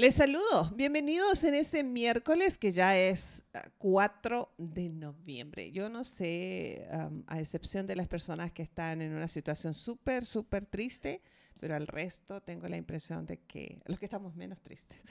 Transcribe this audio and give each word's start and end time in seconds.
Les 0.00 0.14
saludo, 0.14 0.70
bienvenidos 0.76 1.42
en 1.42 1.54
este 1.54 1.82
miércoles 1.82 2.56
que 2.56 2.70
ya 2.70 2.96
es 2.96 3.42
4 3.78 4.48
ah, 4.48 4.54
de 4.56 4.90
noviembre. 4.90 5.72
Yo 5.72 5.88
no 5.88 6.04
sé, 6.04 6.86
a 7.26 7.40
excepción 7.40 7.84
de 7.84 7.96
las 7.96 8.06
personas 8.06 8.52
que 8.52 8.62
están 8.62 9.02
en 9.02 9.12
una 9.12 9.26
situación 9.26 9.74
súper, 9.74 10.24
súper 10.24 10.66
triste, 10.66 11.20
pero 11.58 11.74
al 11.74 11.88
resto 11.88 12.40
tengo 12.40 12.68
la 12.68 12.76
impresión 12.76 13.26
de 13.26 13.38
que 13.38 13.82
los 13.86 13.98
que 13.98 14.04
estamos 14.04 14.36
menos 14.36 14.60
tristes, 14.60 15.02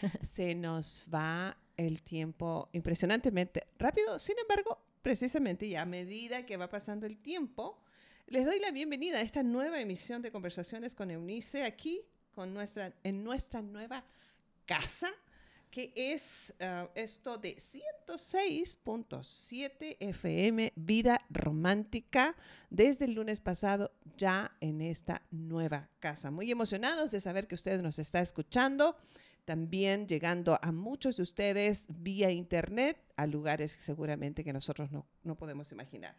se 0.22 0.54
nos 0.54 1.10
va 1.12 1.58
el 1.76 2.02
tiempo 2.02 2.68
impresionantemente 2.70 3.66
rápido. 3.80 4.16
Sin 4.20 4.38
embargo, 4.38 4.78
precisamente 5.02 5.68
ya 5.68 5.82
a 5.82 5.86
medida 5.86 6.46
que 6.46 6.56
va 6.56 6.68
pasando 6.68 7.04
el 7.04 7.18
tiempo, 7.18 7.82
les 8.28 8.46
doy 8.46 8.60
la 8.60 8.70
bienvenida 8.70 9.18
a 9.18 9.22
esta 9.22 9.42
nueva 9.42 9.80
emisión 9.80 10.22
de 10.22 10.30
Conversaciones 10.30 10.94
con 10.94 11.10
Eunice 11.10 11.64
aquí 11.64 12.04
con 12.36 12.54
nuestra, 12.54 12.94
en 13.02 13.24
nuestra 13.24 13.60
nueva 13.62 14.04
casa, 14.66 15.10
que 15.70 15.92
es 15.94 16.52
uh, 16.60 16.88
esto 16.94 17.38
de 17.38 17.56
106.7 17.56 19.96
FM 20.00 20.74
Vida 20.74 21.24
Romántica 21.30 22.34
desde 22.70 23.06
el 23.06 23.14
lunes 23.14 23.40
pasado 23.40 23.92
ya 24.16 24.56
en 24.60 24.80
esta 24.80 25.22
nueva 25.30 25.90
casa. 26.00 26.30
Muy 26.30 26.50
emocionados 26.50 27.10
de 27.10 27.20
saber 27.20 27.46
que 27.46 27.54
usted 27.54 27.82
nos 27.82 27.98
está 27.98 28.20
escuchando, 28.20 28.96
también 29.44 30.08
llegando 30.08 30.58
a 30.62 30.72
muchos 30.72 31.18
de 31.18 31.22
ustedes 31.22 31.86
vía 31.88 32.30
internet 32.30 32.98
a 33.16 33.26
lugares 33.26 33.72
seguramente 33.72 34.44
que 34.44 34.52
nosotros 34.52 34.90
no, 34.90 35.06
no 35.22 35.36
podemos 35.36 35.70
imaginar. 35.72 36.16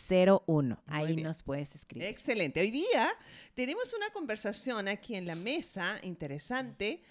01. 0.48 0.84
Ahí 0.88 1.16
nos 1.18 1.44
puedes 1.44 1.76
escribir. 1.76 2.08
Excelente. 2.08 2.60
Hoy 2.62 2.72
día 2.72 3.16
tenemos 3.54 3.94
una 3.94 4.10
conversación 4.10 4.88
aquí 4.88 5.16
en 5.16 5.28
la 5.28 5.36
mesa 5.36 5.98
interesante. 6.02 7.04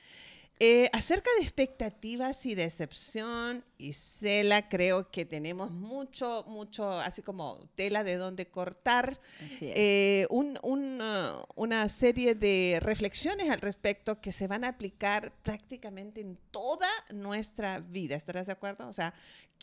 Eh, 0.65 0.89
acerca 0.93 1.29
de 1.39 1.43
expectativas 1.43 2.47
y 2.47 2.55
decepción, 2.55 3.65
Isela, 3.83 4.69
creo 4.69 5.11
que 5.11 5.25
tenemos 5.25 5.71
mucho, 5.71 6.45
mucho, 6.49 7.01
así 7.01 7.23
como 7.23 7.59
tela 7.75 8.05
de 8.05 8.17
donde 8.17 8.47
cortar, 8.47 9.21
eh, 9.61 10.27
una 10.31 11.89
serie 11.89 12.35
de 12.35 12.79
reflexiones 12.81 13.51
al 13.51 13.61
respecto 13.61 14.21
que 14.21 14.33
se 14.33 14.47
van 14.47 14.65
a 14.65 14.69
aplicar 14.69 15.33
prácticamente 15.43 16.21
en 16.21 16.39
toda 16.51 16.89
nuestra 17.13 17.81
vida. 17.81 18.17
¿Estarás 18.17 18.47
de 18.47 18.53
acuerdo? 18.53 18.89
O 18.89 18.93
sea, 18.93 19.15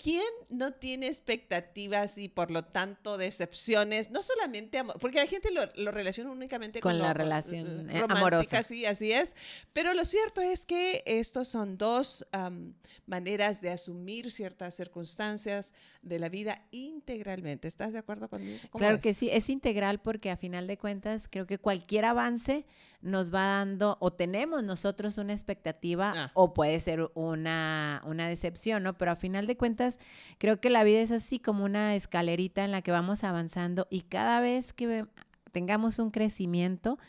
¿quién 0.01 0.23
no 0.49 0.71
tiene 0.71 1.07
expectativas 1.07 2.17
y 2.17 2.29
por 2.29 2.51
lo 2.51 2.63
tanto 2.63 3.17
decepciones? 3.17 4.09
No 4.11 4.23
solamente 4.23 4.77
amor, 4.77 4.97
porque 4.99 5.17
la 5.17 5.27
gente 5.27 5.49
lo, 5.51 5.91
relaciona 5.91 6.31
únicamente 6.31 6.79
con, 6.79 6.97
la 6.97 7.13
relación 7.13 7.89
eh, 7.89 8.01
amorosa. 8.07 8.63
Sí, 8.63 8.85
así 8.85 9.11
es. 9.11 9.35
Pero 9.73 9.93
lo 9.93 10.05
cierto 10.05 10.41
es 10.41 10.65
que 10.65 11.03
estos 11.05 11.47
son 11.47 11.77
dos 11.77 12.25
maneras 13.05 13.61
de 13.61 13.71
asumir 13.71 14.08
ciertas 14.29 14.75
circunstancias 14.75 15.73
de 16.01 16.19
la 16.19 16.29
vida 16.29 16.65
integralmente. 16.71 17.67
¿Estás 17.67 17.93
de 17.93 17.99
acuerdo 17.99 18.29
conmigo? 18.29 18.59
Claro 18.71 18.99
que 18.99 19.13
sí, 19.13 19.29
es 19.31 19.49
integral 19.49 19.99
porque 19.99 20.31
a 20.31 20.37
final 20.37 20.67
de 20.67 20.77
cuentas 20.77 21.27
creo 21.29 21.45
que 21.45 21.57
cualquier 21.57 22.05
avance 22.05 22.65
nos 23.01 23.33
va 23.33 23.45
dando 23.45 23.97
o 23.99 24.11
tenemos 24.11 24.63
nosotros 24.63 25.17
una 25.17 25.33
expectativa 25.33 26.13
ah. 26.15 26.31
o 26.33 26.53
puede 26.53 26.79
ser 26.79 27.09
una, 27.13 28.01
una 28.05 28.27
decepción, 28.27 28.83
¿no? 28.83 28.97
Pero 28.97 29.11
a 29.11 29.15
final 29.15 29.47
de 29.47 29.57
cuentas 29.57 29.99
creo 30.37 30.59
que 30.59 30.69
la 30.69 30.83
vida 30.83 30.99
es 31.01 31.11
así 31.11 31.39
como 31.39 31.63
una 31.63 31.95
escalerita 31.95 32.65
en 32.65 32.71
la 32.71 32.81
que 32.81 32.91
vamos 32.91 33.23
avanzando 33.23 33.87
y 33.89 34.01
cada 34.01 34.41
vez 34.41 34.73
que 34.73 35.05
tengamos 35.51 35.99
un 35.99 36.11
crecimiento, 36.11 36.99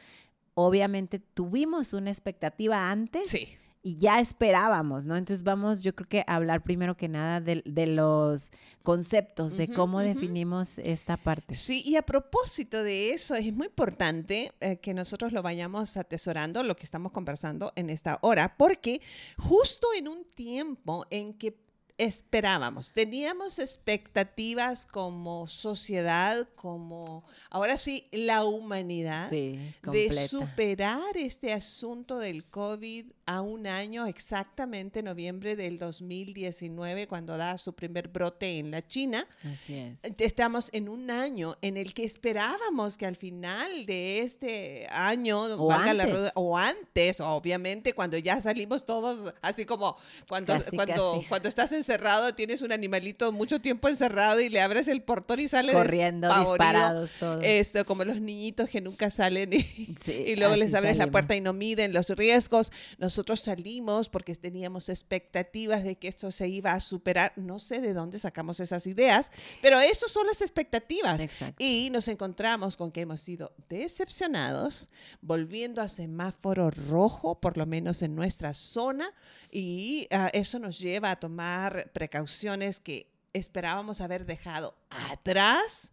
obviamente 0.55 1.19
tuvimos 1.19 1.93
una 1.93 2.11
expectativa 2.11 2.91
antes. 2.91 3.29
Sí 3.31 3.57
y 3.83 3.97
ya 3.97 4.21
esperábamos, 4.21 5.07
¿no? 5.07 5.17
Entonces 5.17 5.43
vamos, 5.43 5.81
yo 5.81 5.95
creo 5.95 6.09
que 6.09 6.25
a 6.27 6.35
hablar 6.35 6.63
primero 6.63 6.97
que 6.97 7.09
nada 7.09 7.41
de, 7.41 7.87
los 7.87 8.53
conceptos, 8.83 9.57
de 9.57 9.69
cómo 9.69 10.01
definimos 10.01 10.79
esta 10.79 11.17
parte. 11.17 11.55
Sí, 11.55 11.83
y 11.85 11.97
a 11.97 12.03
propósito 12.03 12.83
de 12.83 13.13
eso, 13.13 13.35
es 13.35 13.53
muy 13.55 13.69
importante 13.69 14.53
eh, 14.61 14.77
que 14.79 14.93
nosotros 14.93 15.33
lo 15.33 15.43
vayamos 15.43 15.97
atesorando, 15.97 16.63
lo 16.63 16.77
que 16.77 16.85
estamos 16.85 17.13
conversando 17.13 17.73
en 17.75 17.89
esta 17.89 18.19
hora, 18.21 18.57
porque 18.59 19.01
justo 19.39 19.89
en 19.97 20.09
un 20.09 20.25
tiempo 20.35 21.07
en 21.11 21.33
que 21.33 21.70
esperábamos, 22.01 22.95
teníamos 22.95 23.59
expectativas 23.59 24.87
como 24.87 25.47
sociedad, 25.47 26.49
como 26.55 27.25
ahora 27.51 27.77
sí, 27.77 28.09
la 28.11 28.45
humanidad, 28.45 29.31
de 29.31 30.29
superar 30.29 31.17
este 31.17 31.53
asunto 31.53 32.19
del 32.19 32.45
COVID 32.45 33.05
a 33.27 33.43
un 33.43 33.67
año, 33.67 34.07
exactamente 34.07 35.03
noviembre 35.03 35.55
del 35.55 35.79
2019, 35.79 37.07
cuando 37.07 37.37
da 37.37 37.59
su 37.59 37.75
primer 37.75 38.09
brote 38.09 38.59
en 38.59 38.71
la 38.73 38.85
China. 38.85 39.25
Así 39.45 39.77
es. 39.77 39.99
Estamos 40.19 40.71
en 40.73 40.89
un 40.89 41.11
año 41.11 41.57
en 41.61 41.77
el 41.77 41.95
que 41.95 42.05
esperábamos 42.05 42.97
que 42.97 43.07
al 43.07 43.15
final 43.15 43.87
de 43.87 44.23
este 44.23 44.89
año, 44.91 45.43
o, 45.43 45.71
antes. 45.71 46.33
o 46.35 46.57
antes, 46.57 47.21
obviamente, 47.21 47.93
cuando 47.93 48.19
ya 48.19 48.41
salimos 48.41 48.85
todos, 48.85 49.33
así 49.43 49.65
como 49.65 49.97
cuando, 50.29 50.57
cuando, 50.75 51.23
cuando 51.29 51.49
estás 51.49 51.71
encerrado, 51.91 52.33
tienes 52.35 52.63
un 52.63 52.71
animalito 52.71 53.33
mucho 53.33 53.61
tiempo 53.61 53.89
encerrado 53.89 54.41
y 54.41 54.49
le 54.49 54.61
abres 54.61 54.87
el 54.87 55.03
portón 55.03 55.41
y 55.41 55.49
sale 55.49 55.73
corriendo, 55.73 56.29
disparados 56.39 57.11
todos. 57.19 57.43
Esto, 57.43 57.85
como 57.85 58.05
los 58.05 58.21
niñitos 58.21 58.71
que 58.71 58.81
nunca 58.81 59.11
salen 59.11 59.53
y, 59.53 60.37
luego 60.37 60.55
les 60.55 60.73
abres 60.75 60.97
la 60.97 61.11
puerta 61.11 61.35
y 61.35 61.41
no 61.41 61.53
miden 61.53 61.93
los 61.93 62.11
riesgos. 62.11 62.71
Nosotros 62.99 63.41
salimos 63.41 64.09
porque 64.09 64.37
teníamos 64.37 64.89
expectativas 64.89 65.83
de 65.83 65.97
que 65.97 66.07
esto 66.07 66.31
se 66.31 66.47
iba 66.47 66.75
a 66.75 66.81
superar. 66.81 67.33
No 67.35 67.59
sé 67.59 67.81
de 67.81 67.93
dónde 67.93 68.21
sacamos 68.21 68.61
esas 68.61 68.87
ideas, 68.87 69.33
pero 69.61 69.81
eso 69.81 70.07
son 70.07 70.29
las 70.29 70.43
expectativas. 70.43 71.21
Y 71.59 71.89
nos 71.91 72.07
encontramos 72.07 72.77
con 72.77 72.93
que 72.93 73.01
hemos 73.01 73.21
sido 73.21 73.53
decepcionados, 73.69 74.89
volviendo 75.21 75.83
a 75.83 75.89
semáforo 75.89 76.71
rojo, 76.71 77.41
por 77.41 77.57
lo 77.57 77.67
menos 77.67 78.03
en 78.03 78.15
nuestra 78.15 78.55
zona, 78.55 79.13
y 79.51 80.07
ah, 80.13 80.31
eso 80.33 80.61
nos 80.61 80.79
lleva 80.79 81.11
a 81.11 81.17
tomar 81.17 81.80
precauciones 81.87 82.81
que 82.81 83.11
esperábamos 83.33 84.01
haber 84.01 84.27
dejado 84.27 84.75
atrás 85.11 85.93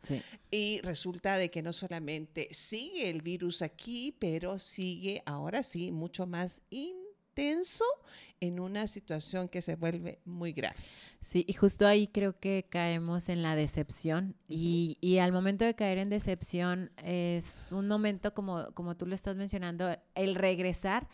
y 0.49 0.81
resulta 0.81 1.37
de 1.37 1.51
que 1.51 1.61
no 1.61 1.71
solamente 1.71 2.47
sigue 2.51 3.09
el 3.09 3.21
virus 3.21 3.61
aquí, 3.61 4.15
pero 4.17 4.57
sigue 4.57 5.21
ahora 5.25 5.61
sí 5.61 5.91
mucho 5.91 6.25
más 6.25 6.63
intenso 6.69 7.07
tenso 7.37 7.85
en 8.39 8.59
una 8.59 8.87
situación 8.87 9.47
que 9.47 9.61
se 9.61 9.75
vuelve 9.75 10.17
muy 10.25 10.53
grave. 10.53 10.75
Sí, 11.21 11.45
y 11.47 11.53
justo 11.53 11.85
ahí 11.85 12.07
creo 12.07 12.39
que 12.39 12.65
caemos 12.67 13.29
en 13.29 13.43
la 13.43 13.55
decepción 13.55 14.35
y, 14.47 14.97
y, 15.01 15.19
al 15.19 15.31
momento 15.31 15.63
de 15.63 15.75
caer 15.75 15.99
en 15.99 16.09
decepción 16.09 16.91
es 17.03 17.69
un 17.71 17.87
momento 17.87 18.33
como, 18.33 18.71
como 18.73 18.97
tú 18.97 19.05
lo 19.05 19.13
estás 19.13 19.35
mencionando, 19.35 19.95
el 20.15 20.33
regresar 20.33 21.07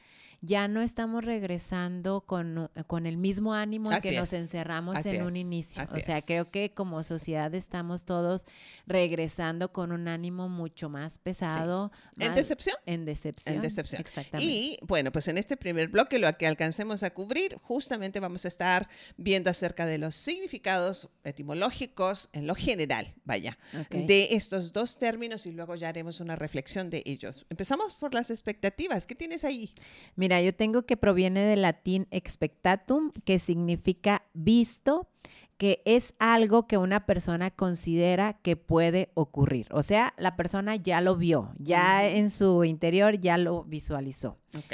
ya 0.45 0.67
no 0.67 0.81
estamos 0.81 1.23
regresando 1.23 2.19
con, 2.19 2.69
con 2.87 3.05
el 3.05 3.15
mismo 3.15 3.53
ánimo 3.53 3.93
en 3.93 4.01
que 4.01 4.11
nos 4.11 4.33
encerramos 4.33 5.05
en 5.05 5.23
un 5.23 5.37
inicio. 5.37 5.81
o 5.81 5.99
sea, 5.99 6.21
creo 6.21 6.43
que 6.51 6.73
como 6.73 7.01
sociedad 7.03 7.55
estamos 7.55 8.03
todos 8.03 8.45
regresando 8.85 9.71
con 9.71 9.93
un 9.93 10.09
ánimo 10.09 10.49
mucho 10.49 10.89
más 10.89 11.17
pesado. 11.17 11.93
¿En 12.17 12.35
decepción? 12.35 12.75
En 12.85 13.05
decepción. 13.05 13.55
En 13.55 13.61
decepción. 13.61 14.01
Exactamente. 14.01 14.51
Y 14.51 14.77
bueno, 14.81 15.13
pues 15.13 15.29
en 15.29 15.37
este 15.37 15.55
primer 15.55 15.87
bloque, 15.87 16.19
lo 16.19 16.37
que 16.37 16.45
alcancemos 16.45 17.03
a 17.03 17.11
cubrir, 17.11 17.57
justamente 17.61 18.19
vamos 18.19 18.43
a 18.43 18.49
estar 18.49 18.89
viendo 19.15 19.49
acerca 19.49 19.85
de 19.85 19.97
los 19.97 20.13
significados 20.13 21.09
etimológicos 21.23 22.27
en 22.33 22.47
lo 22.47 22.55
general, 22.55 23.15
vaya, 23.23 23.57
de 23.89 24.27
estos 24.31 24.73
dos 24.73 24.97
términos 24.97 25.45
y 25.45 25.53
luego 25.53 25.75
ya 25.75 25.87
haremos 25.87 26.19
una 26.19 26.35
reflexión 26.35 26.89
de 26.89 27.01
ellos. 27.05 27.45
Empezamos 27.49 27.95
por 27.95 28.13
las 28.13 28.29
expectativas. 28.29 29.07
¿Qué 29.07 29.15
tienes 29.15 29.45
ahí? 29.45 29.71
Mira, 30.17 30.32
yo 30.41 30.55
tengo 30.55 30.85
que 30.85 30.97
proviene 30.97 31.43
del 31.43 31.61
latín 31.61 32.07
expectatum, 32.11 33.11
que 33.25 33.39
significa 33.39 34.25
visto, 34.33 35.09
que 35.57 35.81
es 35.85 36.13
algo 36.19 36.67
que 36.67 36.77
una 36.77 37.05
persona 37.05 37.51
considera 37.51 38.33
que 38.41 38.55
puede 38.55 39.11
ocurrir. 39.13 39.67
O 39.71 39.83
sea, 39.83 40.13
la 40.17 40.35
persona 40.35 40.75
ya 40.75 41.01
lo 41.01 41.15
vio, 41.15 41.53
ya 41.57 42.07
en 42.07 42.29
su 42.29 42.63
interior 42.63 43.19
ya 43.19 43.37
lo 43.37 43.63
visualizó. 43.63 44.39
Ok. 44.57 44.73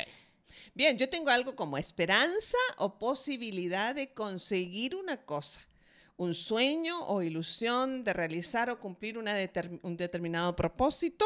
Bien, 0.73 0.97
yo 0.97 1.09
tengo 1.09 1.29
algo 1.29 1.56
como 1.56 1.77
esperanza 1.77 2.57
o 2.77 2.97
posibilidad 2.97 3.94
de 3.95 4.13
conseguir 4.13 4.95
una 4.95 5.17
cosa 5.25 5.61
un 6.19 6.33
sueño 6.33 7.00
o 7.07 7.21
ilusión 7.21 8.04
de 8.04 8.12
realizar 8.12 8.69
o 8.69 8.80
cumplir 8.80 9.18
un 9.18 9.98
determinado 9.98 10.54
propósito. 10.56 11.25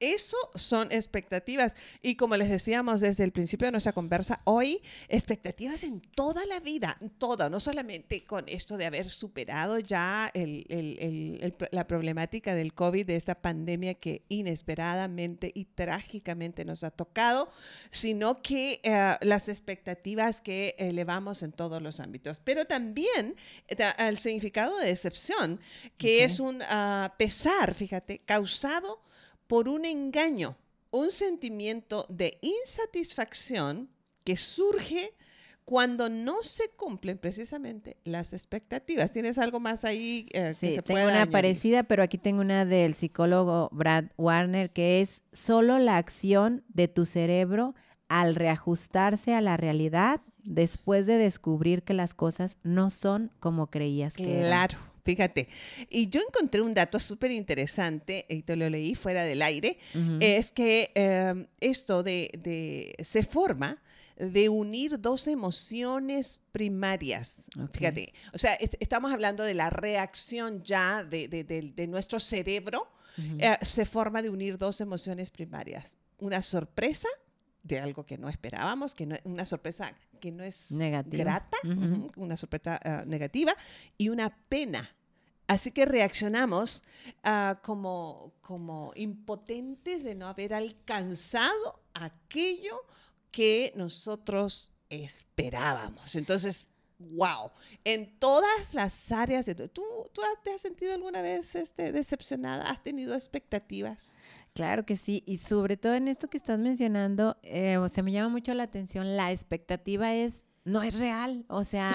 Eso 0.00 0.36
son 0.56 0.90
expectativas. 0.90 1.76
Y 2.02 2.16
como 2.16 2.36
les 2.36 2.50
decíamos 2.50 3.00
desde 3.00 3.22
el 3.22 3.30
principio 3.30 3.68
de 3.68 3.72
nuestra 3.72 3.92
conversa, 3.92 4.40
hoy 4.44 4.82
expectativas 5.08 5.84
en 5.84 6.00
toda 6.00 6.44
la 6.46 6.58
vida, 6.58 6.98
todo, 7.18 7.48
no 7.50 7.60
solamente 7.60 8.24
con 8.24 8.48
esto 8.48 8.76
de 8.76 8.86
haber 8.86 9.10
superado 9.10 9.78
ya 9.78 10.32
la 11.70 11.86
problemática 11.86 12.56
del 12.56 12.74
COVID, 12.74 13.06
de 13.06 13.16
esta 13.16 13.36
pandemia 13.36 13.94
que 13.94 14.24
inesperadamente 14.28 15.52
y 15.54 15.66
trágicamente 15.66 16.64
nos 16.64 16.82
ha 16.82 16.90
tocado, 16.90 17.48
sino 17.90 18.42
que 18.42 18.80
eh, 18.82 19.16
las 19.20 19.48
expectativas 19.48 20.40
que 20.40 20.74
elevamos 20.78 21.44
en 21.44 21.52
todos 21.52 21.80
los 21.80 22.00
ámbitos. 22.00 22.40
Pero 22.40 22.64
también 22.64 23.36
eh, 23.68 23.76
significado 24.32 24.78
de 24.78 24.86
decepción, 24.86 25.60
que 25.98 26.24
es 26.24 26.40
un 26.40 26.62
ah, 26.68 27.14
pesar, 27.18 27.74
fíjate, 27.74 28.20
causado 28.24 29.02
por 29.46 29.68
un 29.68 29.84
engaño, 29.84 30.56
un 30.90 31.10
sentimiento 31.10 32.06
de 32.08 32.38
insatisfacción 32.40 33.90
que 34.24 34.36
surge 34.36 35.14
cuando 35.64 36.08
no 36.08 36.42
se 36.42 36.70
cumplen 36.70 37.18
precisamente 37.18 37.96
las 38.04 38.32
expectativas. 38.32 39.12
¿Tienes 39.12 39.38
algo 39.38 39.60
más 39.60 39.84
ahí 39.84 40.26
eh, 40.32 40.54
que 40.58 40.76
se 40.76 40.82
tengo 40.82 41.04
una 41.04 41.26
parecida, 41.26 41.82
pero 41.82 42.02
aquí 42.02 42.18
tengo 42.18 42.40
una 42.40 42.64
del 42.64 42.94
psicólogo 42.94 43.68
Brad 43.72 44.06
Warner 44.16 44.72
que 44.72 45.00
es 45.00 45.22
solo 45.32 45.78
la 45.78 45.98
acción 45.98 46.64
de 46.68 46.88
tu 46.88 47.06
cerebro 47.06 47.74
al 48.08 48.34
reajustarse 48.34 49.34
a 49.34 49.40
la 49.40 49.56
realidad 49.56 50.20
después 50.44 51.06
de 51.06 51.18
descubrir 51.18 51.82
que 51.82 51.94
las 51.94 52.14
cosas 52.14 52.58
no 52.62 52.90
son 52.90 53.30
como 53.40 53.68
creías 53.68 54.16
que 54.16 54.38
eran. 54.38 54.46
Claro. 54.46 54.92
Fíjate, 55.04 55.48
y 55.90 56.08
yo 56.08 56.20
encontré 56.20 56.60
un 56.60 56.74
dato 56.74 57.00
súper 57.00 57.32
interesante, 57.32 58.24
y 58.28 58.42
te 58.42 58.54
lo 58.54 58.70
leí 58.70 58.94
fuera 58.94 59.24
del 59.24 59.42
aire, 59.42 59.78
es 60.20 60.52
que 60.52 60.92
em, 60.94 61.46
esto 61.60 62.04
de, 62.04 62.94
se 63.02 63.24
forma 63.24 63.82
de 64.16 64.48
unir 64.48 65.00
dos 65.00 65.26
emociones 65.26 66.40
primarias. 66.52 67.46
Fíjate, 67.72 68.12
o 68.32 68.38
sea, 68.38 68.54
estamos 68.54 69.12
hablando 69.12 69.42
de 69.42 69.54
la 69.54 69.70
reacción 69.70 70.62
ya 70.62 71.02
de, 71.02 71.86
nuestro 71.88 72.20
cerebro, 72.20 72.86
eh, 73.38 73.56
se 73.62 73.84
forma 73.84 74.22
de 74.22 74.30
unir 74.30 74.56
dos 74.56 74.80
emociones 74.80 75.30
primarias, 75.30 75.98
una 76.18 76.42
sorpresa 76.42 77.08
de 77.62 77.78
algo 77.78 78.04
que 78.04 78.18
no 78.18 78.28
esperábamos, 78.28 78.94
que 78.94 79.06
no, 79.06 79.16
una 79.24 79.46
sorpresa 79.46 79.94
que 80.20 80.32
no 80.32 80.42
es 80.42 80.74
grata, 81.06 81.58
una 82.16 82.36
sorpresa 82.36 82.80
ah, 82.82 83.04
negativa 83.06 83.54
y 83.96 84.08
una 84.08 84.36
pena. 84.48 84.96
Así 85.46 85.70
que 85.70 85.84
reaccionamos 85.84 86.82
ah, 87.24 87.60
como, 87.62 88.34
como 88.40 88.92
impotentes 88.94 90.04
de 90.04 90.14
no 90.14 90.28
haber 90.28 90.54
alcanzado 90.54 91.82
aquello 91.94 92.84
que 93.30 93.72
nosotros 93.76 94.72
esperábamos. 94.88 96.14
Entonces, 96.16 96.70
wow, 96.98 97.50
en 97.84 98.18
todas 98.18 98.74
las 98.74 99.10
áreas 99.12 99.46
de 99.46 99.54
¿tú, 99.54 99.82
tú 100.12 100.22
te 100.42 100.52
has 100.52 100.60
sentido 100.60 100.94
alguna 100.94 101.22
vez 101.22 101.54
este, 101.56 101.92
decepcionada? 101.92 102.64
¿Has 102.64 102.82
tenido 102.82 103.14
expectativas? 103.14 104.16
Claro 104.54 104.84
que 104.84 104.96
sí, 104.96 105.22
y 105.26 105.38
sobre 105.38 105.76
todo 105.76 105.94
en 105.94 106.08
esto 106.08 106.28
que 106.28 106.36
estás 106.36 106.58
mencionando, 106.58 107.38
eh, 107.42 107.78
o 107.78 107.88
sea, 107.88 108.02
me 108.02 108.12
llama 108.12 108.28
mucho 108.28 108.52
la 108.52 108.64
atención, 108.64 109.16
la 109.16 109.32
expectativa 109.32 110.14
es 110.14 110.44
no 110.64 110.82
es 110.82 110.98
real. 110.98 111.44
O 111.48 111.64
sea, 111.64 111.92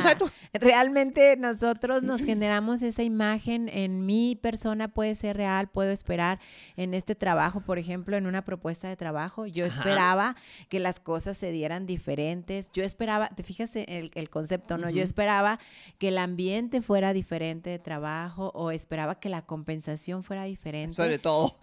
realmente 0.54 1.38
nosotros 1.38 2.04
nos 2.04 2.24
generamos 2.24 2.81
esa 2.81 3.04
imagen 3.04 3.69
en 3.69 4.06
mi 4.06 4.36
persona, 4.36 4.89
puede 4.89 5.15
ser 5.15 5.38
real, 5.38 5.69
puedo 5.69 5.92
esperar 5.92 6.39
en 6.75 6.94
este 6.94 7.15
trabajo, 7.15 7.62
por 7.62 7.80
ejemplo, 7.80 8.18
en 8.18 8.27
una 8.27 8.44
propuesta 8.44 8.89
de 8.89 8.95
trabajo, 8.95 9.45
yo 9.45 9.65
esperaba 9.65 10.36
que 10.69 10.80
las 10.80 11.00
cosas 11.00 11.38
se 11.38 11.51
dieran 11.51 11.86
diferentes, 11.86 12.71
yo 12.71 12.83
esperaba, 12.83 13.30
te 13.30 13.44
fijas 13.44 13.75
el, 13.75 14.12
el 14.13 14.30
concepto, 14.30 14.77
¿no? 14.77 14.89
Yo 14.89 15.03
esperaba 15.03 15.60
que 15.98 16.10
el 16.10 16.18
ambiente 16.18 16.81
fuera 16.81 17.13
diferente 17.13 17.69
de 17.69 17.80
trabajo 17.80 18.51
o 18.53 18.71
esperaba 18.71 19.19
que 19.19 19.30
la 19.30 19.45
compensación 19.45 20.24
fuera 20.24 20.44
diferente. 20.44 20.94
Sobre 20.94 21.19
todo. 21.19 21.57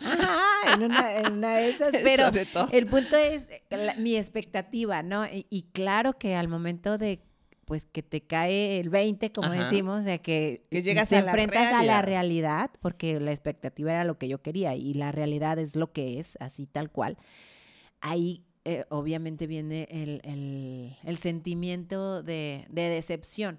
en, 0.74 0.82
una, 0.82 1.18
en 1.18 1.32
una 1.34 1.56
de 1.56 1.70
esas, 1.70 1.92
pero 2.02 2.30
el 2.72 2.86
punto 2.86 3.16
es 3.16 3.48
mi 3.98 4.16
expectativa, 4.16 5.02
¿no? 5.02 5.26
y 5.30 5.66
claro 5.72 6.18
que 6.18 6.34
al 6.34 6.48
momento 6.48 6.98
de 6.98 7.22
pues 7.64 7.86
que 7.86 8.02
te 8.02 8.22
cae 8.22 8.78
el 8.78 8.90
20, 8.90 9.32
como 9.32 9.50
decimos, 9.50 10.00
o 10.00 10.02
sea, 10.02 10.18
que, 10.18 10.62
llegas 10.70 11.08
te 11.08 11.16
enfrentas 11.16 11.72
a 11.72 11.82
la 11.82 12.02
realidad, 12.02 12.70
porque 12.80 13.18
la 13.20 13.30
expectativa 13.30 13.90
era 13.90 14.04
lo 14.04 14.18
que 14.18 14.28
yo 14.28 14.42
quería 14.42 14.74
y 14.74 14.94
la 14.94 15.12
realidad 15.12 15.58
es 15.58 15.76
lo 15.76 15.92
que 15.92 16.20
es, 16.20 16.36
así 16.40 16.66
tal 16.66 16.90
cual. 16.90 17.16
Ahí 18.00 18.44
eh, 18.64 18.84
obviamente 18.90 19.46
viene 19.46 19.88
el, 19.90 21.16
sentimiento 21.16 22.22
de, 22.22 22.66
de, 22.70 22.82
decepción. 22.88 23.58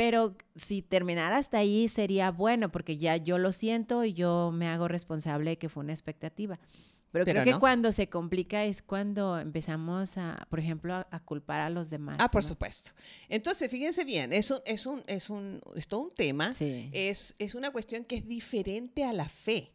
Pero 0.00 0.34
si 0.54 0.80
terminara 0.80 1.36
hasta 1.36 1.58
ahí 1.58 1.86
sería 1.86 2.30
bueno, 2.30 2.72
porque 2.72 2.96
ya 2.96 3.18
yo 3.18 3.36
lo 3.36 3.52
siento 3.52 4.02
y 4.06 4.14
yo 4.14 4.50
me 4.50 4.66
hago 4.66 4.88
responsable 4.88 5.50
de 5.50 5.58
que 5.58 5.68
fue 5.68 5.82
una 5.82 5.92
expectativa. 5.92 6.58
Pero, 7.12 7.26
creo 7.26 7.44
que 7.44 7.58
cuando 7.58 7.92
se 7.92 8.08
complica 8.08 8.64
es 8.64 8.80
cuando 8.80 9.38
empezamos 9.38 10.16
a, 10.16 10.46
por 10.48 10.58
ejemplo, 10.58 10.94
a, 10.94 11.20
culpar 11.22 11.60
a 11.60 11.68
los 11.68 11.90
demás. 11.90 12.16
Ah, 12.18 12.30
por 12.30 12.42
supuesto. 12.42 12.92
Entonces, 13.28 13.70
fíjense 13.70 14.06
bien, 14.06 14.32
es 14.32 14.50
un, 14.50 14.60
es 14.64 14.86
un, 14.86 15.04
es 15.06 15.28
un, 15.28 15.60
es 15.76 15.86
todo 15.86 16.00
un 16.00 16.14
tema. 16.14 16.54
Es, 16.58 17.34
es 17.38 17.54
una 17.54 17.70
cuestión 17.70 18.06
que 18.06 18.16
es 18.16 18.26
diferente 18.26 19.04
a 19.04 19.12
la 19.12 19.28
fe. 19.28 19.74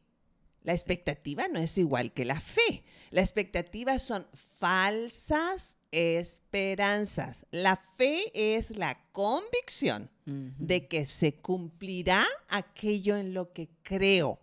La 0.64 0.74
expectativa 0.74 1.48
no 1.50 1.60
es 1.60 1.78
igual 1.78 2.14
que 2.14 2.26
la 2.26 2.40
fe. 2.40 2.84
La 3.12 3.22
expectativa 3.22 4.00
son 4.00 4.26
falsas 4.34 5.78
esperanzas. 5.92 7.46
La 7.52 7.76
fe 7.76 8.32
es 8.34 8.76
la 8.76 9.00
convicción 9.12 10.10
de 10.26 10.88
que 10.88 11.06
se 11.06 11.36
cumplirá 11.36 12.24
aquello 12.50 13.16
en 13.18 13.34
lo 13.34 13.54
que 13.54 13.70
creo. 13.86 14.40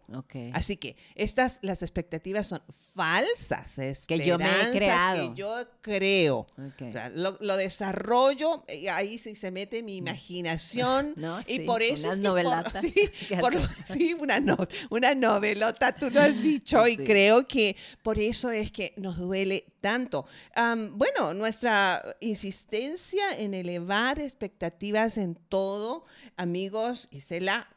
Así 0.52 0.76
que 0.76 0.96
estas, 1.16 1.58
las 1.62 1.82
expectativas 1.82 2.46
son 2.46 2.62
falsas 2.94 4.06
que 4.06 4.24
yo 4.24 4.38
me 4.38 4.48
he 4.48 4.70
creado. 4.70 5.34
que 5.34 5.40
yo 5.40 5.66
creo. 5.80 6.46
lo, 7.14 7.56
desarrollo, 7.56 8.64
ahí 8.92 9.18
sí 9.18 9.34
se 9.34 9.50
mete 9.50 9.82
mi 9.82 9.96
imaginación. 9.96 11.14
y 11.48 11.60
por 11.60 11.82
eso 11.82 12.10
es 12.10 12.20
sí, 13.84 14.14
una, 14.14 14.40
una 14.90 15.14
novelota, 15.14 15.92
tú 15.92 16.08
lo 16.08 16.20
has 16.20 16.42
dicho, 16.42 16.86
y 16.86 16.96
creo 16.96 17.46
que 17.48 17.76
por 18.02 18.18
eso 18.18 18.50
es 18.50 18.70
que 18.70 18.94
nos 18.96 19.18
duele 19.18 19.66
tanto. 19.80 20.24
bueno, 20.92 21.34
nuestra 21.34 22.16
insistencia 22.20 23.36
en 23.36 23.54
elevar 23.54 24.20
expectativas 24.20 25.18
en 25.18 25.34
todo, 25.34 26.04
amigos, 26.36 27.08
Isela, 27.10 27.68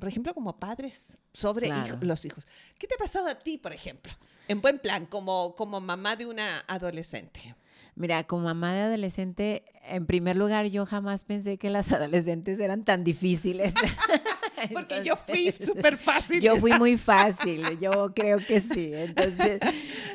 por 0.00 0.08
ejemplo, 0.08 0.32
como 0.32 0.58
padres 0.58 1.09
sobre 1.32 1.70
los 2.00 2.24
hijos. 2.24 2.46
¿Qué 2.78 2.86
te 2.86 2.94
ha 2.94 2.98
pasado 2.98 3.28
a 3.28 3.34
ti, 3.34 3.58
por 3.58 3.72
ejemplo? 3.72 4.12
En 4.48 4.60
buen 4.60 4.78
plan, 4.78 5.06
como, 5.06 5.54
como 5.54 5.80
mamá 5.80 6.16
de 6.16 6.26
una 6.26 6.64
adolescente. 6.66 7.54
Mira, 7.94 8.24
como 8.24 8.44
mamá 8.44 8.72
de 8.72 8.80
adolescente, 8.80 9.64
en 9.84 10.06
primer 10.06 10.36
lugar, 10.36 10.66
yo 10.66 10.86
jamás 10.86 11.24
pensé 11.24 11.58
que 11.58 11.70
las 11.70 11.92
adolescentes 11.92 12.58
eran 12.58 12.84
tan 12.84 13.04
difíciles. 13.04 13.74
Porque 14.72 15.02
yo 15.04 15.16
fui 15.16 15.52
súper 15.52 15.96
fácil. 15.96 16.40
Yo 16.40 16.56
fui 16.56 16.72
muy 16.72 16.96
fácil, 16.98 17.78
yo 17.78 18.12
creo 18.14 18.38
que 18.38 18.60
sí. 18.60 18.92
Entonces, 18.94 19.60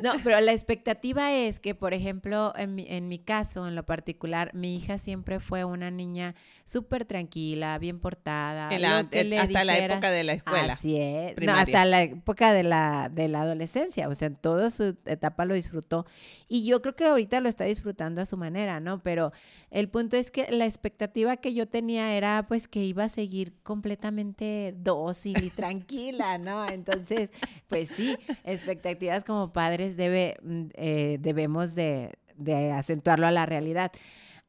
no, 0.03 0.13
pero 0.23 0.39
la 0.39 0.51
expectativa 0.51 1.33
es 1.33 1.59
que, 1.59 1.75
por 1.75 1.93
ejemplo, 1.93 2.53
en 2.57 2.75
mi, 2.75 2.85
en 2.89 3.07
mi 3.07 3.19
caso, 3.19 3.67
en 3.67 3.75
lo 3.75 3.85
particular, 3.85 4.53
mi 4.53 4.75
hija 4.75 4.97
siempre 4.97 5.39
fue 5.39 5.63
una 5.65 5.91
niña 5.91 6.35
súper 6.63 7.05
tranquila, 7.05 7.77
bien 7.79 7.99
portada. 7.99 8.69
hasta 8.69 9.63
la 9.63 9.77
época 9.77 10.11
de 10.11 10.23
la 10.23 10.33
escuela. 10.33 10.73
Así 10.73 10.97
es. 10.97 11.35
No, 11.41 11.53
hasta 11.53 11.85
la 11.85 12.03
época 12.03 12.53
de 12.53 12.63
la, 12.63 13.09
de 13.13 13.27
la 13.27 13.41
adolescencia. 13.41 14.09
O 14.09 14.15
sea, 14.15 14.27
en 14.27 14.35
toda 14.35 14.69
su 14.69 14.95
etapa 15.05 15.45
lo 15.45 15.53
disfrutó. 15.53 16.05
Y 16.47 16.65
yo 16.65 16.81
creo 16.81 16.95
que 16.95 17.05
ahorita 17.05 17.39
lo 17.39 17.49
está 17.49 17.63
disfrutando 17.63 18.21
a 18.21 18.25
su 18.25 18.37
manera, 18.37 18.79
¿no? 18.79 19.01
Pero 19.01 19.31
el 19.71 19.89
punto 19.89 20.17
es 20.17 20.31
que 20.31 20.51
la 20.51 20.65
expectativa 20.65 21.37
que 21.37 21.53
yo 21.53 21.67
tenía 21.67 22.15
era 22.15 22.45
pues 22.47 22.67
que 22.67 22.83
iba 22.83 23.05
a 23.05 23.09
seguir 23.09 23.53
completamente 23.63 24.34
dócil 24.77 25.43
y 25.43 25.49
tranquila, 25.49 26.37
¿no? 26.37 26.67
Entonces, 26.67 27.31
pues 27.67 27.89
sí, 27.89 28.17
expectativas 28.43 29.23
como 29.23 29.53
padres 29.53 29.97
debe, 29.97 30.37
mm, 30.41 30.63
eh, 30.73 31.17
debemos 31.19 31.75
de, 31.75 32.13
de 32.37 32.71
acentuarlo 32.71 33.27
a 33.27 33.31
la 33.31 33.45
realidad. 33.45 33.91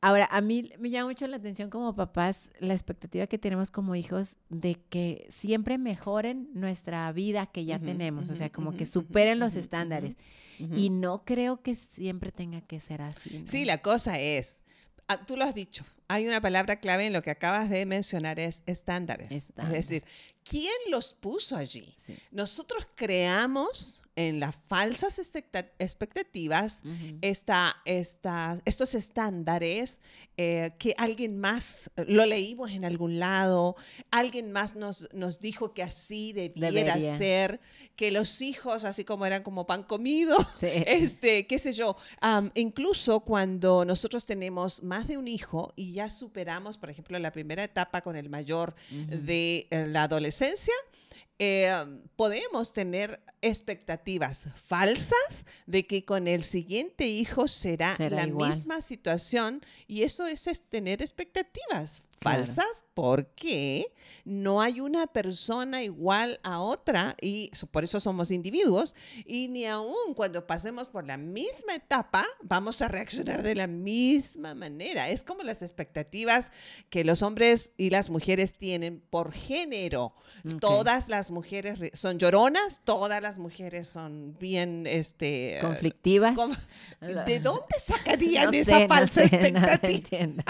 Ahora, 0.02 0.28
a 0.30 0.40
mí 0.40 0.70
me 0.78 0.90
llama 0.90 1.08
mucho 1.08 1.26
la 1.26 1.38
atención 1.38 1.70
como 1.70 1.96
papás 1.96 2.50
la 2.60 2.74
expectativa 2.74 3.26
que 3.26 3.38
tenemos 3.38 3.70
como 3.70 3.96
hijos 3.96 4.36
de 4.50 4.76
que 4.88 5.26
siempre 5.30 5.78
mejoren 5.78 6.48
nuestra 6.52 7.10
vida 7.12 7.46
que 7.46 7.64
ya 7.64 7.78
tenemos, 7.78 8.28
o 8.28 8.34
sea, 8.34 8.50
como 8.50 8.76
que 8.76 8.84
superen 8.84 9.38
los 9.38 9.56
estándares. 9.56 10.16
Y 10.58 10.90
no 10.90 11.24
creo 11.24 11.62
que 11.62 11.74
siempre 11.74 12.30
tenga 12.30 12.60
que 12.60 12.78
ser 12.78 13.02
así. 13.02 13.42
Sí, 13.46 13.64
la 13.64 13.78
cosa 13.78 14.20
es, 14.20 14.62
tú 15.26 15.36
lo 15.36 15.44
has 15.44 15.54
dicho, 15.54 15.84
hay 16.08 16.26
una 16.26 16.40
palabra 16.40 16.76
clave 16.76 17.06
en 17.06 17.12
lo 17.12 17.22
que 17.22 17.30
acabas 17.30 17.70
de 17.70 17.86
mencionar, 17.86 18.40
es 18.40 18.62
estándares. 18.66 19.30
Es 19.30 19.70
decir, 19.70 20.04
¿quién 20.48 20.76
los 20.90 21.12
puso 21.12 21.56
allí? 21.56 21.94
Nosotros 22.30 22.86
creamos 22.94 24.02
en 24.16 24.40
las 24.40 24.56
falsas 24.56 25.18
expectativas 25.18 26.82
estos 27.20 28.94
estándares 28.94 30.00
eh, 30.38 30.72
que 30.78 30.94
alguien 30.96 31.38
más, 31.38 31.90
lo 31.96 32.24
leímos 32.24 32.70
en 32.70 32.84
algún 32.86 33.18
lado, 33.18 33.76
alguien 34.10 34.52
más 34.52 34.74
nos, 34.74 35.08
nos 35.12 35.40
dijo 35.40 35.74
que 35.74 35.82
así 35.82 36.32
debiera 36.32 36.98
ser, 37.00 37.60
que 37.94 38.10
los 38.10 38.40
hijos, 38.40 38.84
así 38.84 39.04
como 39.04 39.26
eran 39.26 39.42
como 39.42 39.66
pan 39.66 39.82
comido, 39.82 40.36
este, 40.62 41.46
qué 41.46 41.58
sé 41.58 41.72
yo, 41.72 41.96
incluso 42.54 43.20
cuando 43.20 43.84
nosotros 43.84 44.24
tenemos 44.24 44.82
más 44.82 45.06
de 45.06 45.18
un 45.18 45.28
hijo 45.28 45.72
y 45.76 45.92
ya 45.92 46.08
superamos, 46.08 46.78
por 46.78 46.90
ejemplo, 46.90 47.18
la 47.18 47.32
primera 47.32 47.64
etapa 47.64 48.00
con 48.00 48.16
el 48.16 48.30
mayor 48.30 48.74
de 48.90 49.66
eh, 49.70 49.86
la 49.86 50.04
adolescencia, 50.04 50.35
eh, 51.38 51.84
podemos 52.16 52.72
tener 52.72 53.20
expectativas 53.42 54.48
falsas 54.56 55.44
de 55.66 55.86
que 55.86 56.04
con 56.04 56.28
el 56.28 56.42
siguiente 56.42 57.06
hijo 57.06 57.46
será, 57.46 57.94
la 57.98 58.26
misma 58.26 58.80
situación 58.80 59.62
y 59.86 60.02
eso 60.02 60.26
es, 60.26 60.44
tener 60.70 61.02
expectativas 61.02 62.02
falsas 62.16 62.84
porque 62.94 63.92
no 64.24 64.60
hay 64.60 64.80
una 64.80 65.06
persona 65.06 65.82
igual 65.82 66.40
a 66.42 66.60
otra 66.60 67.16
y 67.20 67.50
por 67.70 67.84
eso 67.84 68.00
somos 68.00 68.30
individuos 68.30 68.94
y 69.24 69.48
ni 69.48 69.66
aún 69.66 70.14
cuando 70.14 70.46
pasemos 70.46 70.88
por 70.88 71.06
la 71.06 71.16
misma 71.16 71.74
etapa 71.74 72.26
vamos 72.42 72.82
a 72.82 72.88
reaccionar 72.88 73.42
de 73.42 73.54
la 73.54 73.66
misma 73.66 74.54
manera. 74.54 75.08
Es 75.10 75.22
como 75.22 75.42
las 75.42 75.62
expectativas 75.62 76.52
que 76.90 77.04
los 77.04 77.22
hombres 77.22 77.72
y 77.76 77.90
las 77.90 78.10
mujeres 78.10 78.56
tienen 78.56 79.00
por 79.10 79.32
género. 79.32 80.14
Todas 80.60 81.08
las 81.08 81.30
mujeres 81.30 81.80
son 81.92 82.18
lloronas, 82.18 82.80
todas 82.84 83.20
las 83.22 83.38
mujeres 83.38 83.88
son 83.88 84.36
bien 84.38 84.86
este 84.86 85.58
conflictivas. 85.60 86.36
¿De 87.00 87.40
dónde 87.40 87.78
sacarían 87.78 88.54
esa 88.54 88.86
falsa 88.88 89.22
expectativa? 89.24 90.44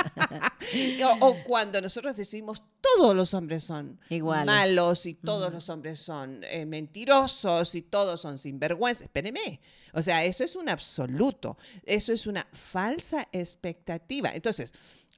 o, 1.20 1.28
o 1.28 1.55
cuando 1.56 1.80
nosotros 1.80 2.14
decimos 2.14 2.62
todos 2.82 3.16
los 3.16 3.32
hombres 3.32 3.64
son 3.64 3.98
malos 4.44 5.06
y 5.06 5.14
todos 5.14 5.50
los 5.50 5.70
hombres 5.70 5.98
son 5.98 6.44
eh, 6.44 6.66
mentirosos 6.66 7.74
y 7.74 7.80
todos 7.80 8.20
son 8.20 8.36
sinvergüenza. 8.36 9.04
Espéreme. 9.04 9.62
O 9.94 10.02
sea, 10.02 10.22
eso 10.26 10.44
es 10.44 10.54
un 10.54 10.68
absoluto. 10.68 11.56
Eso 11.82 12.12
es 12.12 12.26
una 12.26 12.46
falsa 12.52 13.26
expectativa. 13.32 14.32
Entonces, 14.34 14.74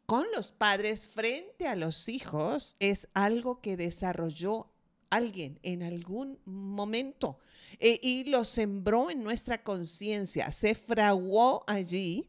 con 0.06 0.26
los 0.32 0.52
padres 0.52 1.08
frente 1.08 1.66
a 1.66 1.74
los 1.74 2.08
hijos 2.08 2.76
es 2.78 3.08
algo 3.14 3.60
que 3.60 3.76
desarrolló 3.76 4.70
alguien 5.10 5.58
en 5.62 5.82
algún 5.82 6.38
momento. 6.44 7.38
Eh, 7.80 8.00
y 8.02 8.24
lo 8.24 8.44
sembró 8.44 9.10
en 9.10 9.22
nuestra 9.22 9.62
conciencia, 9.62 10.50
se 10.52 10.74
fraguó 10.74 11.64
allí 11.66 12.28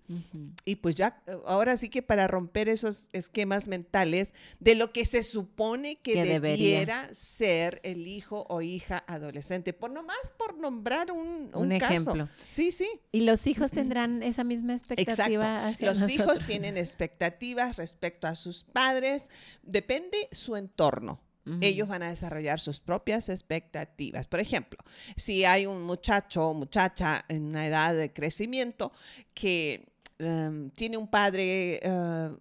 y 0.66 0.76
pues 0.76 0.96
ya, 0.96 1.24
ahora 1.46 1.78
sí 1.78 1.90
que 1.90 2.04
para 2.04 2.28
romper 2.28 2.68
esos 2.68 3.10
esquemas 3.14 3.68
mentales 3.68 4.34
de 4.60 4.76
lo 4.76 4.92
que 4.92 5.06
se 5.06 5.24
supone 5.24 5.96
que, 5.96 6.24
debiera 6.24 7.08
ser 7.14 7.80
el 7.84 8.06
hijo 8.06 8.46
o 8.50 8.62
hija 8.62 9.04
adolescente, 9.08 9.74
por 9.74 9.92
nomás 9.92 10.34
por 10.38 10.58
nombrar 10.58 11.12
un, 11.12 11.50
un, 11.54 11.72
ejemplo. 11.72 12.28
Sí, 12.48 12.72
sí. 12.72 12.90
Y 13.12 13.22
los 13.22 13.48
hijos 13.48 13.72
tendrán 13.72 14.22
esa 14.22 14.44
misma 14.44 14.74
expectativa. 14.74 15.70
Exacto. 15.70 15.86
los 15.86 16.10
hijos 16.10 16.46
tienen 16.46 16.78
expectativas 16.78 17.78
respecto 17.78 18.28
a 18.28 18.36
sus 18.36 18.66
padres, 18.66 19.30
depende 19.64 20.28
su 20.32 20.56
entorno 20.56 21.22
ellos 21.62 21.88
van 21.88 22.04
a 22.04 22.10
desarrollar 22.10 22.60
sus 22.60 22.80
propias 22.80 23.30
expectativas. 23.30 24.28
Por 24.28 24.40
ejemplo, 24.40 24.80
si 25.16 25.46
hay 25.46 25.66
un 25.66 25.84
muchacho 25.84 26.50
o 26.50 26.54
muchacha 26.54 27.26
en 27.28 27.46
una 27.46 27.66
edad 27.66 27.96
de 27.96 28.14
crecimiento 28.14 28.92
que 29.34 29.92
em, 30.20 30.70
tiene 30.72 30.98
un 30.98 31.08
padre, 31.08 31.80
uh, 31.84 32.38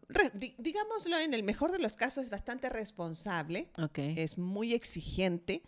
digámoslo 0.59 1.19
en 1.19 1.33
el 1.33 1.43
mejor 1.43 1.73
de 1.73 1.79
los 1.79 1.97
casos, 1.97 2.25
es 2.25 2.31
bastante 2.31 2.69
responsable, 2.69 3.71
es 3.97 4.37
muy 4.37 4.75
exigente, 4.75 5.63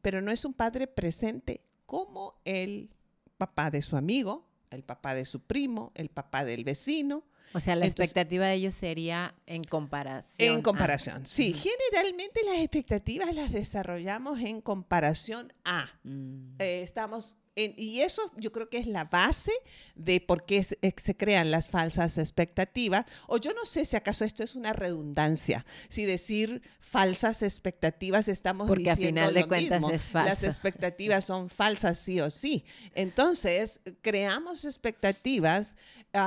pero 0.00 0.22
no 0.22 0.30
es 0.30 0.44
un 0.44 0.54
padre 0.54 0.86
presente 0.86 1.60
como 1.84 2.40
el 2.44 2.90
papá 3.36 3.70
de 3.70 3.82
su 3.82 3.96
amigo, 3.96 4.46
el 4.70 4.82
papá 4.82 5.14
de 5.14 5.24
su 5.24 5.40
primo, 5.40 5.92
el 5.94 6.08
papá 6.08 6.44
del 6.44 6.64
vecino, 6.64 7.24
o 7.52 7.60
sea, 7.60 7.76
la 7.76 7.86
expectativa 7.86 8.46
de 8.46 8.54
ellos 8.54 8.74
sería 8.74 9.34
en 9.46 9.64
comparación. 9.64 10.54
En 10.54 10.62
comparación, 10.62 11.26
sí. 11.26 11.54
Generalmente 11.54 12.42
las 12.44 12.58
expectativas 12.58 13.34
las 13.34 13.52
desarrollamos 13.52 14.40
en 14.40 14.60
comparación 14.60 15.52
a. 15.64 15.86
Mm. 16.04 16.56
Eh, 16.58 16.82
estamos 16.82 17.38
y 17.56 18.02
eso 18.02 18.30
yo 18.36 18.52
creo 18.52 18.68
que 18.68 18.76
es 18.76 18.86
la 18.86 19.04
base 19.04 19.52
de 19.94 20.20
por 20.20 20.44
qué 20.44 20.62
se, 20.62 21.16
crean 21.16 21.50
las 21.50 21.70
falsas 21.70 22.18
expectativas. 22.18 23.06
O 23.28 23.38
yo 23.38 23.54
no 23.54 23.64
sé 23.64 23.86
si 23.86 23.96
acaso 23.96 24.26
esto 24.26 24.44
es 24.44 24.56
una 24.56 24.74
redundancia, 24.74 25.64
si 25.88 26.04
decir 26.04 26.60
falsas 26.80 27.42
expectativas 27.42 28.28
estamos 28.28 28.68
Porque 28.68 28.90
diciendo 28.90 29.22
a 29.22 29.28
final 29.28 29.34
de 29.34 29.48
cuentas 29.48 29.82
es 29.90 30.10
falso. 30.10 30.28
Las 30.28 30.42
expectativas 30.42 31.24
son 31.24 31.48
falsas 31.48 31.98
sí 31.98 32.20
o 32.20 32.30
sí. 32.30 32.66
Entonces, 32.94 33.80
creamos 34.02 34.66
expectativas 34.66 35.78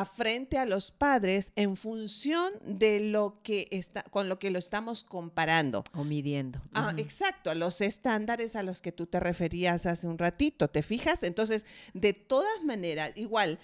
frente 0.05 0.57
a 0.57 0.65
los 0.65 0.91
padres 0.91 1.51
en 1.55 1.75
función 1.75 2.53
de 2.63 2.99
lo 2.99 3.39
que 3.43 3.67
está, 3.71 4.03
con 4.03 4.29
lo 4.29 4.39
que 4.39 4.49
lo 4.49 4.59
estamos 4.59 5.03
comparando. 5.03 5.83
O 5.93 6.03
midiendo. 6.03 6.61
Ah, 6.73 6.93
exacto, 6.97 7.53
los 7.55 7.81
estándares 7.81 8.55
a 8.55 8.63
los 8.63 8.81
que 8.81 8.91
tú 8.91 9.07
te 9.07 9.19
referías 9.19 9.85
hace 9.85 10.07
un 10.07 10.17
ratito, 10.17 10.69
¿te 10.69 10.83
fijas? 10.83 11.23
Entonces, 11.23 11.65
de 11.93 12.13
todas 12.13 12.63
maneras, 12.63 13.11
igual, 13.15 13.59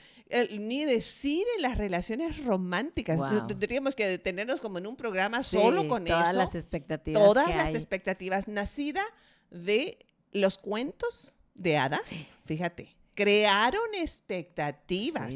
ni 0.59 0.85
decir 0.85 1.45
en 1.55 1.61
las 1.61 1.77
relaciones 1.77 2.43
románticas. 2.43 3.19
Tendríamos 3.47 3.95
que 3.95 4.07
detenernos 4.07 4.59
como 4.61 4.79
en 4.79 4.87
un 4.87 4.95
programa 4.95 5.43
solo 5.43 5.87
con 5.87 6.05
todas 6.05 6.29
eso. 6.29 6.33
Todas 6.33 6.35
las 6.35 6.55
expectativas. 6.55 7.23
Todas 7.23 7.49
las 7.55 7.75
expectativas. 7.75 8.47
Nacida 8.47 9.03
de 9.51 9.99
los 10.31 10.57
cuentos 10.57 11.35
de 11.53 11.77
hadas, 11.77 12.31
fíjate. 12.45 12.95
Crearon 13.13 13.93
expectativas 13.93 15.35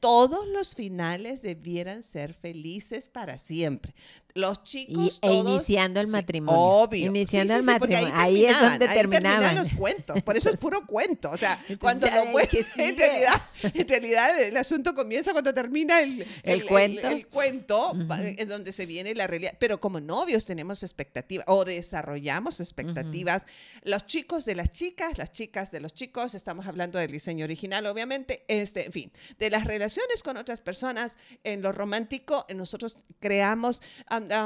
todos 0.00 0.46
los 0.48 0.74
finales 0.74 1.42
debieran 1.42 2.02
ser 2.02 2.34
felices 2.34 3.08
para 3.08 3.38
siempre. 3.38 3.94
Los 4.34 4.62
chicos. 4.62 5.20
Y, 5.22 5.26
e 5.26 5.32
iniciando 5.32 6.00
el 6.00 6.08
matrimonio. 6.08 6.60
obvio. 6.60 7.06
Iniciando 7.06 7.54
el 7.54 7.62
matrimonio. 7.62 8.10
Ahí, 8.14 8.44
es 8.44 8.60
donde 8.60 8.86
terminaban. 8.88 9.56
los 9.56 9.72
cuentos. 9.72 10.22
Por 10.22 10.36
eso 10.36 10.50
es 10.50 10.56
puro 10.56 10.86
cuento. 10.86 11.30
O 11.30 11.36
sea, 11.36 11.58
cuando 11.80 12.06
lo 12.06 12.38
en 12.76 12.96
realidad, 12.96 13.42
en 13.62 13.88
realidad 13.88 14.42
el 14.42 14.56
asunto 14.56 14.94
comienza 14.94 15.32
cuando 15.32 15.52
termina 15.52 16.00
el, 16.00 16.26
el, 16.42 16.66
cuento, 16.66 17.08
el, 17.08 17.26
cuento 17.26 17.92
en 18.20 18.48
donde 18.48 18.72
se 18.72 18.86
viene 18.86 19.14
la 19.14 19.26
realidad. 19.26 19.54
Pero 19.58 19.80
como 19.80 20.00
novios 20.00 20.44
tenemos 20.44 20.82
expectativas 20.82 21.44
o 21.48 21.64
desarrollamos 21.64 22.60
expectativas. 22.60 23.46
Los 23.82 24.06
chicos 24.06 24.44
de 24.44 24.54
las 24.54 24.70
chicas, 24.70 25.18
las 25.18 25.32
chicas 25.32 25.70
de 25.70 25.80
los 25.80 25.94
chicos, 25.94 26.34
estamos 26.34 26.66
hablando 26.66 26.98
del 26.98 27.10
diseño 27.10 27.44
original, 27.44 27.86
obviamente. 27.86 28.44
Este, 28.48 28.86
en 28.86 28.92
fin, 28.92 29.12
de 29.38 29.50
las 29.50 29.64
relaciones 29.64 30.22
con 30.22 30.36
otras 30.36 30.60
personas, 30.60 31.16
en 31.44 31.62
lo 31.62 31.72
romántico, 31.72 32.46
nosotros 32.54 32.96
creamos 33.20 33.82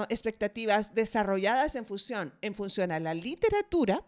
expectativas 0.08 0.94
desarrolladas 0.94 1.74
en 1.76 1.86
función, 1.86 2.34
en 2.40 2.54
función 2.54 2.92
a 2.92 3.00
la 3.00 3.14
literatura, 3.14 4.04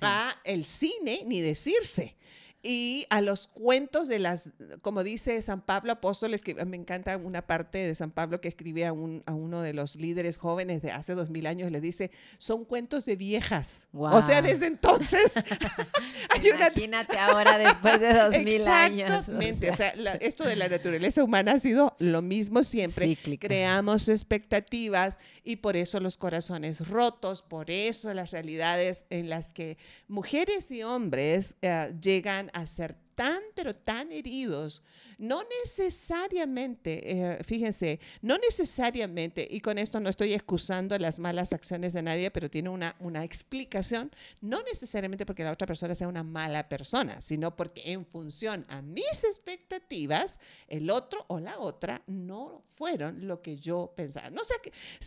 a 0.00 0.34
el 0.44 0.64
cine, 0.64 1.22
ni 1.26 1.40
decirse 1.40 2.16
y 2.62 3.06
a 3.08 3.22
los 3.22 3.46
cuentos 3.46 4.08
de 4.08 4.18
las, 4.18 4.52
como 4.82 5.02
dice 5.02 5.40
San 5.40 5.62
Pablo 5.62 5.92
Apóstol, 5.92 6.38
que 6.40 6.54
me 6.66 6.76
encanta 6.76 7.16
una 7.16 7.46
parte 7.46 7.78
de 7.78 7.94
San 7.94 8.10
Pablo 8.10 8.40
que 8.40 8.48
escribe 8.48 8.86
a, 8.86 8.92
un, 8.92 9.22
a 9.26 9.34
uno 9.34 9.62
de 9.62 9.72
los 9.72 9.96
líderes 9.96 10.36
jóvenes 10.36 10.82
de 10.82 10.92
hace 10.92 11.14
dos 11.14 11.30
mil 11.30 11.46
años, 11.46 11.70
le 11.70 11.80
dice, 11.80 12.10
son 12.38 12.64
cuentos 12.64 13.06
de 13.06 13.16
viejas. 13.16 13.88
O 13.92 14.20
sea, 14.20 14.42
desde 14.42 14.66
entonces 14.66 15.36
hay 16.30 16.50
Imagínate 16.50 17.18
ahora 17.18 17.58
después 17.58 18.00
de 18.00 18.12
dos 18.12 18.36
mil 18.38 18.66
años. 18.68 19.10
Exactamente, 19.10 19.70
o 19.70 19.74
sea, 19.74 19.90
esto 20.20 20.44
de 20.44 20.56
la 20.56 20.68
naturaleza 20.68 21.24
humana 21.24 21.52
ha 21.52 21.58
sido 21.58 21.96
lo 21.98 22.22
mismo 22.22 22.62
siempre. 22.64 23.16
Creamos 23.38 24.08
expectativas 24.08 25.18
y 25.44 25.56
por 25.56 25.76
eso 25.76 26.00
los 26.00 26.16
corazones 26.16 26.88
rotos, 26.88 27.42
por 27.42 27.70
eso 27.70 28.12
las 28.14 28.30
realidades 28.30 29.06
en 29.10 29.28
las 29.28 29.52
que 29.52 29.78
mujeres 30.08 30.70
y 30.70 30.82
hombres 30.82 31.56
eh, 31.62 31.94
llegan 32.00 32.49
a 32.52 32.66
ser 32.66 32.96
tan, 33.20 33.42
pero 33.54 33.76
tan 33.76 34.10
heridos 34.12 34.82
no 35.20 35.42
necesariamente, 35.62 37.12
eh, 37.12 37.44
fíjense, 37.44 38.00
no 38.22 38.38
necesariamente, 38.38 39.46
y 39.48 39.60
con 39.60 39.76
esto 39.76 40.00
no 40.00 40.08
estoy 40.08 40.32
excusando 40.32 40.98
las 40.98 41.18
malas 41.18 41.52
acciones 41.52 41.92
de 41.92 42.02
nadie, 42.02 42.30
pero 42.30 42.48
tiene 42.48 42.70
una, 42.70 42.96
una 43.00 43.22
explicación, 43.22 44.10
no 44.40 44.62
necesariamente 44.62 45.26
porque 45.26 45.44
la 45.44 45.52
otra 45.52 45.66
persona 45.66 45.94
sea 45.94 46.08
una 46.08 46.22
mala 46.22 46.70
persona, 46.70 47.20
sino 47.20 47.54
porque 47.54 47.92
en 47.92 48.06
función 48.06 48.64
a 48.70 48.80
mis 48.80 49.24
expectativas, 49.24 50.40
el 50.68 50.88
otro 50.88 51.22
o 51.28 51.38
la 51.38 51.58
otra 51.58 52.02
no 52.06 52.64
fueron 52.70 53.28
lo 53.28 53.42
que 53.42 53.58
yo 53.58 53.92
pensaba. 53.94 54.30
No 54.30 54.42
sé, 54.42 54.54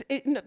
eh, 0.10 0.22
no, 0.26 0.42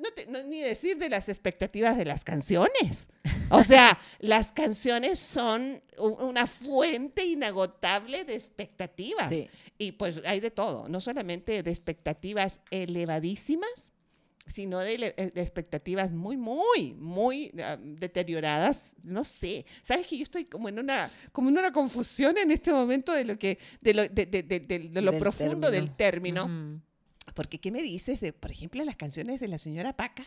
ni 0.44 0.60
decir 0.60 0.96
de 0.96 1.08
las 1.08 1.28
expectativas 1.28 1.96
de 1.96 2.04
las 2.04 2.22
canciones. 2.22 3.08
O 3.50 3.64
sea, 3.64 3.98
las 4.20 4.52
canciones 4.52 5.18
son 5.18 5.82
una 5.98 6.46
fuente 6.46 7.24
inagotable 7.24 7.55
de 7.64 8.34
expectativas. 8.34 9.32
Y 9.78 9.92
pues 9.92 10.22
hay 10.26 10.40
de 10.40 10.50
todo, 10.50 10.88
no 10.88 11.00
solamente 11.00 11.62
de 11.62 11.70
expectativas 11.70 12.60
elevadísimas, 12.70 13.92
sino 14.46 14.78
de, 14.78 14.94
eh, 15.16 15.32
expectativas 15.34 16.12
muy, 16.12 16.36
muy, 16.36 16.94
muy 16.94 17.52
ah, 17.60 17.76
deterioradas. 17.80 18.94
No 19.04 19.24
sé, 19.24 19.66
sabes 19.82 20.06
que 20.06 20.16
yo 20.16 20.22
estoy 20.22 20.44
como 20.44 20.68
en 20.68 20.78
una, 20.78 21.10
como 21.32 21.48
en 21.48 21.58
una 21.58 21.72
confusión 21.72 22.38
en 22.38 22.50
este 22.50 22.72
momento 22.72 23.12
de 23.12 23.24
lo 23.24 23.38
que, 23.38 23.58
de 23.80 23.94
lo, 23.94 24.08
de, 24.08 24.26
de, 24.26 24.42
de 24.42 25.02
lo 25.02 25.18
profundo 25.18 25.70
del 25.70 25.94
término. 25.96 26.80
Porque, 27.34 27.58
¿qué 27.58 27.70
me 27.70 27.82
dices 27.82 28.20
de, 28.20 28.32
por 28.32 28.50
ejemplo, 28.50 28.82
las 28.84 28.96
canciones 28.96 29.40
de 29.40 29.48
la 29.48 29.58
señora 29.58 29.96
Paca? 29.96 30.24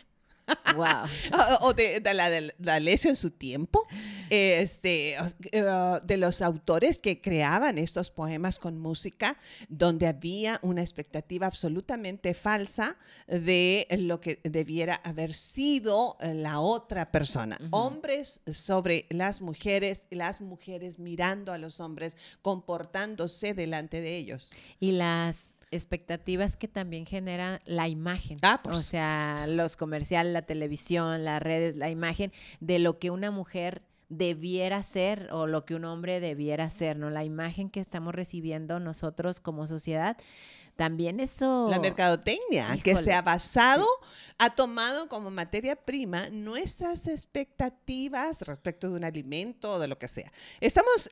Wow. 0.74 1.06
o 1.62 1.74
de, 1.74 2.00
la 2.14 2.30
de, 2.30 2.52
en 2.60 3.16
su 3.16 3.30
tiempo, 3.30 3.86
este, 4.28 5.16
eh, 5.52 6.00
de 6.04 6.16
los 6.16 6.42
autores 6.42 6.98
que 6.98 7.20
creaban 7.20 7.78
estos 7.78 8.10
poemas 8.10 8.58
con 8.58 8.78
música, 8.78 9.36
donde 9.68 10.06
había 10.06 10.58
una 10.62 10.82
expectativa 10.82 11.46
absolutamente 11.46 12.34
falsa 12.34 12.96
de 13.26 13.86
lo 13.98 14.20
que 14.20 14.40
debiera 14.44 15.00
haber 15.04 15.34
sido 15.34 16.16
la 16.20 16.60
otra 16.60 17.10
persona. 17.10 17.58
Hombres 17.70 18.42
sobre 18.50 19.06
las 19.10 19.40
mujeres, 19.40 20.06
las 20.10 20.40
mujeres 20.40 20.98
mirando 20.98 21.52
a 21.52 21.58
los 21.58 21.80
hombres, 21.80 22.16
comportándose 22.42 23.54
delante 23.54 24.00
de 24.00 24.16
ellos. 24.16 24.52
Y 24.78 24.92
las 24.92 25.54
expectativas 25.70 26.56
que 26.56 26.68
también 26.68 27.06
genera 27.06 27.60
la 27.64 27.88
imagen. 27.88 28.38
Ah, 28.42 28.60
o 28.64 28.74
sea, 28.74 29.46
los 29.46 29.76
comerciales, 29.76 30.32
la 30.32 30.42
televisión, 30.42 31.24
las 31.24 31.42
redes, 31.42 31.76
la 31.76 31.90
imagen 31.90 32.32
de 32.60 32.78
lo 32.78 32.98
que 32.98 33.10
una 33.10 33.30
mujer 33.30 33.82
debiera 34.08 34.82
ser 34.82 35.28
o 35.30 35.46
lo 35.46 35.64
que 35.64 35.76
un 35.76 35.84
hombre 35.84 36.18
debiera 36.18 36.68
ser, 36.68 36.98
¿no? 36.98 37.10
La 37.10 37.24
imagen 37.24 37.70
que 37.70 37.80
estamos 37.80 38.14
recibiendo 38.14 38.80
nosotros 38.80 39.40
como 39.40 39.68
sociedad 39.68 40.16
también 40.80 41.20
eso... 41.20 41.68
La 41.68 41.78
mercadotecnia, 41.78 42.78
que 42.82 42.96
se 42.96 43.12
ha 43.12 43.20
basado, 43.20 43.86
ha 44.38 44.48
tomado 44.48 45.10
como 45.10 45.30
materia 45.30 45.76
prima 45.76 46.30
nuestras 46.30 47.06
expectativas 47.06 48.40
respecto 48.40 48.88
de 48.88 48.94
un 48.94 49.04
alimento 49.04 49.74
o 49.74 49.78
de 49.78 49.86
lo 49.86 49.98
que 49.98 50.08
sea. 50.08 50.32
Estamos 50.58 51.10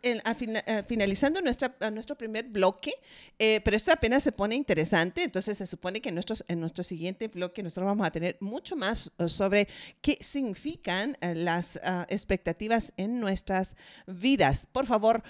finalizando 0.87 1.43
nuestra, 1.43 1.77
nuestro 1.93 2.17
primer 2.17 2.47
bloque, 2.47 2.95
eh, 3.39 3.61
pero 3.63 3.77
esto 3.77 3.93
apenas 3.93 4.23
se 4.23 4.33
pone 4.33 4.55
interesante, 4.55 5.23
entonces 5.23 5.59
se 5.59 5.67
supone 5.67 6.01
que 6.01 6.09
en, 6.09 6.15
nuestros, 6.15 6.43
en 6.49 6.61
nuestro 6.61 6.83
siguiente 6.83 7.29
bloque 7.29 7.63
nosotros 7.63 7.89
vamos 7.89 8.07
a 8.07 8.11
tener 8.11 8.39
mucho 8.41 8.75
más 8.75 9.13
eh, 9.19 9.29
sobre 9.29 9.69
qué 10.01 10.17
significan 10.23 11.15
eh, 11.21 11.35
las 11.35 11.79
ah, 11.85 12.07
expectativas 12.09 12.95
en 12.97 13.21
nuestras 13.21 13.77
vidas. 14.07 14.67
Por 14.73 14.87
favor, 14.87 15.23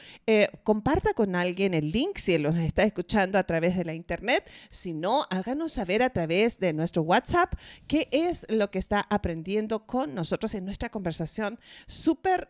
comparta 0.62 1.12
con 1.14 1.34
alguien 1.34 1.74
el 1.74 1.90
link 1.90 2.18
si 2.18 2.38
lo 2.38 2.50
está 2.50 2.84
escuchando 2.84 3.36
a 3.36 3.42
través 3.42 3.76
de 3.76 3.84
la 3.84 3.94
internet 3.94 4.27
si 4.70 4.94
no, 4.94 5.24
háganos 5.30 5.72
saber 5.72 6.02
a 6.02 6.10
través 6.10 6.58
de 6.58 6.72
nuestro 6.72 7.02
WhatsApp 7.02 7.54
qué 7.86 8.08
es 8.12 8.46
lo 8.48 8.70
que 8.70 8.78
está 8.78 9.06
aprendiendo 9.10 9.86
con 9.86 10.14
nosotros 10.14 10.54
en 10.54 10.64
nuestra 10.64 10.90
conversación 10.90 11.58
súper 11.86 12.48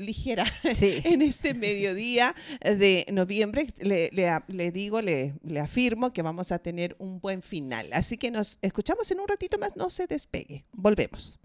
ligera 0.00 0.44
en 0.64 1.22
este 1.22 1.54
mediodía 1.54 2.34
de 2.60 3.06
noviembre. 3.12 3.68
Le, 3.78 4.72
digo, 4.72 5.02
le, 5.02 5.34
le 5.42 5.60
afirmo 5.60 6.12
que 6.12 6.22
vamos 6.22 6.52
a 6.52 6.58
tener 6.58 6.96
un 6.98 7.20
buen 7.20 7.42
final. 7.42 7.88
Así 7.92 8.16
que 8.16 8.30
nos 8.30 8.58
escuchamos 8.62 9.10
en 9.10 9.20
un 9.20 9.28
ratito 9.28 9.58
más. 9.58 9.76
No 9.76 9.90
se 9.90 10.06
despegue. 10.06 10.64
Volvemos. 10.72 11.38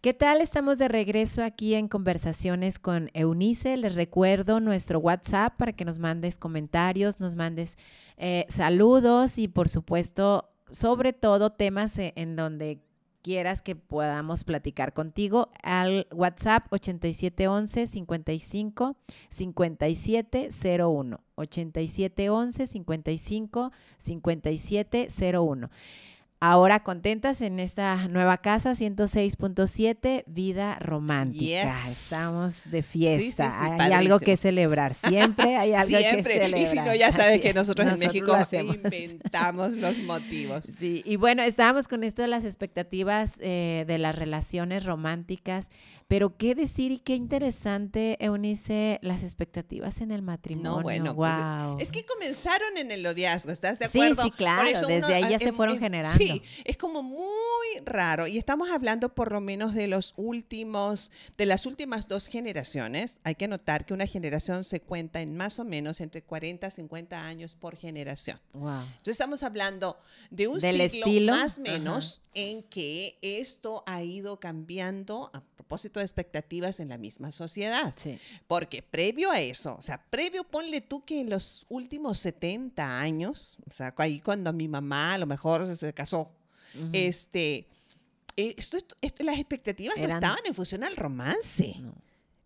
¿Qué 0.00 0.14
tal? 0.14 0.40
Estamos 0.40 0.78
de 0.78 0.86
regreso 0.86 1.42
aquí 1.42 1.74
en 1.74 1.88
conversaciones 1.88 2.78
con 2.78 3.10
Eunice. 3.14 3.76
Les 3.76 3.96
recuerdo 3.96 4.60
nuestro 4.60 5.00
WhatsApp 5.00 5.56
para 5.56 5.72
que 5.72 5.84
nos 5.84 5.98
mandes 5.98 6.38
comentarios, 6.38 7.18
nos 7.18 7.34
mandes 7.34 7.76
eh, 8.16 8.46
saludos 8.48 9.38
y 9.38 9.48
por 9.48 9.68
supuesto, 9.68 10.50
sobre 10.70 11.12
todo 11.12 11.50
temas 11.50 11.98
e, 11.98 12.12
en 12.14 12.36
donde 12.36 12.78
quieras 13.22 13.60
que 13.60 13.74
podamos 13.74 14.44
platicar 14.44 14.92
contigo 14.92 15.50
al 15.64 16.06
WhatsApp 16.12 16.72
8711 16.72 17.88
55 17.88 18.96
5701 19.30 21.20
8711 21.34 22.66
55 22.68 23.72
5701 23.96 25.70
Ahora 26.40 26.84
contentas 26.84 27.40
en 27.40 27.58
esta 27.58 28.06
nueva 28.06 28.38
casa 28.38 28.70
106.7 28.70 30.22
Vida 30.28 30.78
Romántica. 30.78 31.66
Estamos 31.66 32.70
de 32.70 32.84
fiesta. 32.84 33.50
hay 33.76 33.92
algo 33.92 34.20
que 34.20 34.36
celebrar. 34.36 34.94
Siempre 34.94 35.56
hay 35.56 35.72
algo 35.74 35.98
que 35.98 36.22
celebrar. 36.22 36.60
Y 36.60 36.66
si 36.68 36.76
no, 36.76 36.94
ya 36.94 37.10
sabes 37.10 37.40
que 37.40 37.52
nosotros, 37.52 37.88
en 37.88 37.98
México 37.98 38.36
inventamos 38.52 39.74
los 39.74 39.98
motivos. 40.00 40.66
Sí, 40.78 41.02
y 41.04 41.16
bueno, 41.16 41.42
estábamos 41.42 41.88
con 41.88 42.04
esto 42.04 42.22
de 42.22 42.28
las 42.28 42.44
expectativas 42.44 43.38
eh, 43.40 43.84
de 43.88 43.98
las 43.98 44.14
relaciones 44.14 44.84
románticas. 44.84 45.70
Pero 46.06 46.36
qué 46.36 46.54
decir 46.54 46.92
y 46.92 47.00
qué 47.00 47.16
interesante, 47.16 48.16
Eunice, 48.20 48.98
las 49.02 49.22
expectativas 49.22 50.00
en 50.00 50.10
el 50.10 50.22
matrimonio. 50.22 50.78
No, 50.78 50.82
bueno, 50.82 51.14
wow. 51.14 51.74
Pues, 51.74 51.88
es 51.88 51.92
que 51.92 52.06
comenzaron 52.06 52.78
en 52.78 52.92
el 52.92 53.02
noviazgo, 53.02 53.50
¿estás 53.50 53.78
de 53.78 53.86
acuerdo? 53.86 54.22
Sí, 54.22 54.28
sí, 54.28 54.30
claro, 54.30 54.86
desde 54.86 55.14
ahí 55.14 55.30
ya 55.30 55.38
se 55.38 55.52
fueron 55.52 55.78
generando. 55.78 56.18
Sí, 56.32 56.42
es 56.64 56.76
como 56.76 57.02
muy 57.02 57.26
raro 57.84 58.26
y 58.26 58.38
estamos 58.38 58.70
hablando 58.70 59.14
por 59.14 59.32
lo 59.32 59.40
menos 59.40 59.74
de 59.74 59.88
los 59.88 60.14
últimos, 60.16 61.10
de 61.36 61.46
las 61.46 61.66
últimas 61.66 62.08
dos 62.08 62.26
generaciones. 62.26 63.20
Hay 63.24 63.34
que 63.34 63.48
notar 63.48 63.86
que 63.86 63.94
una 63.94 64.06
generación 64.06 64.64
se 64.64 64.80
cuenta 64.80 65.20
en 65.20 65.36
más 65.36 65.58
o 65.58 65.64
menos 65.64 66.00
entre 66.00 66.22
40 66.22 66.66
y 66.66 66.70
50 66.70 67.24
años 67.24 67.56
por 67.56 67.76
generación. 67.76 68.40
Wow. 68.52 68.80
Entonces 68.80 69.12
estamos 69.12 69.42
hablando 69.42 69.98
de 70.30 70.48
un 70.48 70.58
Del 70.58 70.90
siglo 70.90 71.32
más 71.32 71.58
o 71.58 71.62
menos 71.62 72.22
en 72.34 72.62
que 72.62 73.18
esto 73.22 73.82
ha 73.86 74.02
ido 74.02 74.38
cambiando 74.40 75.30
a 75.32 75.42
propósito 75.68 76.00
de 76.00 76.06
expectativas 76.06 76.80
en 76.80 76.88
la 76.88 76.96
misma 76.96 77.30
sociedad. 77.30 77.94
Porque 78.46 78.82
previo 78.82 79.30
a 79.30 79.40
eso, 79.40 79.76
o 79.78 79.82
sea, 79.82 80.02
previo, 80.08 80.44
ponle 80.44 80.80
tú 80.80 81.04
que 81.04 81.20
en 81.20 81.28
los 81.28 81.66
últimos 81.68 82.18
70 82.18 83.00
años, 83.00 83.58
o 83.68 83.72
sea, 83.72 83.94
ahí 83.98 84.20
cuando 84.20 84.50
mi 84.54 84.66
mamá 84.66 85.14
a 85.14 85.18
lo 85.18 85.26
mejor 85.26 85.76
se 85.76 85.92
casó, 85.92 86.17
este, 86.92 87.66
eh, 88.36 88.54
esto, 88.56 88.78
las 89.24 89.38
expectativas 89.38 89.96
no 89.96 90.04
estaban 90.04 90.38
en 90.44 90.54
función 90.54 90.84
al 90.84 90.96
romance. 90.96 91.74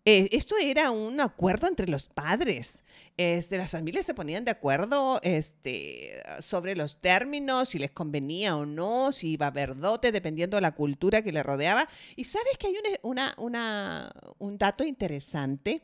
Eh, 0.05 0.27
esto 0.33 0.55
era 0.57 0.91
un 0.91 1.21
acuerdo 1.21 1.67
entre 1.67 1.87
los 1.87 2.09
padres. 2.09 2.83
Este, 3.15 3.57
las 3.57 3.71
familias 3.71 4.05
se 4.05 4.13
ponían 4.13 4.43
de 4.43 4.51
acuerdo 4.51 5.19
este, 5.23 6.21
sobre 6.39 6.75
los 6.75 6.99
términos, 6.99 7.69
si 7.69 7.79
les 7.79 7.91
convenía 7.91 8.57
o 8.57 8.65
no, 8.65 9.11
si 9.11 9.33
iba 9.33 9.45
a 9.45 9.49
haber 9.49 9.77
dote, 9.77 10.11
dependiendo 10.11 10.57
de 10.57 10.61
la 10.61 10.73
cultura 10.73 11.21
que 11.21 11.31
le 11.31 11.41
rodeaba. 11.41 11.87
Y 12.15 12.25
sabes 12.25 12.57
que 12.57 12.67
hay 12.67 12.75
una, 13.03 13.33
una, 13.37 14.11
un 14.39 14.57
dato 14.57 14.83
interesante 14.83 15.83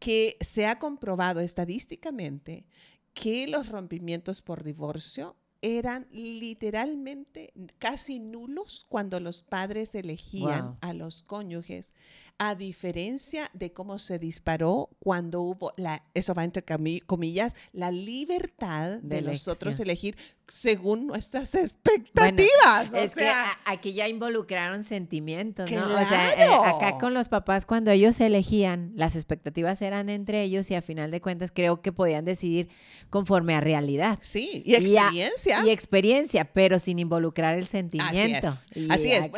que 0.00 0.38
se 0.40 0.66
ha 0.66 0.78
comprobado 0.78 1.40
estadísticamente 1.40 2.64
que 3.14 3.46
los 3.46 3.68
rompimientos 3.68 4.42
por 4.42 4.64
divorcio 4.64 5.36
eran 5.62 6.08
literalmente 6.10 7.52
casi 7.78 8.18
nulos 8.18 8.84
cuando 8.88 9.20
los 9.20 9.44
padres 9.44 9.94
elegían 9.94 10.76
a 10.80 10.92
los 10.92 11.22
cónyuges, 11.22 11.92
a 12.38 12.56
diferencia 12.56 13.48
de 13.54 13.72
cómo 13.72 14.00
se 14.00 14.18
disparó 14.18 14.90
cuando 14.98 15.40
hubo 15.40 15.72
la, 15.76 16.04
eso 16.14 16.34
va 16.34 16.42
entre 16.42 16.64
comillas, 17.06 17.54
la 17.72 17.92
libertad 17.92 18.98
de, 18.98 19.22
nosotros 19.22 19.78
elegir 19.78 20.16
según 20.48 21.06
nuestras 21.06 21.54
expectativas. 21.54 22.92
es 22.94 23.14
que 23.14 23.30
aquí 23.64 23.92
ya 23.92 24.08
involucraron 24.08 24.84
sentimientos, 24.84 25.70
¿no? 25.70 25.84
O 25.84 26.06
sea, 26.06 26.34
eh, 26.34 26.50
acá 26.64 26.98
con 26.98 27.14
los 27.14 27.28
papás 27.28 27.66
cuando 27.66 27.90
ellos 27.90 28.20
elegían, 28.20 28.92
las 28.94 29.16
expectativas 29.16 29.80
eran 29.82 30.08
entre 30.08 30.42
ellos 30.42 30.70
y 30.70 30.74
a 30.74 30.82
final 30.82 31.10
de 31.10 31.20
cuentas 31.20 31.52
creo 31.54 31.80
que 31.80 31.92
podían 31.92 32.24
decidir 32.24 32.68
conforme 33.10 33.54
a 33.54 33.60
realidad. 33.60 34.18
Sí, 34.22 34.62
y 34.64 34.74
experiencia. 34.74 35.64
Y, 35.64 35.70
experiencia, 35.70 36.44
pero 36.44 36.78
sin 36.78 36.98
involucrar 36.98 37.56
el 37.56 37.66
sentimiento. 37.66 38.48
Así 38.90 39.12
es. 39.12 39.30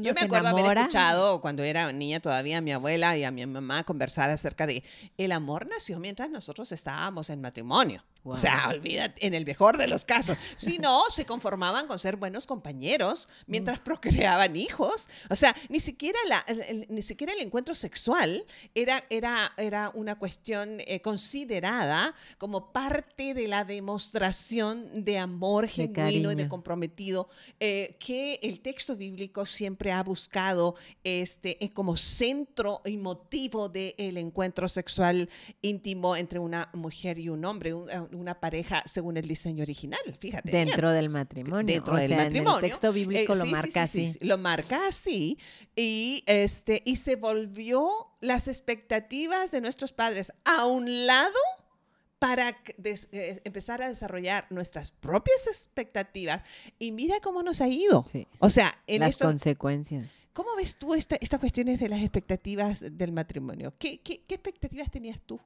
Yo 0.00 0.14
me 0.14 0.20
acuerdo 0.20 0.48
haber 0.48 0.78
escuchado 0.78 1.40
cuando 1.40 1.62
era 1.62 1.92
niña 1.92 2.20
todavía 2.20 2.58
a 2.58 2.60
mi 2.60 2.72
abuela 2.72 3.16
y 3.16 3.24
a 3.24 3.30
mi 3.30 3.44
mamá 3.46 3.84
conversar 3.84 4.30
acerca 4.30 4.66
de 4.66 4.82
el 5.18 5.32
amor 5.32 5.66
nació 5.66 5.98
mientras 5.98 6.30
nosotros 6.30 6.72
estábamos 6.72 7.30
en 7.30 7.40
matrimonio. 7.40 8.02
O 8.24 8.38
sea, 8.38 8.68
olvídate, 8.70 9.26
en 9.26 9.34
el 9.34 9.44
mejor 9.44 9.78
de 9.78 9.88
los 9.88 10.04
casos. 10.04 10.36
Si 10.54 10.78
no, 10.78 11.04
se 11.08 11.26
conformaban 11.26 11.86
con 11.86 11.98
ser 11.98 12.16
buenos 12.16 12.46
compañeros 12.46 13.28
mientras 13.46 13.80
mm. 13.80 13.84
procreaban 13.84 14.56
hijos. 14.56 15.08
O 15.30 15.36
sea, 15.36 15.54
ni 15.68 15.80
siquiera, 15.80 16.18
la, 16.28 16.44
el, 16.46 16.86
ni 16.88 17.02
siquiera 17.02 17.32
el 17.32 17.40
encuentro 17.40 17.74
sexual 17.74 18.44
era, 18.74 19.02
era, 19.10 19.52
era 19.56 19.90
una 19.94 20.18
cuestión 20.18 20.78
eh, 20.80 21.00
considerada 21.00 22.14
como 22.38 22.72
parte 22.72 23.34
de 23.34 23.48
la 23.48 23.64
demostración 23.64 25.04
de 25.04 25.18
amor 25.18 25.66
genuino 25.66 26.30
y 26.32 26.34
de 26.34 26.48
comprometido 26.48 27.28
eh, 27.60 27.96
que 27.98 28.38
el 28.42 28.60
texto 28.60 28.96
bíblico 28.96 29.46
siempre 29.46 29.92
ha 29.92 30.02
buscado 30.02 30.74
este, 31.04 31.62
eh, 31.64 31.72
como 31.72 31.96
centro 31.96 32.80
y 32.84 32.96
motivo 32.96 33.68
del 33.68 34.16
encuentro 34.16 34.68
sexual 34.68 35.28
íntimo 35.60 36.16
entre 36.16 36.38
una 36.38 36.70
mujer 36.72 37.18
y 37.18 37.28
un 37.28 37.44
hombre 37.44 37.72
una 38.14 38.40
pareja 38.40 38.82
según 38.86 39.16
el 39.16 39.26
diseño 39.26 39.62
original, 39.62 40.00
fíjate. 40.18 40.50
Dentro 40.50 40.90
del 40.90 41.08
matrimonio. 41.08 41.74
Dentro 41.74 41.96
del 41.96 42.14
matrimonio. 42.16 42.58
el 42.58 42.70
texto 42.70 42.92
bíblico 42.92 43.34
eh, 43.34 43.36
lo 43.36 43.46
marca 43.46 43.82
así. 43.82 44.12
lo 44.20 44.38
marca 44.38 44.86
así 44.86 45.38
y, 45.76 46.24
este, 46.26 46.82
y 46.84 46.96
se 46.96 47.16
volvió 47.16 47.88
las 48.20 48.48
expectativas 48.48 49.50
de 49.50 49.60
nuestros 49.60 49.92
padres 49.92 50.32
a 50.44 50.66
un 50.66 51.06
lado 51.06 51.34
para 52.18 52.56
eh, 52.84 53.40
empezar 53.42 53.82
a 53.82 53.88
desarrollar 53.88 54.46
nuestras 54.50 54.92
propias 54.92 55.48
expectativas 55.48 56.42
y 56.78 56.92
mira 56.92 57.18
cómo 57.20 57.42
nos 57.42 57.60
ha 57.60 57.66
ido. 57.66 58.06
O 58.38 58.48
sea, 58.48 58.72
en 58.86 59.00
las 59.00 59.16
consecuencias. 59.16 60.08
¿Cómo 60.32 60.54
ves 60.56 60.76
tú 60.76 60.94
estas 60.94 61.40
cuestiones 61.40 61.80
de 61.80 61.88
las 61.88 62.00
expectativas 62.00 62.84
del 62.96 63.12
matrimonio? 63.12 63.74
¿Qué, 63.78 64.00
qué 64.00 64.22
expectativas 64.28 64.90
tenías 64.90 65.20
tú? 65.20 65.40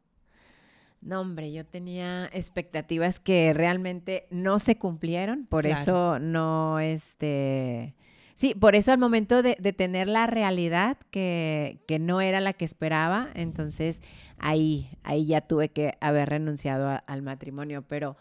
No, 1.00 1.20
hombre, 1.20 1.52
yo 1.52 1.64
tenía 1.64 2.28
expectativas 2.32 3.20
que 3.20 3.52
realmente 3.52 4.26
no 4.30 4.58
se 4.58 4.76
cumplieron, 4.76 5.46
por 5.46 5.66
eso 5.66 6.18
no, 6.18 6.80
este, 6.80 7.94
sí, 8.34 8.54
por 8.54 8.74
eso 8.74 8.92
al 8.92 8.98
momento 8.98 9.42
de, 9.42 9.54
tener 9.54 10.08
la 10.08 10.26
realidad 10.26 10.98
que, 11.10 11.84
que, 11.86 11.98
no 11.98 12.20
era 12.20 12.40
la 12.40 12.54
que 12.54 12.64
esperaba, 12.64 13.28
entonces 13.34 14.00
ahí, 14.38 14.90
ahí 15.04 15.26
ya 15.26 15.42
tuve 15.42 15.68
que 15.68 15.96
haber 16.00 16.30
renunciado 16.30 17.00
al 17.06 17.22
matrimonio, 17.22 17.82
pero 17.86 18.16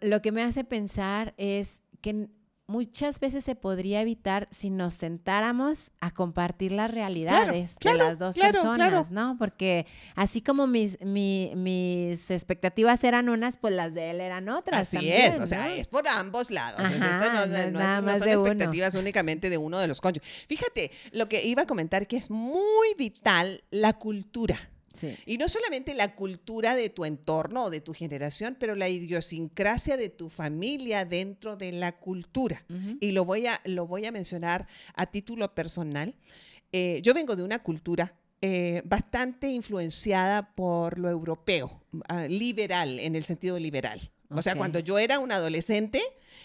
lo 0.00 0.22
que 0.22 0.32
me 0.32 0.42
hace 0.42 0.64
pensar 0.64 1.34
es 1.36 1.82
que 2.00 2.28
muchas 2.70 3.18
veces 3.18 3.42
se 3.42 3.56
podría 3.56 4.00
evitar 4.00 4.46
si 4.52 4.70
nos 4.70 4.94
sentáramos 4.94 5.90
a 6.00 6.12
compartir 6.12 6.70
las 6.70 6.88
realidades 6.88 7.74
de 7.80 7.94
las 7.94 8.18
dos 8.18 8.36
personas, 8.36 9.10
¿no? 9.10 9.36
Porque 9.38 9.86
así 10.14 10.40
como 10.40 10.68
mis, 10.68 10.96
mis 11.00 12.30
expectativas 12.30 13.02
eran 13.02 13.28
unas, 13.28 13.56
pues 13.56 13.74
las 13.74 13.92
de 13.92 14.10
él 14.10 14.20
eran 14.20 14.48
otras. 14.48 14.94
Así 14.94 15.10
es, 15.10 15.40
o 15.40 15.48
sea, 15.48 15.74
es 15.74 15.88
por 15.88 16.06
ambos 16.06 16.50
lados. 16.50 16.80
esto 16.88 17.32
no, 17.72 18.18
son 18.18 18.28
expectativas 18.28 18.94
únicamente 18.94 19.50
de 19.50 19.58
uno 19.58 19.78
de 19.78 19.88
los 19.88 20.00
cónyuges. 20.00 20.30
Fíjate, 20.46 20.92
lo 21.10 21.28
que 21.28 21.44
iba 21.44 21.62
a 21.62 21.66
comentar 21.66 22.06
que 22.06 22.16
es 22.18 22.30
muy 22.30 22.94
vital 22.96 23.64
la 23.70 23.94
cultura. 23.94 24.70
Y 25.24 25.38
no 25.38 25.48
solamente 25.48 25.94
la 25.94 26.14
cultura 26.14 26.74
de 26.74 26.90
tu 26.90 27.04
entorno 27.04 27.64
o 27.64 27.70
de 27.70 27.80
tu 27.80 27.94
generación, 27.94 28.56
pero 28.58 28.74
la 28.74 28.88
idiosincrasia 28.88 29.96
de 29.96 30.08
tu 30.10 30.28
familia 30.28 31.04
dentro 31.04 31.56
de 31.56 31.72
la 31.72 31.92
cultura. 31.92 32.64
Y 33.00 33.12
lo 33.12 33.24
voy, 33.24 33.46
a, 33.46 33.60
lo 33.64 33.86
voy 33.86 34.06
a 34.06 34.12
mencionar 34.12 34.66
a 34.94 35.06
título 35.06 35.54
personal. 35.54 36.14
Eh, 36.72 37.00
yo 37.02 37.14
vengo 37.14 37.36
de 37.36 37.42
una 37.42 37.62
cultura 37.62 38.14
eh, 38.42 38.82
bastante 38.84 39.48
influenciada 39.48 40.54
por 40.54 40.98
lo 40.98 41.10
europeo, 41.10 41.82
ah, 42.08 42.26
liberal, 42.26 42.98
en 42.98 43.14
el 43.14 43.22
sentido 43.22 43.58
liberal. 43.58 44.12
O 44.30 44.42
sea, 44.42 44.54
cuando 44.54 44.78
yo 44.78 44.98
era 44.98 45.18
un 45.18 45.32
adolescente, 45.32 46.00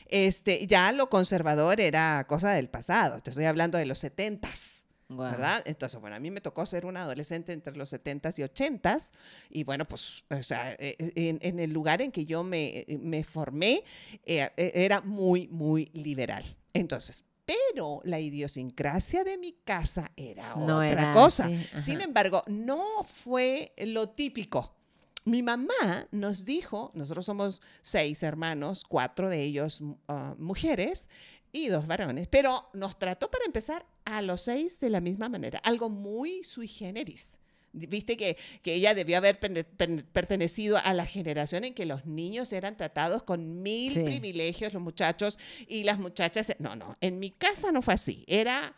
este, 0.08 0.66
ya 0.68 0.92
lo 0.92 1.10
conservador 1.10 1.80
era 1.80 2.26
cosa 2.28 2.52
del 2.52 2.68
pasado. 2.68 3.22
Te 3.22 3.30
estoy 3.30 3.46
hablando 3.46 3.78
de 3.78 3.86
los 3.86 4.00
setentas. 4.00 4.85
¿Verdad? 5.10 5.64
Entonces, 5.66 6.00
bueno, 6.00 6.16
a 6.16 6.20
mí 6.20 6.32
me 6.32 6.42
tocó 6.42 6.66
ser 6.66 6.86
una 6.86 7.04
adolescente 7.04 7.54
entre 7.54 7.76
los 7.76 7.94
70s 7.94 8.40
y 8.40 8.44
80s 8.44 9.12
y 9.50 9.64
bueno, 9.64 9.88
pues, 9.88 10.26
o 10.30 10.44
sea, 10.44 10.74
eh, 10.74 10.96
eh, 11.00 11.38
en, 11.42 11.60
el 11.60 11.72
lugar 11.72 12.02
en 12.02 12.12
que 12.12 12.26
yo 12.26 12.44
me, 12.44 12.80
eh, 12.80 13.00
me 13.02 13.24
formé 13.24 13.84
era 14.26 15.02
muy, 15.02 15.48
muy 15.48 15.92
liberal. 15.94 16.44
Entonces, 16.74 17.26
pero 17.46 18.02
la 18.04 18.20
idiosincrasia 18.20 19.24
de 19.24 19.38
mi 19.38 19.54
casa 19.64 20.12
era 20.16 20.56
otra 20.56 21.14
cosa. 21.14 21.50
Sin 21.78 22.02
embargo, 22.02 22.44
no 22.48 22.84
fue 23.04 23.74
lo 23.78 24.10
típico. 24.10 24.76
Mi 25.26 25.42
mamá 25.42 26.08
nos 26.12 26.46
dijo, 26.46 26.92
nosotros 26.94 27.26
somos 27.26 27.64
seis 27.82 28.22
hermanos, 28.22 28.84
cuatro 28.88 29.28
de 29.28 29.42
ellos 29.42 29.82
ah, 30.08 30.36
mujeres, 30.38 31.10
y 31.56 31.70
dos 31.70 31.88
varones, 31.88 32.28
pero 32.28 32.70
nos 32.74 33.00
trató 33.00 33.32
para 33.32 33.46
empezar 33.46 33.86
a 34.04 34.22
los 34.22 34.42
seis 34.42 34.80
de 34.80 34.90
la 34.90 35.00
misma 35.00 35.30
manera, 35.30 35.60
algo 35.60 35.90
muy 35.90 36.44
sui 36.44 36.68
generis. 36.68 37.40
Viste 37.72 38.16
que, 38.16 38.38
que 38.62 38.74
ella 38.74 38.94
debió 38.94 39.18
haber 39.18 39.38
pertenecido 39.38 40.78
a 40.78 40.94
la 40.94 41.06
generación 41.06 41.66
en 41.66 41.74
que 41.74 41.86
los 41.86 42.06
niños 42.06 42.54
eran 42.54 42.78
tratados 42.78 43.24
con 43.24 43.62
mil 43.62 44.04
privilegios, 44.04 44.72
los 44.72 44.82
muchachos 44.82 45.38
y 45.68 45.84
las 45.84 46.00
muchachas. 46.00 46.56
No, 46.60 46.78
no, 46.78 46.96
en 47.02 47.20
mi 47.20 47.32
casa 47.32 47.74
no 47.74 47.82
fue 47.82 47.96
así. 47.96 48.24
Era 48.28 48.74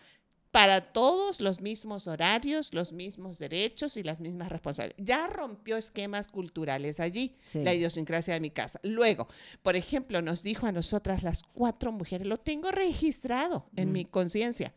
para 0.52 0.82
todos 0.82 1.42
los 1.42 1.62
mismos 1.62 2.08
horarios, 2.08 2.74
los 2.74 2.94
mismos 2.94 3.38
derechos 3.38 3.98
y 3.98 4.04
las 4.04 4.20
mismas 4.20 4.50
responsabilidades. 4.50 5.06
Ya 5.06 5.28
rompió 5.28 5.78
esquemas 5.78 6.28
culturales 6.28 7.00
allí, 7.00 7.36
la 7.54 7.74
idiosincrasia 7.74 8.34
de 8.34 8.40
mi 8.40 8.50
casa. 8.50 8.80
Luego, 8.84 9.28
por 9.62 9.76
ejemplo, 9.76 10.22
nos 10.22 10.44
dijo 10.44 10.66
a 10.66 10.72
nosotras 10.72 11.24
las 11.24 11.44
cuatro 11.44 11.92
mujeres, 11.92 12.28
lo 12.28 12.38
tengo 12.38 12.72
registrado 12.72 13.70
en 13.76 13.92
mi 13.92 14.06
conciencia, 14.06 14.74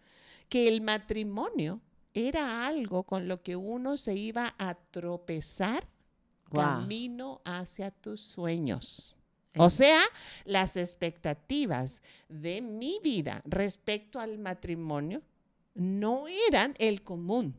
que 0.48 0.68
el 0.68 0.80
matrimonio 0.80 1.80
era 2.12 2.66
algo 2.66 3.04
con 3.04 3.28
lo 3.28 3.42
que 3.42 3.56
uno 3.56 3.96
se 3.96 4.16
iba 4.16 4.54
a 4.58 4.74
tropezar 4.74 5.86
camino 6.52 7.40
hacia 7.44 7.90
tus 7.90 8.20
sueños. 8.20 9.16
O 9.56 9.70
sea, 9.70 10.00
las 10.44 10.76
expectativas 10.76 12.02
de 12.28 12.60
mi 12.60 13.00
vida 13.02 13.42
respecto 13.44 14.20
al 14.20 14.38
matrimonio 14.38 15.22
no 15.74 16.26
eran 16.28 16.74
el 16.78 17.02
común. 17.02 17.56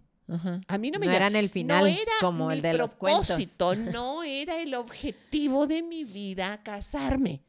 A 0.68 0.78
mí 0.78 0.92
no 0.92 1.00
me 1.00 1.14
eran 1.14 1.36
el 1.36 1.50
final, 1.50 1.82
no 1.82 1.88
era 1.88 2.12
como 2.22 2.52
el 2.52 2.62
de 2.62 2.74
los 2.74 2.96
propósito, 2.96 3.76
no 3.76 4.24
era 4.24 4.62
el 4.62 4.76
objetivo 4.76 5.68
de 5.68 5.84
mi 5.84 6.06
vida 6.06 6.64
casarme. 6.64 7.42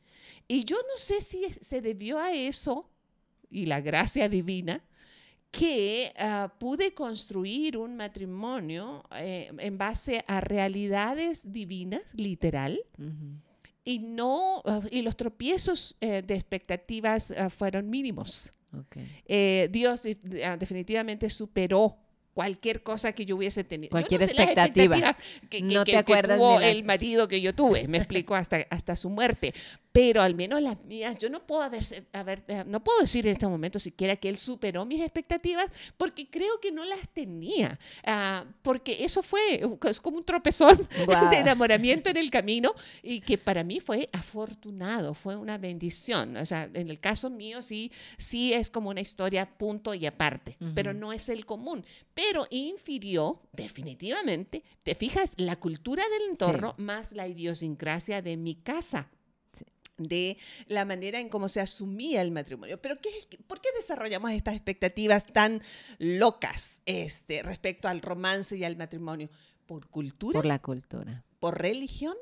Y 0.49 0.65
yo 0.65 0.77
no 0.77 0.99
sé 0.99 1.21
si 1.21 1.45
se 1.61 1.81
debió 1.81 2.19
a 2.19 2.33
eso 2.33 2.91
y 3.51 3.67
la 3.67 3.81
gracia 3.81 4.29
divina 4.29 4.83
que 5.53 6.13
ah, 6.19 6.53
pude 6.59 6.95
construir 6.95 7.77
un 7.77 7.95
matrimonio 7.95 9.05
eh, 9.15 9.53
en 9.59 9.79
base 9.79 10.25
a 10.27 10.41
realidades 10.41 11.53
divinas, 11.53 12.15
literal, 12.15 12.81
y 13.85 13.99
no 13.99 14.63
ah, 14.65 14.81
y 14.91 15.03
los 15.03 15.15
tropiezos 15.15 15.97
eh, 16.01 16.23
de 16.23 16.35
expectativas 16.35 17.33
ah, 17.33 17.51
fueron 17.51 17.91
mínimos. 17.91 18.53
Eh, 19.27 19.69
Dios 19.71 20.03
ah, 20.45 20.57
definitivamente 20.57 21.29
superó 21.31 21.99
cualquier 22.35 22.83
cosa 22.83 23.13
que 23.13 23.25
yo 23.25 23.37
hubiese 23.37 23.65
tenido. 23.65 23.91
Cualquier 23.91 24.23
expectativa. 24.23 25.17
Que, 25.49 25.63
no 25.63 25.85
te 25.85 25.97
acuerdas 25.97 26.39
tuvo 26.39 26.61
el 26.61 26.85
marido 26.85 27.29
que 27.29 27.41
yo 27.41 27.55
tuve, 27.55 27.87
me 27.89 27.99
explico, 27.99 28.35
hasta, 28.35 28.67
hasta 28.71 28.97
su 28.97 29.11
muerte. 29.11 29.53
Pero 29.93 30.23
al 30.23 30.35
menos 30.35 30.61
las 30.63 30.83
mías, 30.85 31.17
yo 31.19 31.29
no 31.29 31.47
puedo, 31.47 31.63
haber, 31.63 32.45
eh, 32.49 32.65
no 32.67 32.83
puedo 32.83 33.01
decir 33.01 33.27
en 33.27 33.35
este 33.35 33.47
momento 33.47 33.79
siquiera 33.79 34.17
que 34.17 34.31
él 34.31 34.39
superó 34.39 34.87
mis 34.87 35.03
expectativas 35.03 35.71
porque 35.99 36.29
creo 36.29 36.59
que 36.61 36.73
no 36.73 36.85
las 36.85 37.09
tenía, 37.11 37.79
ah, 38.05 38.45
porque 38.63 39.05
eso 39.05 39.23
fue, 39.23 39.63
es 39.89 40.01
como 40.01 40.17
un 40.17 40.25
tropezón 40.25 40.89
de 41.31 41.37
enamoramiento 41.37 42.09
en 42.09 42.17
el 42.17 42.31
camino 42.31 42.73
y 43.03 43.21
que 43.21 43.37
para 43.37 43.63
mí 43.65 43.81
fue 43.81 44.09
afortunado, 44.13 45.15
fue 45.15 45.37
una 45.37 45.59
bendición. 45.59 46.37
O 46.39 46.47
sea, 46.47 46.71
en 46.73 46.89
el 46.89 46.99
caso 46.99 47.29
mío 47.29 47.61
sí, 47.61 47.93
sí 48.17 48.55
es 48.55 48.71
como 48.71 48.91
una 48.91 49.03
historia 49.03 49.47
punto 49.47 49.95
y 49.95 50.07
aparte, 50.07 50.57
pero 50.75 50.95
no 50.95 51.13
es 51.13 51.29
el 51.29 51.45
común. 51.45 51.85
Pero 52.15 52.47
infirió 52.51 53.43
definitivamente, 53.53 54.63
te 54.83 54.95
fijas, 54.95 55.35
la 55.37 55.57
cultura 55.57 56.03
del 56.09 56.31
entorno 56.31 56.75
más 56.79 57.13
la 57.13 57.27
idiosincrasia 57.27 58.23
de 58.23 58.37
mi 58.37 58.55
casa 58.55 59.11
de 59.99 60.39
la 60.67 60.85
manera 60.85 61.21
en 61.21 61.29
cómo 61.29 61.49
se 61.49 61.61
asumía 61.61 62.23
el 62.23 62.31
matrimonio. 62.31 62.81
Pero 62.81 63.01
¿qué, 63.01 63.11
¿por 63.47 63.61
qué 63.61 63.69
desarrollamos 63.77 64.33
estas 64.33 64.55
expectativas 64.55 65.27
tan 65.27 65.63
locas 65.99 66.83
este, 66.87 67.43
respecto 67.43 67.89
al 67.89 68.01
romance 68.01 68.57
y 68.57 68.65
al 68.65 68.77
matrimonio? 68.77 69.31
¿Por 69.67 69.89
cultura? 69.89 70.39
Por 70.39 70.47
la 70.47 70.61
cultura. 70.61 71.25
¿Por 71.39 71.61
religión? 71.61 72.17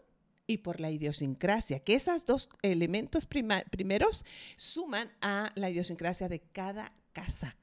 y 0.46 0.59
por 0.59 0.80
la 0.80 0.90
idiosincrasia, 0.90 1.78
que 1.78 1.94
esos 1.94 2.26
dos 2.26 2.48
elementos 2.62 3.24
primeros 3.24 4.24
suman 4.56 5.09
a 5.20 5.52
la 5.54 5.70
idiosincrasia 5.70 6.28
de 6.28 6.40
cada 6.40 6.92
casa. 7.12 7.56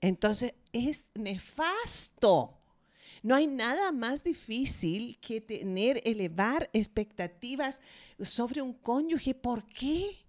Entonces 0.00 0.54
es 0.72 1.10
nefasto 1.14 2.59
no 3.22 3.34
hay 3.34 3.46
nada 3.46 3.92
más 3.92 4.24
difícil 4.24 5.18
que 5.20 5.40
tener, 5.40 6.00
elevar 6.04 6.70
expectativas 6.72 7.80
sobre 8.20 8.62
un 8.62 8.72
cónyuge. 8.72 9.34
¿Por 9.34 9.66
qué? 9.66 10.24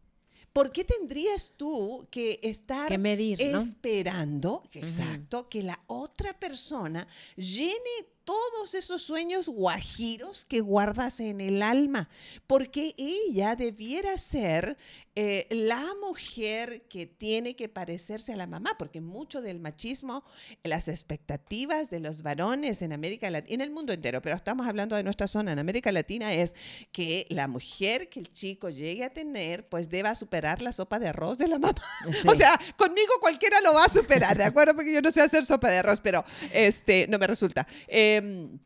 ¿Por 0.53 0.71
qué 0.73 0.83
tendrías 0.83 1.53
tú 1.55 2.05
que 2.11 2.37
estar 2.43 2.91
esperando, 2.91 4.63
exacto, 4.73 5.47
que 5.47 5.63
la 5.63 5.81
otra 5.87 6.37
persona 6.37 7.07
llene 7.37 8.11
todos 8.25 8.75
esos 8.75 9.01
sueños 9.01 9.47
guajiros 9.47 10.45
que 10.45 10.59
guardas 10.59 11.21
en 11.21 11.41
el 11.41 11.61
alma, 11.61 12.09
porque 12.47 12.93
ella 12.97 13.55
debiera 13.55 14.17
ser 14.17 14.77
eh, 15.15 15.47
la 15.49 15.85
mujer 16.01 16.83
que 16.87 17.05
tiene 17.05 17.55
que 17.55 17.67
parecerse 17.67 18.31
a 18.31 18.37
la 18.37 18.47
mamá, 18.47 18.75
porque 18.79 19.01
mucho 19.01 19.41
del 19.41 19.59
machismo, 19.59 20.23
las 20.63 20.87
expectativas 20.87 21.89
de 21.89 21.99
los 21.99 22.21
varones 22.21 22.81
en 22.81 22.93
América 22.93 23.29
Latina, 23.29 23.55
en 23.55 23.61
el 23.61 23.71
mundo 23.71 23.91
entero, 23.91 24.21
pero 24.21 24.37
estamos 24.37 24.67
hablando 24.67 24.95
de 24.95 25.03
nuestra 25.03 25.27
zona, 25.27 25.51
en 25.51 25.59
América 25.59 25.91
Latina, 25.91 26.33
es 26.33 26.55
que 26.93 27.27
la 27.29 27.47
mujer 27.47 28.07
que 28.07 28.21
el 28.21 28.31
chico 28.31 28.69
llegue 28.69 29.03
a 29.03 29.09
tener, 29.09 29.67
pues 29.67 29.89
deba 29.89 30.15
superar 30.15 30.61
la 30.61 30.71
sopa 30.71 30.97
de 30.97 31.09
arroz 31.09 31.37
de 31.37 31.47
la 31.47 31.59
mamá. 31.59 31.75
O 32.27 32.35
sea, 32.35 32.57
conmigo 32.77 33.11
cualquiera 33.19 33.59
lo 33.61 33.73
va 33.73 33.85
a 33.85 33.89
superar, 33.89 34.37
¿de 34.37 34.45
acuerdo? 34.45 34.73
Porque 34.75 34.93
yo 34.93 35.01
no 35.01 35.11
sé 35.11 35.21
hacer 35.21 35.45
sopa 35.45 35.69
de 35.69 35.79
arroz, 35.79 35.99
pero 35.99 36.23
este, 36.53 37.07
no 37.09 37.19
me 37.19 37.27
resulta. 37.27 37.67
Em, 37.87 38.59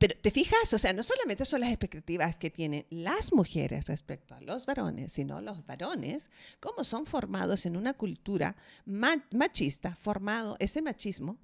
pero 0.00 0.16
te 0.18 0.30
fijas, 0.30 0.72
o 0.72 0.78
sea, 0.78 0.94
no 0.94 1.02
solamente 1.02 1.44
son 1.44 1.60
las 1.60 1.68
expectativas 1.68 2.38
que 2.38 2.48
tienen 2.48 2.86
las 2.88 3.34
mujeres 3.34 3.84
respecto 3.84 4.34
a 4.34 4.40
los 4.40 4.64
varones, 4.64 5.12
sino 5.12 5.42
los 5.42 5.66
varones, 5.66 6.30
cómo 6.58 6.84
son 6.84 7.04
formados 7.04 7.66
en 7.66 7.76
una 7.76 7.92
cultura 7.92 8.56
machista, 8.86 9.94
formado 9.94 10.56
ese 10.58 10.80
machismo 10.80 11.36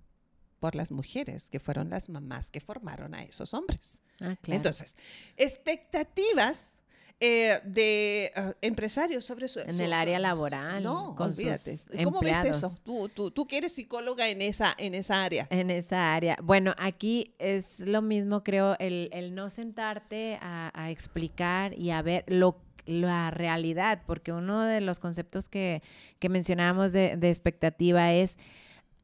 por 0.59 0.75
las 0.75 0.90
mujeres, 0.90 1.51
que 1.51 1.61
fueron 1.61 1.90
las 1.90 2.09
mamás 2.09 2.51
que 2.51 2.62
formaron 2.62 3.14
a 3.14 3.25
esos 3.25 3.53
hombres. 3.53 4.01
Ah, 4.23 4.37
Entonces, 4.47 4.97
expectativas 5.37 6.79
eh, 7.18 7.61
de 7.64 8.31
uh, 8.37 8.52
empresarios 8.61 9.24
sobre 9.24 9.46
eso. 9.46 9.61
En 9.61 9.81
el 9.81 9.94
área 9.94 10.18
laboral. 10.18 10.83
No, 10.83 11.14
olvídate. 11.18 11.74
¿Cómo 12.05 12.20
ves 12.20 12.44
eso? 12.44 12.70
Tú, 12.85 13.09
tú, 13.09 13.31
tú 13.31 13.46
que 13.46 13.57
eres 13.57 13.72
psicóloga 13.72 14.29
en 14.29 14.42
esa, 14.42 14.74
en 14.76 14.94
esa 14.94 15.24
área. 15.24 15.46
En 15.50 15.70
esa 15.70 16.12
área. 16.14 16.37
Bueno, 16.42 16.74
aquí 16.76 17.35
es 17.38 17.81
lo 17.81 18.02
mismo, 18.02 18.44
creo, 18.44 18.76
el, 18.79 19.09
el 19.12 19.35
no 19.35 19.48
sentarte 19.48 20.38
a, 20.42 20.70
a, 20.74 20.90
explicar 20.90 21.72
y 21.79 21.90
a 21.90 22.02
ver 22.02 22.24
lo 22.26 22.61
la 22.85 23.33
realidad, 23.33 24.02
porque 24.07 24.33
uno 24.33 24.62
de 24.62 24.81
los 24.81 25.00
conceptos 25.00 25.48
que, 25.48 25.83
que 26.20 26.29
mencionábamos 26.29 26.92
de, 26.92 27.16
de 27.16 27.31
expectativa 27.31 28.12
es 28.12 28.37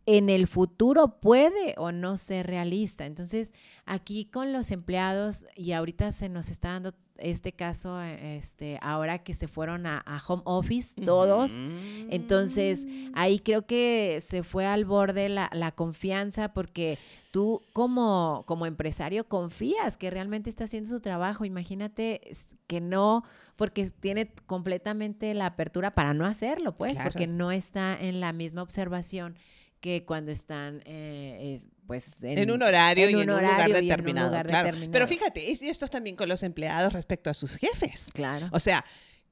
en 0.07 0.29
el 0.31 0.47
futuro 0.47 1.21
puede 1.21 1.75
o 1.77 1.93
no 1.93 2.17
ser 2.17 2.47
realista. 2.47 3.07
Entonces, 3.07 3.53
aquí 3.85 4.25
con 4.27 4.53
los 4.53 4.71
empleados, 4.71 5.47
y 5.57 5.73
ahorita 5.73 6.13
se 6.13 6.29
nos 6.29 6.49
está 6.51 6.71
dando 6.71 6.95
este 7.19 7.53
caso, 7.53 8.01
este, 8.01 8.79
ahora 8.83 9.19
que 9.19 9.35
se 9.35 9.49
fueron 9.49 9.87
a, 9.87 10.03
home 10.27 10.43
office 10.45 10.95
todos. 11.05 11.63
Entonces, 12.11 12.87
ahí 13.15 13.39
creo 13.39 13.67
que 13.67 14.19
se 14.21 14.43
fue 14.43 14.67
al 14.67 14.85
borde 14.85 15.29
la, 15.29 15.51
la, 15.53 15.73
confianza 15.73 16.53
porque 16.53 16.97
tú 17.33 17.61
como, 17.73 18.45
como 18.47 18.67
empresario 18.67 19.29
confías 19.29 19.97
que 19.97 20.11
realmente 20.11 20.51
está 20.51 20.65
haciendo 20.65 20.91
su 20.91 21.01
trabajo. 21.01 21.45
Imagínate 21.45 22.21
que 22.67 22.81
no, 22.81 23.25
porque 23.57 23.91
tiene 23.91 24.33
completamente 24.47 25.35
la 25.35 25.47
apertura 25.47 25.95
para 25.95 26.15
no 26.15 26.25
hacerlo, 26.25 26.75
pues, 26.75 26.99
porque 27.03 27.27
no 27.27 27.53
está 27.53 27.97
en 28.01 28.21
la 28.21 28.33
misma 28.33 28.63
observación 28.63 29.37
que 29.81 30.05
cuando 30.05 30.31
están 30.31 30.83
eh, 30.87 31.61
pues 31.87 32.17
en, 32.23 32.51
un 32.51 32.63
horario 32.63 33.11
y 33.11 33.13
en 33.13 33.31
un 33.31 33.43
lugar, 33.43 33.73
determinado, 33.73 34.31
claro. 34.43 34.77
Pero 34.91 35.07
fíjate, 35.07 35.45
y 35.45 35.53
esto 35.53 35.85
es 35.85 35.91
también 35.91 36.17
con 36.17 36.29
los 36.29 36.43
empleados 36.43 36.93
respecto 36.93 37.31
a 37.31 37.35
sus 37.35 37.57
jefes. 37.57 38.11
Claro. 38.13 38.49
O 38.53 38.61
sea, 38.61 38.85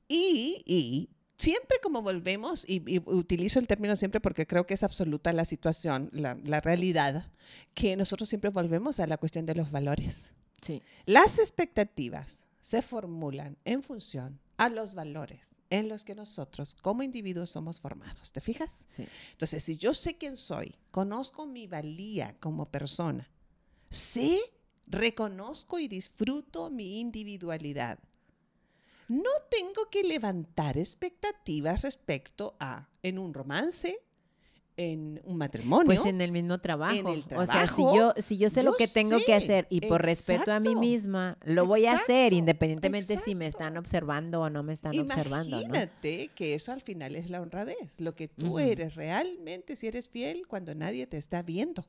y, 0.09 0.63
y 0.67 1.11
siempre 1.37 1.79
como 1.83 2.03
volvemos, 2.03 2.65
y, 2.69 3.01
utilizo 3.07 3.59
el 3.59 3.67
término 3.67 3.97
siempre 3.97 4.21
porque 4.21 4.47
creo 4.47 4.67
que 4.67 4.75
es 4.75 4.83
absoluta 4.83 5.33
la 5.33 5.45
situación, 5.45 6.11
la, 6.13 6.37
la, 6.45 6.61
realidad, 6.61 7.31
que 7.75 7.97
nosotros 7.97 8.29
siempre 8.29 8.51
volvemos 8.51 9.01
a 9.01 9.07
la 9.07 9.17
cuestión 9.17 9.47
de 9.47 9.55
los 9.55 9.71
valores. 9.71 10.35
Sí. 10.61 10.83
Las 11.07 11.39
expectativas 11.39 12.47
se 12.61 12.83
formulan 12.83 13.57
en 13.65 13.83
función 13.83 14.41
a 14.61 14.69
los 14.69 14.95
valores 14.95 15.63
en 15.71 15.89
los 15.89 16.05
que 16.05 16.15
nosotros 16.15 16.77
como 16.83 17.03
individuos 17.03 17.49
somos 17.49 17.81
formados. 17.81 18.31
¿Te 18.31 18.43
fijas? 18.43 18.87
Sí. 18.91 19.07
Entonces, 19.33 19.65
si 19.65 19.79
yo 19.79 19.95
sé 19.95 20.19
quién 20.19 20.37
soy, 20.37 20.77
conozco 20.91 21.47
mi 21.47 21.67
valía 21.67 22.37
como 22.41 22.71
persona, 22.71 23.31
sé, 23.89 24.39
reconozco 24.87 25.79
y 25.79 25.89
disfruto 25.89 26.69
mi 26.69 27.01
individualidad, 27.01 27.99
no 29.09 29.31
tengo 29.51 29.89
que 29.91 30.05
levantar 30.05 30.77
expectativas 30.77 31.81
respecto 31.81 32.55
a, 32.61 32.91
en 33.03 33.19
un 33.19 33.33
romance, 33.33 33.99
en 34.81 35.21
un 35.25 35.37
matrimonio. 35.37 35.85
Pues 35.85 36.07
en 36.07 36.23
el 36.23 36.33
mismo 36.33 36.59
trabajo. 36.59 37.15
o 37.37 37.47
sea, 37.47 37.67
si 37.67 37.83
yo, 37.83 38.15
si 38.17 38.39
yo 38.39 38.49
sé 38.49 38.63
lo 38.63 38.75
que 38.77 38.89
tengo 38.89 39.19
que 39.19 39.35
hacer 39.35 39.67
y 39.69 39.83
por 39.83 40.03
respeto 40.03 40.53
a 40.53 40.59
mí 40.59 40.75
misma, 40.75 41.37
lo 41.45 41.67
voy 41.67 41.85
a 41.85 41.97
hacer 41.97 42.33
independientemente 42.33 43.19
si 43.19 43.35
me 43.35 43.47
están 43.47 43.77
observando 43.77 44.41
o 44.41 44.49
no 44.49 44.63
me 44.63 44.73
están 44.73 44.99
observando. 44.99 45.61
Imagínate 45.61 46.31
que 46.35 46.55
eso 46.55 46.73
al 46.73 46.81
final 46.81 47.15
es 47.15 47.29
la 47.29 47.43
honradez, 47.43 48.01
lo 48.01 48.17
que 48.17 48.29
tú 48.29 48.59
eres 48.59 48.95
realmente, 48.95 49.77
si 49.77 49.87
eres 49.87 50.09
fiel 50.09 50.47
cuando 50.47 50.75
nadie 50.75 51.07
te 51.07 51.19
está 51.19 51.43
viendo. 51.43 51.87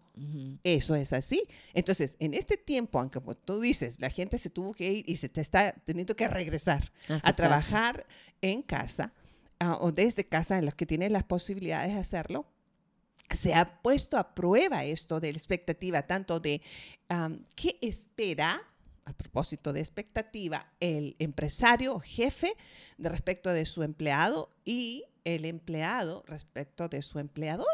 Eso 0.64 0.96
es 0.96 1.14
así. 1.14 1.44
Entonces, 1.74 2.18
en 2.20 2.34
este 2.34 2.58
tiempo, 2.58 3.00
aunque 3.00 3.22
como 3.22 3.36
tú 3.36 3.62
dices, 3.62 4.02
la 4.02 4.10
gente 4.10 4.38
se 4.38 4.50
tuvo 4.50 4.74
que 4.74 4.92
ir 4.92 5.06
y 5.08 5.16
se 5.16 5.30
te 5.30 5.40
está 5.40 5.72
teniendo 5.72 6.16
que 6.16 6.28
regresar 6.28 6.92
a, 7.24 7.34
trabajar 7.36 8.06
en 8.42 8.62
casa 8.62 9.14
ah, 9.60 9.78
o 9.80 9.94
desde 9.94 10.26
casa 10.26 10.58
en 10.58 10.66
los 10.66 10.76
que 10.76 10.86
tienen 10.86 11.14
las 11.14 11.24
posibilidades 11.24 11.94
de 11.94 12.00
hacerlo, 12.00 12.46
se 13.34 13.54
ha 13.54 13.82
puesto 13.82 14.18
a 14.18 14.34
prueba 14.36 14.84
esto 14.84 15.20
de 15.20 15.32
la 15.32 15.38
expectativa, 15.38 16.04
tanto 16.04 16.40
de 16.40 16.62
qué 17.56 17.78
espera, 17.82 18.62
a 19.06 19.14
propósito 19.14 19.74
de 19.74 19.80
expectativa, 19.80 20.72
el 20.80 21.16
empresario 21.20 21.96
o 21.96 22.00
jefe 22.00 22.54
de 22.98 23.10
respecto 23.10 23.52
de 23.52 23.66
su 23.66 23.84
empleado 23.84 24.50
y 24.64 25.06
el 25.24 25.46
empleado 25.46 26.24
respecto 26.28 26.88
de 26.88 27.02
su 27.02 27.20
empleador. 27.20 27.68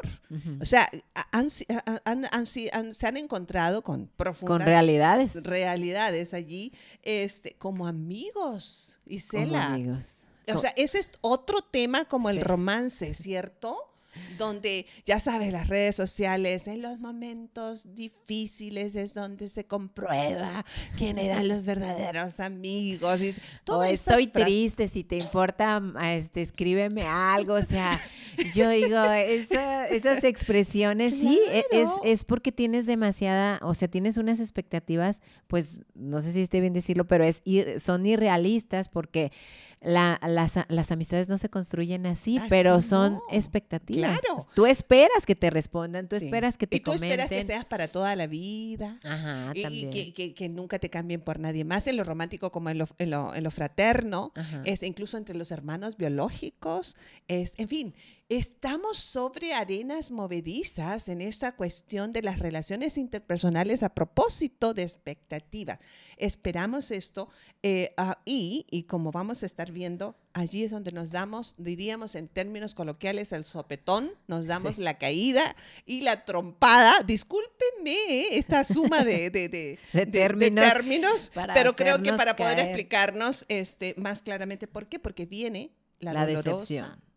O 0.59 0.65
sea, 0.65 0.89
se 2.43 3.07
han 3.07 3.17
encontrado 3.17 3.83
con 3.83 4.07
profundas 4.07 4.59
con 4.59 4.65
realidades. 4.65 5.43
realidades 5.43 6.33
allí 6.33 6.73
este, 7.03 7.55
como 7.55 7.87
amigos. 7.87 8.99
Y 9.05 9.21
como 9.21 9.57
amigos. 9.57 10.23
O 10.53 10.57
sea, 10.57 10.73
ese 10.77 10.99
es 10.99 11.11
otro 11.21 11.61
tema 11.61 12.05
como 12.05 12.29
el 12.29 12.41
romance, 12.41 13.13
¿cierto? 13.13 13.77
Donde, 14.37 14.85
ya 15.05 15.19
sabes, 15.19 15.51
las 15.51 15.67
redes 15.67 15.95
sociales, 15.95 16.67
en 16.67 16.81
los 16.81 16.99
momentos 16.99 17.95
difíciles 17.95 18.95
es 18.95 19.13
donde 19.13 19.47
se 19.47 19.65
comprueba 19.65 20.65
quién 20.97 21.17
eran 21.17 21.47
los 21.47 21.65
verdaderos 21.65 22.39
amigos. 22.39 23.21
Y 23.21 23.35
todo 23.63 23.83
estoy 23.83 24.27
triste, 24.27 24.87
si 24.87 25.03
te 25.03 25.17
importa, 25.17 25.81
este, 26.13 26.41
escríbeme 26.41 27.03
algo. 27.03 27.55
O 27.55 27.63
sea, 27.63 27.99
yo 28.53 28.69
digo, 28.69 29.01
esas 29.03 30.23
expresiones, 30.23 31.13
sí, 31.13 31.39
e, 31.49 31.63
es, 31.71 31.89
es 32.03 32.23
porque 32.23 32.51
tienes 32.51 32.85
demasiada, 32.85 33.59
o 33.61 33.73
sea, 33.73 33.87
tienes 33.87 34.17
unas 34.17 34.39
expectativas, 34.39 35.21
pues, 35.47 35.81
no 35.95 36.21
sé 36.21 36.33
si 36.33 36.41
esté 36.41 36.59
bien 36.61 36.73
decirlo, 36.73 37.07
pero 37.07 37.23
es 37.23 37.41
son 37.79 38.05
irrealistas 38.05 38.89
porque 38.89 39.31
la, 39.81 40.19
las, 40.27 40.55
las, 40.69 40.91
amistades 40.91 41.29
no 41.29 41.37
se 41.37 41.49
construyen 41.49 42.05
así, 42.07 42.39
pero 42.49 42.81
son 42.81 43.19
expectativas. 43.31 44.19
Claro. 44.19 44.47
Tú 44.55 44.65
esperas 44.65 45.25
que 45.25 45.35
te 45.35 45.49
respondan, 45.49 46.07
tú 46.07 46.15
esperas 46.15 46.57
que 46.57 46.65
te 46.67 46.77
y 46.77 46.79
tú 46.79 46.93
esperas 46.93 47.29
que 47.29 47.43
seas 47.43 47.65
para 47.65 47.87
toda 47.87 48.15
la 48.15 48.27
vida. 48.27 48.99
Ajá, 49.03 49.51
y, 49.53 49.61
también. 49.61 49.89
Y 49.93 50.11
que, 50.11 50.33
que, 50.33 50.49
nunca 50.49 50.79
te 50.79 50.89
cambien 50.89 51.21
por 51.21 51.39
nadie 51.39 51.63
más, 51.63 51.87
en 51.87 51.95
lo 51.95 52.03
romántico 52.03 52.51
como 52.51 52.69
en 52.69 52.79
lo, 52.79 52.87
en 52.97 53.11
lo, 53.11 53.35
en 53.35 53.43
lo 53.43 53.51
fraterno, 53.51 54.33
es 54.65 54.83
incluso 54.83 55.17
entre 55.17 55.35
los 55.35 55.51
hermanos 55.51 55.97
biológicos, 55.97 56.97
es, 57.27 57.53
en 57.57 57.67
fin, 57.67 57.95
Estamos 58.29 58.97
sobre 58.97 59.53
arenas 59.53 60.11
movedizas 60.11 61.07
en 61.07 61.21
esta 61.21 61.53
cuestión 61.53 62.11
de 62.11 62.21
las 62.21 62.39
relaciones 62.39 62.97
interpersonales 62.97 63.83
a 63.83 63.95
propósito 63.95 64.73
de 64.73 64.83
expectativa. 64.83 65.79
Esperamos 66.17 66.91
esto 66.91 67.29
eh, 67.63 67.93
ah, 67.95 68.19
y, 68.25 68.65
y 68.69 68.83
como 68.83 69.13
vamos 69.13 69.43
a 69.43 69.45
estar 69.45 69.71
viendo, 69.71 70.17
allí 70.33 70.65
es 70.65 70.71
donde 70.71 70.91
nos 70.91 71.11
damos, 71.11 71.55
diríamos 71.57 72.15
en 72.15 72.27
términos 72.27 72.75
coloquiales, 72.75 73.31
el 73.31 73.45
sopetón, 73.45 74.11
nos 74.27 74.45
damos 74.45 74.77
la 74.77 74.97
caída 74.97 75.55
y 75.85 76.01
la 76.01 76.25
trompada. 76.25 76.91
Discúlpenme 77.05 77.93
eh, 78.09 78.27
esta 78.33 78.65
suma 78.65 79.05
de, 79.05 79.29
de, 79.29 79.79
términos, 80.11 81.31
pero 81.53 81.77
creo 81.77 82.03
que 82.03 82.11
para 82.11 82.35
poder 82.35 82.59
explicarnos 82.59 83.45
este, 83.47 83.95
más 83.95 84.21
claramente 84.21 84.67
por 84.67 84.87
qué, 84.87 84.99
porque 84.99 85.25
viene 85.25 85.71
la, 85.99 86.11
la 86.11 86.27
dolorosa 86.27 86.51
decepción. 86.51 87.07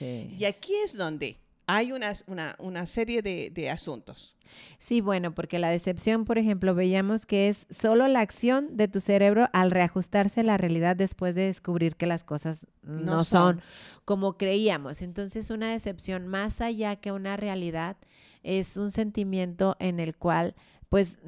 Y 0.00 0.44
aquí 0.44 0.74
es 0.84 0.96
donde 0.96 1.38
hay 1.68 1.92
una, 1.92 2.12
una, 2.58 2.86
serie 2.86 3.20
de, 3.20 3.70
asuntos. 3.70 4.36
Sí, 4.78 5.02
bueno, 5.02 5.34
porque 5.34 5.58
la 5.58 5.68
decepción, 5.68 6.24
por 6.24 6.38
ejemplo, 6.38 6.74
veíamos 6.74 7.26
que 7.26 7.48
es 7.48 7.66
solo 7.68 8.08
la 8.08 8.20
acción 8.20 8.78
de 8.78 8.88
tu 8.88 9.00
cerebro 9.00 9.50
al 9.52 9.70
reajustarse 9.70 10.40
a 10.40 10.44
la 10.44 10.56
realidad 10.56 10.96
después 10.96 11.34
de 11.34 11.42
descubrir 11.42 11.94
que 11.94 12.06
las 12.06 12.24
cosas 12.24 12.66
no, 12.82 13.22
son. 13.22 13.60
como 14.06 14.38
creíamos. 14.38 15.02
Entonces, 15.02 15.50
una 15.50 15.70
decepción 15.70 16.26
más 16.26 16.62
allá 16.62 16.96
que 16.96 17.12
una 17.12 17.36
realidad 17.36 17.98
es 18.42 18.78
un 18.78 18.90
sentimiento 18.90 19.76
en 19.78 20.00
el 20.00 20.16
cual, 20.16 20.54
pues, 20.88 21.18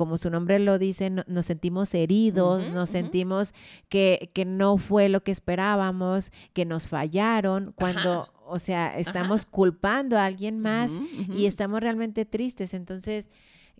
como 0.00 0.16
su 0.16 0.30
nombre 0.30 0.58
lo 0.58 0.78
dice, 0.78 1.10
nos 1.10 1.44
sentimos 1.44 1.92
heridos, 1.92 2.70
nos 2.70 2.88
sentimos 2.88 3.52
que, 3.90 4.30
que, 4.32 4.46
no 4.46 4.78
fue 4.78 5.10
lo 5.10 5.22
que 5.22 5.30
esperábamos, 5.30 6.32
que 6.54 6.64
nos 6.64 6.88
fallaron, 6.88 7.74
cuando, 7.76 8.32
o 8.46 8.58
sea, 8.58 8.96
estamos 8.96 9.44
culpando 9.44 10.16
a 10.16 10.24
alguien 10.24 10.58
más 10.58 10.90
y 11.36 11.44
estamos 11.44 11.82
realmente 11.82 12.24
tristes. 12.24 12.72
Entonces, 12.72 13.28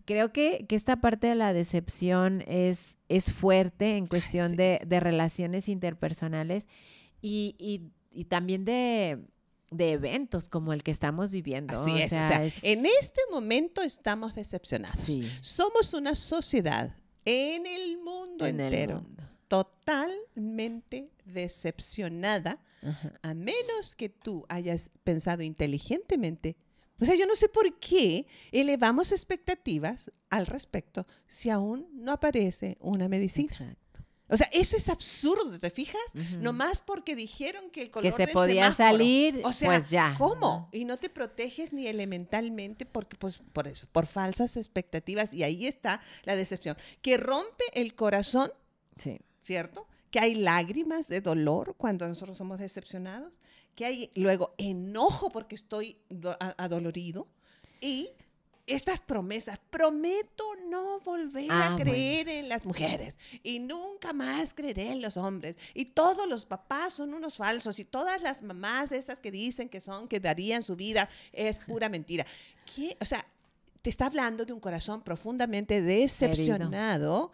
creo 0.05 0.31
que, 0.31 0.67
que, 0.69 0.77
esta 0.77 1.01
parte 1.01 1.29
de 1.29 1.37
la 1.37 1.55
decepción 1.55 2.45
es, 2.47 2.99
es 3.09 3.33
fuerte 3.33 3.97
en 3.97 4.07
cuestión 4.07 4.57
de, 4.57 4.79
de, 4.87 5.01
relaciones 5.01 5.71
interpersonales 5.71 6.69
y, 7.23 7.55
y, 7.59 7.93
y 8.11 8.27
también 8.27 8.67
de 8.67 9.21
de 9.71 9.93
eventos 9.93 10.49
como 10.49 10.73
el 10.73 10.83
que 10.83 10.91
estamos 10.91 11.31
viviendo. 11.31 11.77
Así 11.77 12.01
es, 12.01 12.13
o 12.13 12.23
sea, 12.23 12.45
en 12.45 12.87
este 12.87 13.21
momento 13.31 13.83
estamos 13.83 14.35
decepcionados. 14.35 15.19
Somos 15.41 15.95
una 15.95 16.15
sociedad 16.15 16.95
en 17.25 17.67
el 17.67 17.99
mundo 17.99 18.47
entero 18.47 19.05
totalmente 19.49 21.11
decepcionada, 21.25 22.61
a 23.23 23.35
menos 23.35 23.97
que 23.97 24.09
tú 24.09 24.47
hayas 24.49 24.91
pensado 25.03 25.43
inteligentemente. 25.43 26.57
O 27.01 27.05
sea, 27.05 27.15
yo 27.17 27.27
no 27.27 27.35
sé 27.35 27.49
por 27.49 27.79
qué 27.79 28.27
elevamos 28.53 29.11
expectativas 29.11 30.13
al 30.29 30.47
respecto 30.47 31.07
si 31.27 31.51
aún 31.51 31.89
no 31.95 32.13
aparece 32.13 32.77
una 32.81 33.09
medicina. 33.09 33.77
O 34.31 34.37
sea, 34.37 34.49
eso 34.53 34.77
es 34.77 34.89
absurdo, 34.89 35.59
¿te 35.59 35.71
fijas? 35.71 36.15
Nomás 36.39 36.81
porque 36.81 37.17
dijeron 37.17 37.71
que 37.71 37.83
el 37.83 37.91
color 37.91 38.11
que 38.15 38.27
se 38.27 38.33
podía 38.33 38.73
salir, 38.73 39.41
o 39.45 39.53
sea, 39.53 39.71
pues 39.71 39.91
ya. 39.91 40.15
¿Cómo? 40.17 40.69
Y 40.73 40.85
no 40.85 40.97
te 40.97 41.09
proteges 41.09 41.73
ni 41.73 41.87
elementalmente 41.89 42.87
porque, 42.87 43.17
pues, 43.17 43.39
por 43.53 43.67
eso, 43.67 43.89
por 43.91 44.07
falsas 44.07 44.57
expectativas. 44.57 45.35
Y 45.35 45.43
ahí 45.43 45.67
está 45.67 46.01
la 46.25 46.37
decepción. 46.37 46.77
Que 47.03 47.17
rompe 47.17 47.65
el 47.75 47.95
corazón, 47.95 48.53
sí. 48.97 49.21
¿cierto? 49.41 49.89
Que 50.11 50.21
hay 50.21 50.35
lágrimas 50.35 51.09
de 51.09 51.21
dolor 51.21 51.75
cuando 51.77 52.07
nosotros 52.07 52.39
somos 52.39 52.59
decepcionados. 52.59 53.41
Que 53.75 53.85
hay 53.85 54.11
luego 54.15 54.55
enojo 54.59 55.31
porque 55.31 55.55
estoy 55.55 55.99
adolorido. 56.59 57.29
Y 57.81 58.11
estas 58.71 59.01
promesas, 59.01 59.59
prometo 59.71 60.45
no 60.69 61.01
volver 61.01 61.51
a 61.51 61.75
ah, 61.75 61.77
creer 61.77 62.29
en 62.29 62.49
las 62.49 62.65
mujeres 62.65 63.19
y 63.43 63.59
nunca 63.59 64.13
más 64.13 64.55
creeré 64.55 64.93
en 64.93 65.03
los 65.03 65.17
hombres. 65.17 65.57
Y 65.75 65.87
todos 65.87 66.29
los 66.29 66.47
papás 66.47 66.95
son 66.95 67.13
unos 67.15 67.37
falsos 67.37 67.79
y 67.81 67.85
todas 67.85 68.23
las 68.23 68.43
mamás 68.43 68.93
esas 68.93 69.21
que 69.21 69.31
dicen 69.31 69.69
que 69.69 69.81
son, 69.81 70.09
que 70.09 70.21
darían 70.21 70.63
su 70.63 70.77
vida, 70.77 71.09
es 71.33 71.59
pura 71.59 71.89
mentira. 71.89 72.25
¿Qué? 72.75 72.97
O 73.01 73.05
sea, 73.05 73.27
te 73.83 73.91
está 73.91 74.07
hablando 74.07 74.45
de 74.45 74.53
un 74.53 74.61
corazón 74.61 75.03
profundamente 75.03 75.83
decepcionado, 75.83 77.33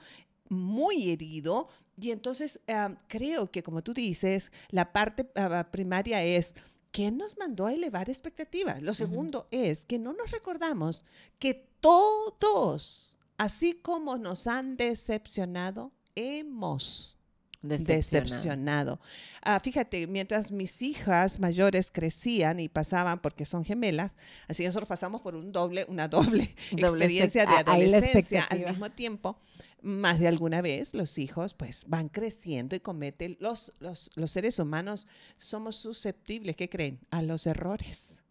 muy 0.49 1.11
herido. 1.11 1.69
Y 2.01 2.11
entonces 2.11 2.61
ah, 2.69 2.95
creo 3.09 3.51
que, 3.51 3.63
como 3.63 3.83
tú 3.83 3.93
dices, 3.93 4.53
la 4.71 4.93
parte 4.93 5.27
ah, 5.35 5.69
primaria 5.71 6.23
es 6.23 6.55
¿quién 6.97 7.19
nos 7.19 7.37
mandó 7.37 7.67
a 7.67 7.75
elevar 7.75 8.09
expectativas? 8.09 8.81
Lo 8.81 8.95
segundo 8.95 9.49
es 9.51 9.85
que 9.85 9.99
no 9.99 10.15
nos 10.15 10.31
recordamos 10.31 11.05
que 11.39 11.69
todos, 11.81 13.19
así 13.37 13.75
como 13.75 14.17
nos 14.17 14.47
han 14.47 14.79
decepcionado, 14.79 15.93
hemos 16.15 17.19
decepcionado. 17.61 18.99
Ah, 19.43 19.61
fíjate, 19.61 20.07
mientras 20.07 20.51
mis 20.51 20.81
hijas 20.81 21.39
mayores 21.39 21.91
crecían 21.93 22.61
y 22.61 22.71
pasaban, 22.71 23.21
porque 23.21 23.45
son 23.45 23.63
gemelas, 23.63 24.17
así 24.49 24.65
nosotros 24.65 24.89
pasamos 24.89 25.21
por 25.21 25.35
un 25.35 25.53
doble, 25.53 25.85
una 25.91 26.09
doble, 26.09 26.55
experiencia 26.71 27.45
de 27.45 27.57
adolescencia 27.57 28.45
al 28.45 28.65
mismo 28.65 28.91
tiempo 28.91 29.39
más 29.87 30.19
de 30.19 30.27
alguna 30.27 30.63
vez 30.63 30.95
los 30.95 31.17
hijos 31.17 31.55
pues 31.55 31.85
van 31.87 32.09
creciendo 32.09 32.75
y 32.75 32.81
cometen, 32.81 33.37
los, 33.39 33.73
los, 33.79 34.11
seres 34.27 34.59
humanos 34.59 35.07
somos 35.37 35.77
susceptibles, 35.77 36.57
¿qué 36.57 36.69
creen? 36.69 36.99
A 37.11 37.23
los 37.23 37.47
errores. 37.47 38.25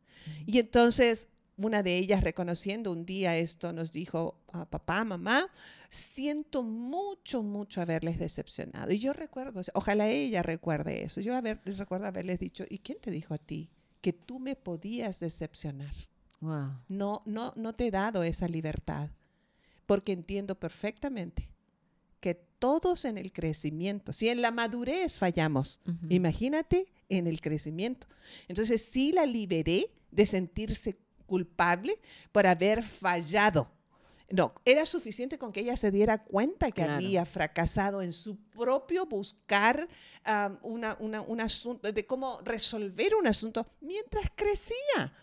Y 0.46 0.60
entonces 0.60 1.30
una 1.56 1.82
de 1.82 1.98
ellas 1.98 2.26
reconociendo 2.26 2.92
un 2.92 3.06
día 3.06 3.38
esto 3.38 3.72
nos 3.72 3.94
dijo, 3.94 4.38
a 4.52 4.66
papá, 4.66 5.06
mamá, 5.06 5.50
siento 5.88 6.62
mucho, 6.62 7.42
mucho 7.42 7.82
haberles 7.82 8.20
decepcionado. 8.20 8.92
Y 8.92 9.00
yo 9.00 9.14
recuerdo, 9.14 9.62
ojalá 9.74 10.10
ella 10.10 10.44
recuerde 10.44 11.04
eso, 11.04 11.22
yo 11.22 11.38
haber, 11.38 11.62
recuerdo 11.64 12.08
haberles 12.08 12.40
dicho, 12.40 12.66
¿y 12.70 12.80
quién 12.80 13.00
te 13.00 13.12
dijo 13.12 13.34
a 13.34 13.38
ti 13.38 13.70
que 14.02 14.12
tú 14.12 14.40
me 14.40 14.58
podías 14.58 15.22
decepcionar? 15.22 15.94
No, 16.90 17.24
no, 17.26 17.54
no 17.56 17.74
te 17.74 17.88
he 17.88 17.92
dado 17.92 18.24
esa 18.24 18.50
libertad 18.50 19.10
porque 19.86 20.12
entiendo 20.12 20.56
perfectamente 20.56 21.50
que 22.20 22.36
todos 22.36 23.06
en 23.06 23.18
el 23.18 23.32
crecimiento, 23.32 24.12
si 24.12 24.30
en 24.30 24.42
la 24.42 24.52
madurez 24.52 25.20
fallamos, 25.20 25.82
imagínate 26.10 26.88
en 27.10 27.28
el 27.28 27.40
crecimiento. 27.40 28.08
Entonces 28.48 28.84
sí 28.84 29.12
la 29.12 29.26
liberé 29.26 29.92
de 30.10 30.26
sentirse 30.26 30.98
culpable 31.28 32.00
por 32.32 32.48
haber 32.48 32.82
fallado. 32.82 33.72
No, 34.32 34.56
era 34.66 34.88
suficiente 34.88 35.38
con 35.38 35.52
que 35.52 35.60
ella 35.60 35.78
se 35.78 35.92
diera 35.92 36.24
cuenta 36.24 36.72
que 36.72 36.82
había 36.82 37.28
fracasado 37.28 38.02
en 38.02 38.12
su 38.12 38.38
propio 38.50 39.06
buscar 39.06 39.88
un 40.64 41.40
asunto, 41.40 41.92
de 41.92 42.06
cómo 42.08 42.40
resolver 42.44 43.14
un 43.14 43.28
asunto 43.28 43.68
mientras 43.82 44.32
crecía. 44.34 45.14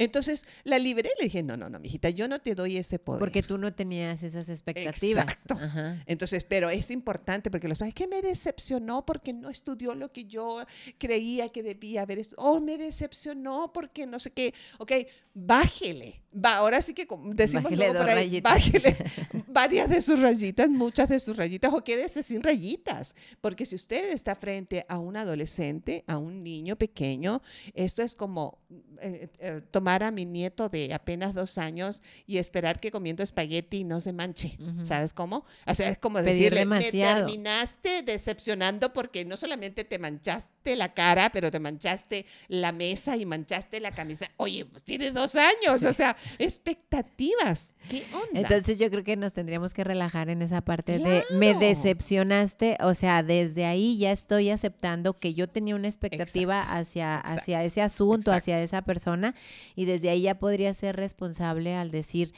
Entonces 0.00 0.46
la 0.64 0.78
liberé 0.78 1.10
y 1.14 1.20
le 1.20 1.24
dije, 1.24 1.42
no, 1.42 1.58
no, 1.58 1.68
no, 1.68 1.78
mijita, 1.78 2.08
yo 2.08 2.26
no 2.26 2.38
te 2.38 2.54
doy 2.54 2.78
ese 2.78 2.98
poder. 2.98 3.20
Porque 3.20 3.42
tú 3.42 3.58
no 3.58 3.74
tenías 3.74 4.22
esas 4.22 4.48
expectativas. 4.48 5.24
Exacto. 5.24 5.58
Entonces, 6.06 6.42
pero 6.42 6.70
es 6.70 6.90
importante 6.90 7.50
porque 7.50 7.68
los 7.68 7.76
padres, 7.76 7.94
que 7.94 8.08
me 8.08 8.22
decepcionó 8.22 9.04
porque 9.04 9.34
no 9.34 9.50
estudió 9.50 9.94
lo 9.94 10.10
que 10.10 10.24
yo 10.24 10.64
creía 10.96 11.50
que 11.50 11.62
debía 11.62 12.00
haber 12.00 12.18
estudiado. 12.18 12.50
Oh, 12.50 12.60
me 12.62 12.78
decepcionó 12.78 13.74
porque 13.74 14.06
no 14.06 14.18
sé 14.18 14.30
qué. 14.30 14.54
Ok, 14.78 14.92
bájele. 15.34 16.22
Va, 16.32 16.56
ahora 16.56 16.80
sí 16.80 16.94
que 16.94 17.06
decimos 17.34 17.64
bájele 17.64 17.92
por 17.92 18.08
ahí, 18.08 18.40
bájele 18.40 18.96
varias 19.48 19.90
de 19.90 20.00
sus 20.00 20.20
rayitas, 20.20 20.70
muchas 20.70 21.08
de 21.08 21.18
sus 21.18 21.36
rayitas, 21.36 21.74
o 21.74 21.82
quédese 21.82 22.22
sin 22.22 22.42
rayitas. 22.42 23.14
Porque 23.40 23.66
si 23.66 23.74
usted 23.74 24.12
está 24.12 24.34
frente 24.34 24.86
a 24.88 24.98
un 24.98 25.16
adolescente, 25.16 26.04
a 26.06 26.16
un 26.18 26.42
niño 26.42 26.76
pequeño, 26.76 27.42
esto 27.74 28.02
es 28.02 28.14
como 28.14 28.60
eh, 29.00 29.28
eh, 29.40 29.60
tomar 29.72 29.89
a 29.90 30.10
mi 30.10 30.24
nieto 30.24 30.68
de 30.68 30.94
apenas 30.94 31.34
dos 31.34 31.58
años 31.58 32.02
y 32.26 32.38
esperar 32.38 32.80
que 32.80 32.90
comiendo 32.90 33.22
espagueti 33.22 33.84
no 33.84 34.00
se 34.00 34.12
manche. 34.12 34.56
¿Sabes 34.82 35.12
cómo? 35.12 35.44
O 35.66 35.74
sea, 35.74 35.88
es 35.88 35.98
como 35.98 36.22
decirle, 36.22 36.64
me 36.64 36.80
terminaste 36.90 38.02
decepcionando 38.02 38.92
porque 38.92 39.24
no 39.24 39.36
solamente 39.36 39.84
te 39.84 39.98
manchaste 39.98 40.76
la 40.76 40.94
cara, 40.94 41.30
pero 41.32 41.50
te 41.50 41.60
manchaste 41.60 42.26
la 42.48 42.72
mesa 42.72 43.16
y 43.16 43.26
manchaste 43.26 43.80
la 43.80 43.90
camisa. 43.90 44.30
Oye, 44.36 44.64
pues 44.64 44.84
tiene 44.84 45.10
dos 45.10 45.34
años, 45.34 45.84
o 45.84 45.92
sea, 45.92 46.16
expectativas. 46.38 47.74
¿Qué 47.88 48.04
onda? 48.12 48.40
Entonces 48.40 48.78
yo 48.78 48.90
creo 48.90 49.04
que 49.04 49.16
nos 49.16 49.32
tendríamos 49.32 49.74
que 49.74 49.84
relajar 49.84 50.30
en 50.30 50.42
esa 50.42 50.60
parte 50.60 50.98
de 50.98 51.24
me 51.30 51.54
decepcionaste, 51.54 52.76
o 52.80 52.94
sea, 52.94 53.22
desde 53.22 53.66
ahí 53.66 53.98
ya 53.98 54.12
estoy 54.12 54.50
aceptando 54.50 55.18
que 55.18 55.34
yo 55.34 55.48
tenía 55.48 55.74
una 55.74 55.88
expectativa 55.88 56.58
hacia, 56.58 57.18
hacia 57.18 57.62
ese 57.62 57.82
asunto, 57.82 58.32
hacia 58.32 58.62
esa 58.62 58.82
persona, 58.82 59.34
y 59.80 59.86
desde 59.86 60.10
ahí 60.10 60.20
ya 60.20 60.38
podría 60.38 60.74
ser 60.74 60.96
responsable 60.96 61.74
al 61.74 61.90
decir, 61.90 62.34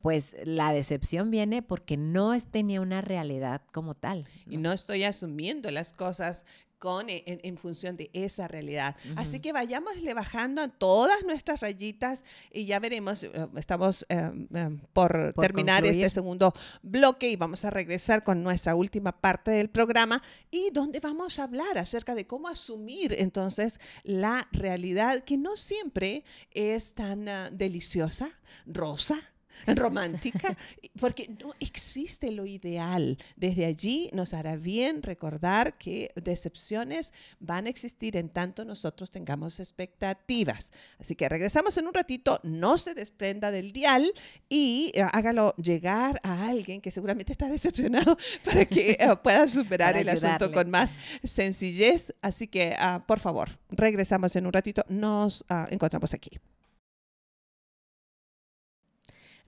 pues 0.00 0.36
la 0.44 0.72
decepción 0.72 1.28
viene 1.28 1.60
porque 1.60 1.96
no 1.96 2.40
tenía 2.40 2.80
una 2.80 3.00
realidad 3.00 3.62
como 3.72 3.94
tal. 3.94 4.28
Y 4.46 4.58
no 4.58 4.70
estoy 4.70 5.02
asumiendo 5.02 5.72
las 5.72 5.92
cosas 5.92 6.46
con, 6.82 7.06
en, 7.08 7.56
función 7.58 7.96
de 7.96 8.10
esa 8.12 8.48
realidad. 8.48 8.96
Así 9.14 9.38
que 9.38 9.52
vayámosle 9.52 10.14
bajando 10.14 10.62
a 10.62 10.66
todas 10.66 11.22
nuestras 11.24 11.60
rayitas 11.60 12.24
y 12.52 12.64
ya 12.64 12.80
veremos, 12.80 13.22
eh, 13.22 13.30
estamos 13.54 14.04
em, 14.08 14.48
em, 14.52 14.80
por, 14.92 15.32
terminar 15.40 15.86
este 15.86 16.10
segundo 16.10 16.52
bloque 16.82 17.30
y 17.30 17.36
vamos 17.36 17.64
a 17.64 17.70
regresar 17.70 18.24
con 18.24 18.42
nuestra 18.42 18.74
última 18.74 19.12
parte 19.12 19.52
del 19.52 19.70
programa. 19.70 20.24
Y 20.50 20.70
donde 20.72 20.98
vamos 20.98 21.38
a 21.38 21.44
hablar 21.44 21.78
acerca 21.78 22.16
de 22.16 22.26
cómo 22.26 22.48
asumir 22.48 23.14
entonces 23.16 23.78
la 24.02 24.48
realidad 24.50 25.20
que 25.20 25.38
no 25.38 25.56
siempre 25.56 26.24
es 26.50 26.94
tan 26.94 27.28
ah, 27.28 27.48
deliciosa, 27.52 28.28
rosa, 28.66 29.31
romántica, 29.66 30.56
porque 31.00 31.28
no 31.42 31.54
existe 31.60 32.30
lo 32.30 32.46
ideal. 32.46 33.18
Desde 33.36 33.66
allí 33.66 34.10
nos 34.12 34.34
hará 34.34 34.56
bien 34.56 35.02
recordar 35.02 35.78
que 35.78 36.12
decepciones 36.16 37.12
van 37.40 37.66
a 37.66 37.70
existir 37.70 38.16
en 38.16 38.28
tanto 38.28 38.64
nosotros 38.64 39.10
tengamos 39.10 39.60
expectativas. 39.60 40.72
Así 40.98 41.14
que 41.14 41.28
regresamos 41.28 41.76
en 41.78 41.86
un 41.86 41.94
ratito, 41.94 42.40
no 42.42 42.78
se 42.78 42.94
desprenda 42.94 43.50
del 43.50 43.72
dial 43.72 44.12
y 44.48 44.92
eh, 44.94 45.02
hágalo 45.02 45.54
llegar 45.56 46.20
a 46.22 46.48
alguien 46.48 46.80
que 46.80 46.90
seguramente 46.90 47.32
está 47.32 47.48
decepcionado 47.48 48.16
para 48.44 48.64
que 48.64 48.92
eh, 48.92 49.16
pueda 49.22 49.46
superar 49.48 49.96
el 49.96 50.08
asunto 50.08 50.52
con 50.52 50.70
más 50.70 50.96
sencillez. 51.22 52.12
Así 52.22 52.46
que, 52.46 52.74
ah, 52.78 53.04
por 53.06 53.20
favor, 53.20 53.48
regresamos 53.70 54.34
en 54.36 54.46
un 54.46 54.52
ratito, 54.52 54.84
nos 54.88 55.44
ah, 55.48 55.66
encontramos 55.70 56.14
aquí. 56.14 56.30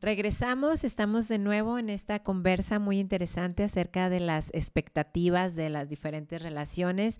Regresamos, 0.04 0.84
estamos 0.84 1.28
de 1.28 1.38
nuevo 1.38 1.78
en 1.78 1.88
esta 1.88 2.22
conversa 2.22 2.78
muy 2.78 2.98
interesante 2.98 3.62
acerca 3.64 4.10
de 4.10 4.20
las 4.20 4.50
expectativas 4.52 5.56
de 5.56 5.70
las 5.70 5.88
diferentes 5.88 6.42
relaciones 6.42 7.16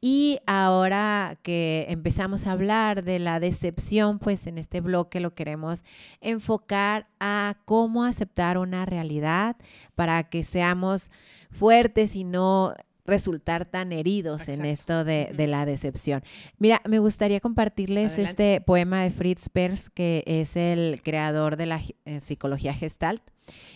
y 0.00 0.40
ahora 0.44 1.38
que 1.44 1.86
empezamos 1.90 2.48
a 2.48 2.50
hablar 2.50 3.04
de 3.04 3.20
la 3.20 3.38
decepción, 3.38 4.18
pues 4.18 4.48
en 4.48 4.58
este 4.58 4.80
bloque 4.80 5.20
lo 5.20 5.36
queremos 5.36 5.84
enfocar 6.20 7.06
a 7.20 7.54
cómo 7.66 8.02
aceptar 8.02 8.58
una 8.58 8.84
realidad 8.84 9.56
para 9.94 10.24
que 10.24 10.42
seamos 10.42 11.12
fuertes 11.52 12.16
y 12.16 12.24
no 12.24 12.74
resultar 13.04 13.64
tan 13.64 13.92
heridos 13.92 14.48
en 14.48 14.64
esto 14.64 15.04
de, 15.04 15.32
la 15.46 15.66
decepción. 15.66 16.22
Mira, 16.58 16.80
me 16.86 16.98
gustaría 16.98 17.40
compartirles 17.40 18.18
este 18.18 18.60
poema 18.60 19.02
de 19.02 19.10
Fritz 19.10 19.48
Perls, 19.48 19.90
que 19.90 20.22
es 20.26 20.56
el 20.56 21.00
creador 21.02 21.56
de 21.56 21.66
la 21.66 21.80
eh, 22.04 22.20
psicología 22.20 22.72
gestalt, 22.72 23.22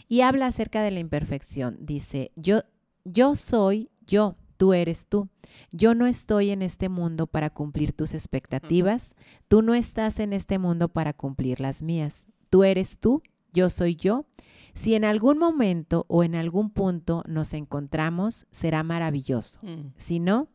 y 0.09 0.23
habla 0.23 0.47
acerca 0.47 0.83
de 0.83 0.91
la 0.91 1.01
imperfección. 1.01 1.77
Dice, 1.81 2.33
yo, 2.37 2.63
yo 3.05 3.37
soy 3.37 3.91
yo, 4.09 4.37
tú 4.57 4.73
eres 4.73 5.07
tú. 5.07 5.29
Yo 5.71 5.95
no 5.95 6.07
estoy 6.07 6.51
en 6.51 6.63
este 6.63 6.89
mundo 6.89 7.27
para 7.27 7.51
cumplir 7.51 7.93
tus 7.93 8.15
expectativas, 8.15 9.15
tú 9.47 9.63
no 9.63 9.75
estás 9.75 10.19
en 10.19 10.33
este 10.33 10.59
mundo 10.59 10.89
para 10.89 11.13
cumplir 11.13 11.61
las 11.61 11.83
mías. 11.83 12.27
Tú 12.51 12.65
eres 12.65 12.99
tú, 12.99 13.23
yo 13.53 13.71
soy 13.71 13.97
yo 13.97 14.27
si 14.79 14.95
en 14.95 15.05
algún 15.05 15.39
momento 15.39 16.07
o 16.09 16.23
en 16.23 16.37
algún 16.37 16.71
punto 16.71 17.25
nos 17.27 17.53
encontramos, 17.53 18.47
será 18.53 18.85
maravilloso. 18.85 19.59
Mm. 19.63 19.93
Si 19.97 20.21
no, 20.21 20.47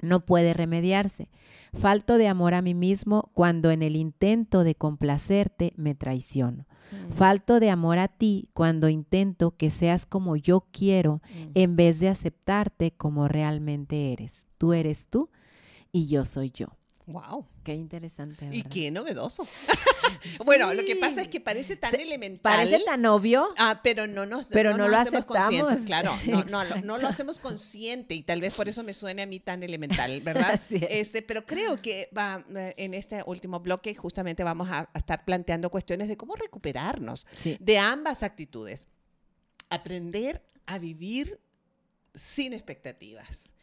no 0.00 0.26
puede 0.26 0.54
remediarse. 0.54 1.28
Falto 1.72 2.16
de 2.16 2.26
amor 2.26 2.54
a 2.54 2.62
mí 2.62 2.74
mismo 2.74 3.30
cuando 3.32 3.70
en 3.70 3.84
el 3.84 3.94
intento 3.94 4.64
de 4.64 4.74
complacerte 4.74 5.72
me 5.76 5.94
traiciono. 5.94 6.66
Mm. 6.90 7.12
Falto 7.12 7.60
de 7.60 7.70
amor 7.70 8.00
a 8.00 8.08
ti 8.08 8.48
cuando 8.54 8.88
intento 8.88 9.56
que 9.56 9.70
seas 9.70 10.04
como 10.04 10.34
yo 10.34 10.66
quiero 10.72 11.22
mm. 11.32 11.50
en 11.54 11.76
vez 11.76 12.00
de 12.00 12.08
aceptarte 12.08 12.90
como 12.90 13.28
realmente 13.28 14.12
eres. 14.12 14.48
Tú 14.58 14.72
eres 14.72 15.06
tú 15.06 15.30
y 15.92 16.08
yo 16.08 16.24
soy 16.24 16.50
yo. 16.50 16.76
Wow. 17.06 17.46
Qué 17.64 17.74
interesante. 17.74 18.48
Y 18.52 18.62
qué 18.62 18.90
novedoso. 18.90 19.46
bueno, 20.44 20.72
lo 20.74 20.84
que 20.84 20.96
pasa 20.96 21.22
es 21.22 21.28
que 21.28 21.40
parece 21.40 21.76
tan 21.76 21.94
elemental. 21.94 22.40
Parece 22.40 22.84
tan 22.84 23.04
obvio. 23.06 23.48
Ah, 23.58 23.80
pero 23.82 24.06
no 24.06 24.26
nos, 24.26 24.48
pero 24.48 24.76
no, 24.76 24.88
lo 24.88 24.96
hacemos 24.96 25.24
consciente. 25.24 25.84
Claro, 25.84 26.16
no, 26.26 26.44
no, 26.44 26.64
no, 26.82 26.98
lo 26.98 27.08
hacemos 27.08 27.40
consciente 27.40 28.14
y 28.14 28.22
tal 28.22 28.40
vez 28.40 28.54
por 28.54 28.68
eso 28.68 28.82
me 28.82 28.94
suene 28.94 29.22
a 29.22 29.26
mí 29.26 29.40
tan 29.40 29.62
elemental, 29.62 30.20
¿verdad? 30.24 30.60
este, 30.70 31.22
pero 31.22 31.46
creo 31.46 31.82
que 31.82 32.08
va 32.16 32.44
eh, 32.54 32.74
en 32.76 32.94
este 32.94 33.22
último 33.26 33.60
bloque 33.60 33.94
justamente 33.94 34.44
vamos 34.44 34.68
a, 34.70 34.88
estar 34.94 35.24
planteando 35.24 35.70
cuestiones 35.70 36.08
de 36.08 36.16
cómo 36.16 36.36
recuperarnos 36.36 37.26
de 37.58 37.78
ambas 37.78 38.22
actitudes. 38.22 38.88
Aprender 39.68 40.42
a 40.66 40.78
vivir 40.78 41.40
sin 42.14 42.52
expectativas. 42.52 43.54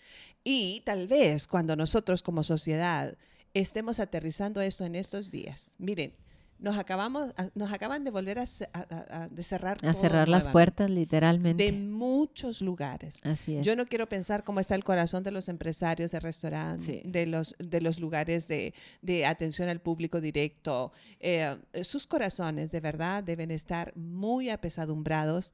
Y 0.49 0.81
tal 0.85 1.07
vez 1.07 1.45
cuando 1.45 1.75
nosotros 1.75 2.23
como 2.23 2.41
sociedad 2.41 3.17
estemos 3.53 3.99
aterrizando 3.99 4.61
eso 4.61 4.85
en 4.85 4.95
estos 4.95 5.29
días. 5.29 5.75
Miren, 5.77 6.13
nos 6.57 6.77
acabamos, 6.77 7.33
nos 7.53 7.73
acaban 7.73 8.05
de 8.05 8.11
volver 8.11 8.39
a, 8.39 9.27
de 9.29 9.43
cerrar. 9.43 9.77
A 9.83 9.93
cerrar 9.93 10.29
las 10.29 10.47
puertas, 10.47 10.89
literalmente. 10.89 11.65
De 11.65 11.73
muchos 11.73 12.61
lugares. 12.61 13.19
Así 13.23 13.57
es. 13.57 13.65
Yo 13.65 13.75
no 13.75 13.85
quiero 13.85 14.07
pensar 14.07 14.45
cómo 14.45 14.61
está 14.61 14.75
el 14.75 14.85
corazón 14.85 15.21
de 15.21 15.31
los 15.31 15.49
empresarios 15.49 16.11
de 16.11 16.19
restaurantes, 16.21 17.01
de, 17.03 17.25
los, 17.25 17.53
de 17.59 17.81
los 17.81 17.99
lugares 17.99 18.47
de, 18.47 18.73
de 19.01 19.25
atención 19.25 19.67
al 19.67 19.81
público 19.81 20.21
directo. 20.21 20.93
Eh, 21.19 21.57
sus 21.83 22.07
corazones, 22.07 22.71
de 22.71 22.79
verdad, 22.79 23.21
deben 23.21 23.51
estar 23.51 23.91
muy 23.97 24.49
apesadumbrados 24.49 25.53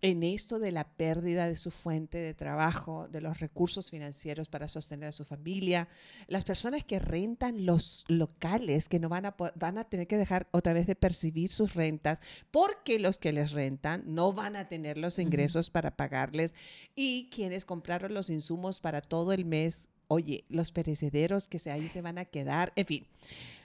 en 0.00 0.22
esto 0.22 0.58
de 0.58 0.70
la 0.70 0.84
pérdida 0.84 1.48
de 1.48 1.56
su 1.56 1.70
fuente 1.70 2.18
de 2.18 2.32
trabajo, 2.32 3.08
de 3.08 3.20
los 3.20 3.40
recursos 3.40 3.90
financieros 3.90 4.48
para 4.48 4.68
sostener 4.68 5.08
a 5.08 5.12
su 5.12 5.24
familia, 5.24 5.88
las 6.28 6.44
personas 6.44 6.84
que 6.84 7.00
rentan 7.00 7.66
los 7.66 8.04
locales, 8.06 8.88
que 8.88 9.00
no 9.00 9.08
van 9.08 9.26
a, 9.26 9.36
van 9.56 9.78
a 9.78 9.84
tener 9.84 10.06
que 10.06 10.16
dejar 10.16 10.46
otra 10.52 10.72
vez 10.72 10.86
de 10.86 10.94
percibir 10.94 11.50
sus 11.50 11.74
rentas, 11.74 12.20
porque 12.50 13.00
los 13.00 13.18
que 13.18 13.32
les 13.32 13.50
rentan 13.50 14.04
no 14.06 14.32
van 14.32 14.54
a 14.54 14.68
tener 14.68 14.98
los 14.98 15.18
ingresos 15.18 15.70
para 15.70 15.96
pagarles 15.96 16.54
y 16.94 17.28
quienes 17.30 17.64
compraron 17.64 18.14
los 18.14 18.30
insumos 18.30 18.80
para 18.80 19.00
todo 19.00 19.32
el 19.32 19.44
mes, 19.44 19.90
oye, 20.06 20.44
los 20.48 20.70
perecederos 20.70 21.48
que 21.48 21.58
se, 21.58 21.72
ahí 21.72 21.88
se 21.88 22.02
van 22.02 22.18
a 22.18 22.24
quedar, 22.24 22.72
en 22.76 22.86
fin. 22.86 23.06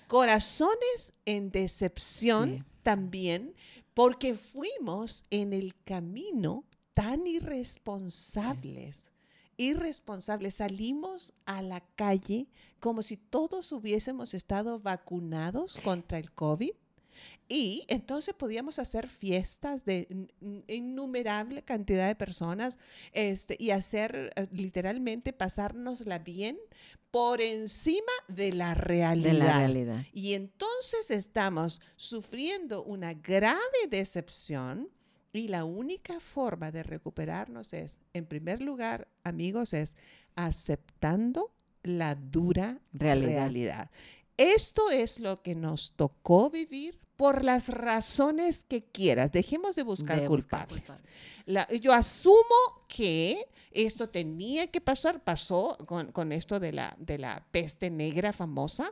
Corazones 0.07 1.13
en 1.25 1.51
decepción 1.51 2.65
también 2.83 3.53
porque 3.93 4.35
fuimos 4.35 5.25
en 5.29 5.53
el 5.53 5.75
camino 5.83 6.65
tan 6.93 7.27
irresponsables. 7.27 9.11
Irresponsables. 9.57 10.55
Salimos 10.55 11.33
a 11.45 11.61
la 11.61 11.81
calle 11.95 12.47
como 12.79 13.01
si 13.01 13.17
todos 13.17 13.71
hubiésemos 13.71 14.33
estado 14.33 14.79
vacunados 14.79 15.77
contra 15.83 16.17
el 16.17 16.31
COVID. 16.31 16.71
Y 17.47 17.85
entonces 17.87 18.33
podíamos 18.33 18.79
hacer 18.79 19.07
fiestas 19.07 19.85
de 19.85 20.07
innumerable 20.67 21.63
cantidad 21.63 22.07
de 22.07 22.15
personas 22.15 22.79
este, 23.11 23.55
y 23.59 23.71
hacer 23.71 24.31
eh, 24.35 24.47
literalmente 24.51 25.33
pasárnosla 25.33 26.19
bien 26.19 26.57
por 27.11 27.41
encima 27.41 28.11
de 28.27 28.53
la 28.53 28.73
realidad. 28.73 30.05
Y 30.13 30.33
entonces 30.33 31.11
estamos 31.11 31.79
sufriendo 31.95 32.83
una 32.83 33.13
grave 33.13 33.59
decepción 33.89 34.89
y 35.31 35.47
la 35.47 35.63
única 35.63 36.19
forma 36.19 36.71
de 36.71 36.83
recuperarnos 36.83 37.73
es, 37.73 38.01
en 38.13 38.25
primer 38.25 38.61
lugar, 38.61 39.07
amigos, 39.23 39.73
es 39.73 39.95
aceptando 40.35 41.51
la 41.83 42.15
dura 42.15 42.79
realidad. 42.93 43.89
Esto 44.37 44.89
es 44.89 45.19
lo 45.19 45.41
que 45.41 45.55
nos 45.55 45.93
tocó 45.93 46.49
vivir 46.49 46.99
por 47.15 47.43
las 47.43 47.69
razones 47.69 48.65
que 48.65 48.83
quieras. 48.83 49.31
Dejemos 49.31 49.75
de 49.75 49.83
buscar 49.83 50.25
culpables. 50.25 51.03
yo 51.81 51.93
asumo 51.93 52.83
que 52.87 53.47
esto 53.71 54.09
tenía 54.09 54.67
que 54.67 54.81
pasar, 54.81 55.23
pasó 55.23 55.77
con, 55.85 56.31
esto 56.31 56.59
de 56.59 56.71
la, 56.71 56.95
de 56.99 57.17
la 57.17 57.45
peste 57.51 57.89
negra 57.89 58.33
famosa. 58.33 58.91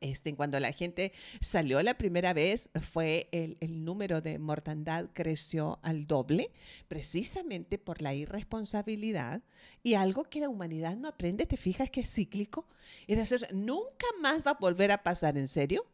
Este, 0.00 0.34
cuando 0.34 0.58
la 0.60 0.72
gente 0.72 1.12
salió 1.40 1.82
la 1.82 1.98
primera 1.98 2.32
vez, 2.32 2.70
fue 2.80 3.28
el, 3.32 3.58
el, 3.60 3.84
número 3.84 4.22
de 4.22 4.38
mortandad 4.38 5.10
creció 5.12 5.78
al 5.82 6.06
doble, 6.06 6.50
precisamente 6.88 7.76
por 7.76 8.00
la 8.00 8.14
irresponsabilidad 8.14 9.42
y 9.82 9.94
algo 9.94 10.24
que 10.24 10.40
la 10.40 10.48
humanidad 10.48 10.96
no 10.96 11.08
aprende, 11.08 11.44
te 11.44 11.58
fijas 11.58 11.90
que 11.90 12.00
es 12.00 12.10
cíclico. 12.10 12.66
Es 13.08 13.18
decir, 13.18 13.46
nunca 13.52 14.06
más 14.22 14.46
va 14.46 14.52
a 14.52 14.58
volver 14.58 14.90
a 14.90 15.02
pasar, 15.02 15.36
¿en 15.36 15.48
serio? 15.48 15.84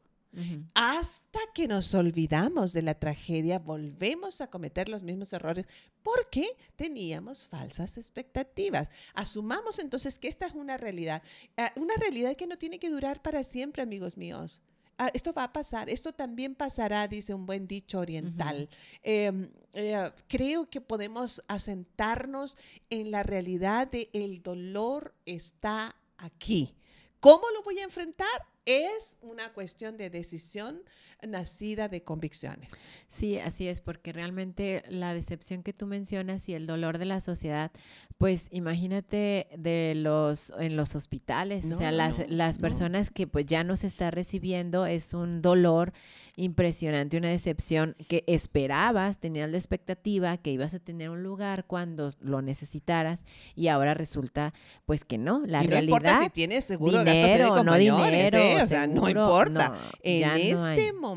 Hasta 0.74 1.38
que 1.54 1.66
nos 1.66 1.94
olvidamos 1.94 2.72
de 2.72 2.82
la 2.82 2.94
tragedia, 2.94 3.58
volvemos 3.58 4.40
a 4.40 4.48
cometer 4.48 4.88
los 4.88 5.02
mismos 5.02 5.32
errores 5.32 5.66
porque 6.02 6.46
teníamos 6.76 7.46
falsas 7.46 7.96
expectativas. 7.96 8.90
Asumamos 9.14 9.78
entonces 9.78 10.18
que 10.18 10.28
esta 10.28 10.46
es 10.46 10.54
una 10.54 10.76
realidad, 10.76 11.22
ah, 11.56 11.72
una 11.76 11.94
realidad 11.96 12.36
que 12.36 12.46
no 12.46 12.58
tiene 12.58 12.78
que 12.78 12.90
durar 12.90 13.22
para 13.22 13.42
siempre, 13.42 13.82
amigos 13.82 14.16
míos. 14.16 14.62
Ah, 14.98 15.10
esto 15.12 15.32
va 15.32 15.44
a 15.44 15.52
pasar, 15.52 15.90
esto 15.90 16.12
también 16.12 16.54
pasará, 16.54 17.06
dice 17.06 17.34
un 17.34 17.44
buen 17.44 17.66
dicho 17.66 17.98
oriental. 17.98 18.68
Em, 19.02 19.50
eh, 19.74 20.10
creo 20.26 20.70
que 20.70 20.80
podemos 20.80 21.42
asentarnos 21.48 22.56
en 22.88 23.10
la 23.10 23.22
realidad 23.22 23.88
de 23.88 24.08
el 24.14 24.42
dolor 24.42 25.14
está 25.26 25.94
aquí. 26.16 26.74
¿Cómo 27.20 27.44
lo 27.54 27.62
voy 27.62 27.78
a 27.80 27.84
enfrentar? 27.84 28.46
Es 28.66 29.18
una 29.22 29.52
cuestión 29.52 29.96
de 29.96 30.10
decisión 30.10 30.82
nacida 31.22 31.88
de 31.88 32.02
convicciones. 32.02 32.84
Sí, 33.08 33.38
así 33.38 33.68
es, 33.68 33.80
porque 33.80 34.12
realmente 34.12 34.82
la 34.88 35.14
decepción 35.14 35.62
que 35.62 35.72
tú 35.72 35.86
mencionas 35.86 36.48
y 36.48 36.54
el 36.54 36.66
dolor 36.66 36.98
de 36.98 37.06
la 37.06 37.20
sociedad, 37.20 37.70
pues 38.18 38.48
imagínate 38.50 39.48
de 39.56 39.94
los 39.96 40.52
en 40.58 40.76
los 40.76 40.94
hospitales, 40.94 41.70
o 41.72 41.78
sea, 41.78 41.92
las, 41.92 42.28
las 42.28 42.58
personas 42.58 43.10
que 43.10 43.26
pues 43.26 43.46
ya 43.46 43.64
no 43.64 43.76
se 43.76 43.86
está 43.86 44.10
recibiendo 44.10 44.86
es 44.86 45.14
un 45.14 45.40
dolor 45.40 45.92
impresionante, 46.36 47.16
una 47.16 47.30
decepción 47.30 47.96
que 48.08 48.22
esperabas, 48.26 49.18
tenías 49.18 49.50
la 49.50 49.56
expectativa 49.56 50.36
que 50.36 50.50
ibas 50.50 50.74
a 50.74 50.78
tener 50.78 51.08
un 51.08 51.22
lugar 51.22 51.64
cuando 51.66 52.12
lo 52.20 52.42
necesitaras 52.42 53.24
y 53.54 53.68
ahora 53.68 53.94
resulta 53.94 54.52
pues 54.84 55.04
que 55.04 55.16
no, 55.16 55.42
la 55.46 55.64
y 55.64 55.68
no 55.68 55.78
importa 55.78 56.22
si 56.22 56.28
tienes 56.28 56.66
seguro 56.66 56.98
dinero, 56.98 57.64
no 57.64 57.74
dinero, 57.76 58.38
¿eh? 58.38 58.62
o 58.62 58.66
sea, 58.66 58.86
no 58.86 59.08
importa. 59.08 59.74
en 60.02 60.24
este 60.36 60.92
momento 60.92 61.15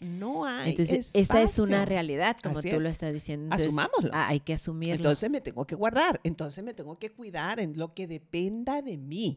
no 0.00 0.44
hay 0.44 0.70
Entonces, 0.70 1.14
esa 1.14 1.42
es 1.42 1.58
una 1.58 1.84
realidad, 1.84 2.36
como 2.42 2.60
tú 2.60 2.80
lo 2.80 2.88
estás 2.88 3.12
diciendo. 3.12 3.54
Asumámoslo. 3.54 4.10
Ah, 4.12 4.28
hay 4.28 4.40
que 4.40 4.54
asumirlo. 4.54 4.96
Entonces 4.96 5.30
me 5.30 5.40
tengo 5.40 5.66
que 5.66 5.74
guardar, 5.74 6.20
entonces 6.24 6.62
me 6.64 6.74
tengo 6.74 6.98
que 6.98 7.10
cuidar 7.10 7.60
en 7.60 7.78
lo 7.78 7.94
que 7.94 8.06
dependa 8.06 8.82
de 8.82 8.96
mí. 8.96 9.36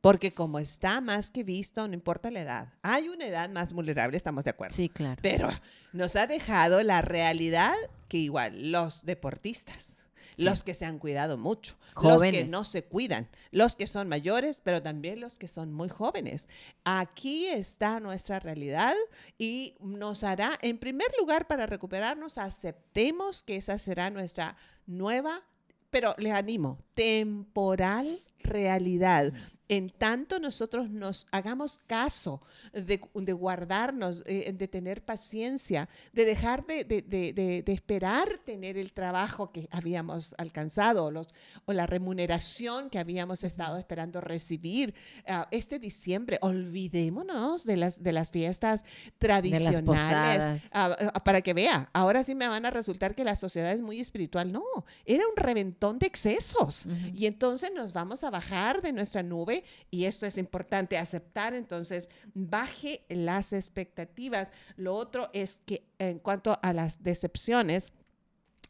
Porque 0.00 0.32
como 0.32 0.58
está 0.58 1.00
más 1.00 1.30
que 1.30 1.44
visto, 1.44 1.86
no 1.86 1.94
importa 1.94 2.30
la 2.30 2.40
edad. 2.40 2.72
Hay 2.82 3.08
una 3.08 3.26
edad 3.26 3.50
más 3.50 3.72
vulnerable, 3.72 4.16
estamos 4.16 4.44
de 4.44 4.50
acuerdo. 4.50 4.74
Sí, 4.74 4.88
claro. 4.88 5.20
Pero 5.22 5.48
nos 5.92 6.16
ha 6.16 6.26
dejado 6.26 6.82
la 6.82 7.02
realidad 7.02 7.74
que 8.08 8.18
igual 8.18 8.72
los 8.72 9.04
deportistas, 9.04 10.01
los 10.42 10.62
que 10.62 10.74
se 10.74 10.84
han 10.84 10.98
cuidado 10.98 11.38
mucho, 11.38 11.76
los 12.02 12.22
que 12.22 12.44
no 12.44 12.64
se 12.64 12.84
cuidan, 12.84 13.28
los 13.50 13.76
que 13.76 13.86
son 13.86 14.08
mayores, 14.08 14.60
pero 14.62 14.82
también 14.82 15.20
los 15.20 15.38
que 15.38 15.48
son 15.48 15.72
muy 15.72 15.88
jóvenes. 15.88 16.48
Aquí 16.84 17.46
está 17.46 18.00
nuestra 18.00 18.40
realidad 18.40 18.94
y 19.38 19.74
nos 19.80 20.24
hará, 20.24 20.58
en 20.62 20.78
primer 20.78 21.08
lugar, 21.18 21.46
para 21.46 21.66
recuperarnos, 21.66 22.38
aceptemos 22.38 23.42
que 23.42 23.56
esa 23.56 23.78
será 23.78 24.10
nuestra 24.10 24.56
nueva, 24.86 25.42
pero 25.90 26.14
les 26.18 26.32
animo, 26.32 26.78
temporal 26.94 28.18
realidad 28.42 29.32
en 29.68 29.90
tanto 29.90 30.38
nosotros 30.38 30.90
nos 30.90 31.26
hagamos 31.30 31.78
caso 31.86 32.42
de, 32.72 32.98
guardarnos, 33.32 34.22
eh, 34.26 34.52
de 34.52 34.68
tener 34.68 35.02
paciencia, 35.02 35.88
de 36.12 36.24
dejar 36.24 36.66
de, 36.66 37.64
esperar 37.66 38.38
tener 38.44 38.76
el 38.76 38.92
trabajo 38.92 39.50
que 39.50 39.68
habíamos 39.70 40.34
alcanzado 40.38 41.10
los, 41.10 41.28
o 41.64 41.72
la 41.72 41.86
remuneración 41.86 42.90
que 42.90 42.98
habíamos 42.98 43.44
estado 43.44 43.78
esperando 43.78 44.20
recibir 44.20 44.94
ah, 45.26 45.48
este 45.50 45.78
diciembre. 45.78 46.38
Olvidémonos 46.42 47.64
de 47.64 47.76
las, 47.76 48.02
de 48.02 48.12
las 48.12 48.30
fiestas 48.30 48.84
tradicionales. 49.18 50.62
Ah, 50.72 50.96
ah, 51.14 51.24
para 51.24 51.40
que 51.40 51.54
vea, 51.54 51.88
ahora 51.92 52.22
sí 52.24 52.34
me 52.34 52.48
van 52.48 52.66
a 52.66 52.70
resultar 52.70 53.14
que 53.14 53.24
la 53.24 53.36
sociedad 53.36 53.72
es 53.72 53.80
muy 53.80 54.00
espiritual. 54.00 54.52
No, 54.52 54.64
era 55.04 55.24
un 55.26 55.36
reventón 55.36 55.98
de 55.98 56.06
excesos. 56.06 56.88
Y 57.14 57.26
entonces 57.26 57.70
nos 57.74 57.92
vamos 57.92 58.24
a 58.24 58.30
bajar 58.30 58.82
de 58.82 58.92
nuestra 58.92 59.22
nube 59.22 59.51
y 59.90 60.04
esto 60.04 60.26
es 60.26 60.38
importante 60.38 60.98
aceptar, 60.98 61.54
entonces 61.54 62.08
baje 62.34 63.04
las 63.08 63.52
expectativas. 63.52 64.50
Lo 64.76 64.94
otro 64.94 65.30
es 65.32 65.60
que 65.64 65.84
en 65.98 66.18
cuanto 66.18 66.58
a 66.62 66.72
las 66.72 67.02
decepciones 67.02 67.92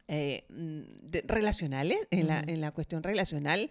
eh, 0.09 0.45
relacionales, 1.27 2.07
en, 2.11 2.27
la, 2.27 2.41
en 2.41 2.61
la 2.61 2.73
cuestión 2.73 3.03
relacional, 3.03 3.71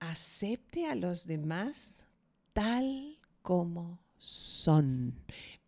acepte 0.00 0.86
a 0.86 0.94
los 0.94 1.26
demás 1.26 2.06
tal 2.52 3.18
como 3.42 4.00
son, 4.18 5.14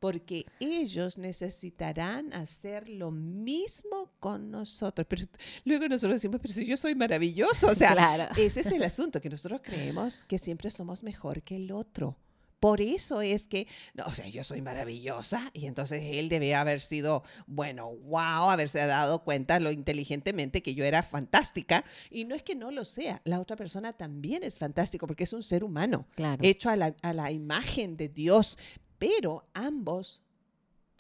porque 0.03 0.47
ellos 0.59 1.17
necesitarán 1.17 2.33
hacer 2.33 2.89
lo 2.89 3.13
mismo 3.13 4.11
con 4.19 4.51
nosotros. 4.51 5.07
Pero 5.09 5.27
luego 5.65 5.89
nosotros 5.89 6.17
decimos, 6.17 6.41
pero 6.43 6.53
si 6.53 6.67
yo 6.67 6.77
soy 6.77 6.97
maravilloso, 6.97 7.69
o 7.69 7.75
sea, 7.77 8.29
ese 8.37 8.63
es 8.63 8.67
el 8.67 8.83
asunto, 8.83 9.21
que 9.21 9.31
nosotros 9.31 9.61
creemos 9.63 10.25
que 10.27 10.41
siempre 10.41 10.71
somos 10.71 11.05
mejor 11.05 11.43
que 11.43 11.55
el 11.55 11.71
otro. 11.71 12.17
Por 12.59 12.81
eso 12.81 13.23
es 13.23 13.47
que, 13.47 13.69
no, 13.95 14.05
o 14.07 14.11
sea, 14.11 14.27
yo 14.27 14.43
soy 14.43 14.61
maravillosa 14.61 15.51
y 15.53 15.67
entonces 15.67 16.03
él 16.05 16.29
debe 16.29 16.57
haber 16.57 16.81
sido, 16.81 17.23
bueno, 17.47 17.93
wow, 17.93 18.51
haberse 18.51 18.85
dado 18.85 19.23
cuenta 19.23 19.61
lo 19.61 19.71
inteligentemente 19.71 20.65
que 20.65 20.75
yo 20.75 20.85
era 20.85 21.05
fantástica. 21.05 21.85
Y 22.11 22.25
no 22.25 22.35
es 22.35 22.43
que 22.43 22.57
no 22.57 22.73
lo 22.73 22.85
sea, 22.85 23.21
la 23.25 23.39
otra 23.39 23.57
persona 23.57 23.93
también 23.93 24.43
es 24.43 24.59
fantástico 24.59 25.07
porque 25.07 25.25
es 25.25 25.33
un 25.33 25.45
ser 25.45 25.63
humano, 25.63 26.09
hecho 26.41 26.71
a 26.71 26.77
la, 26.77 26.97
a 27.03 27.13
la 27.13 27.31
imagen 27.31 27.97
de 27.97 28.09
Dios, 28.09 28.59
pero 29.03 29.45
ambos 29.53 30.23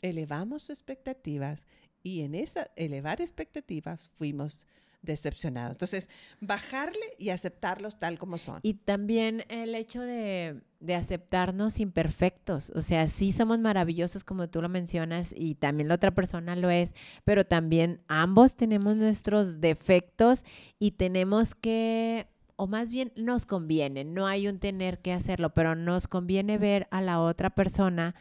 elevamos 0.00 0.70
expectativas 0.70 1.68
y 2.03 2.22
en 2.22 2.34
esa 2.34 2.68
elevar 2.74 3.20
expectativas 3.20 4.11
fuimos 4.16 4.66
decepcionados. 5.03 5.76
Entonces, 5.76 6.09
bajarle 6.40 7.14
y 7.16 7.30
aceptarlos 7.30 8.00
tal 8.00 8.18
como 8.18 8.38
son. 8.38 8.59
Y 8.64 8.74
también 8.74 9.44
el 9.48 9.76
hecho 9.76 10.00
de, 10.00 10.62
aceptarnos 10.92 11.78
imperfectos. 11.78 12.70
O 12.74 12.82
sea, 12.82 13.07
sí 13.07 13.30
somos 13.30 13.61
maravillosos 13.61 14.24
como 14.24 14.48
tú 14.48 14.61
lo 14.61 14.68
mencionas 14.68 15.32
y 15.36 15.55
también 15.55 15.86
la 15.86 15.94
otra 15.94 16.11
persona 16.12 16.57
lo 16.57 16.70
es, 16.70 16.96
pero 17.22 17.46
también 17.46 18.03
ambos 18.09 18.57
tenemos 18.57 18.96
nuestros 18.96 19.61
defectos 19.61 20.42
y 20.80 20.92
tenemos 20.92 21.55
que 21.55 22.32
o 22.62 22.68
más 22.68 22.92
bien 22.92 23.10
nos 23.16 23.44
conviene, 23.44 24.04
no 24.04 24.28
hay 24.28 24.46
un 24.46 24.60
tener 24.60 25.00
que 25.00 25.12
hacerlo, 25.12 25.52
pero 25.52 25.74
nos 25.74 26.06
conviene 26.06 26.58
ver 26.58 26.86
a 26.92 27.00
la 27.00 27.20
otra 27.20 27.50
persona 27.50 28.14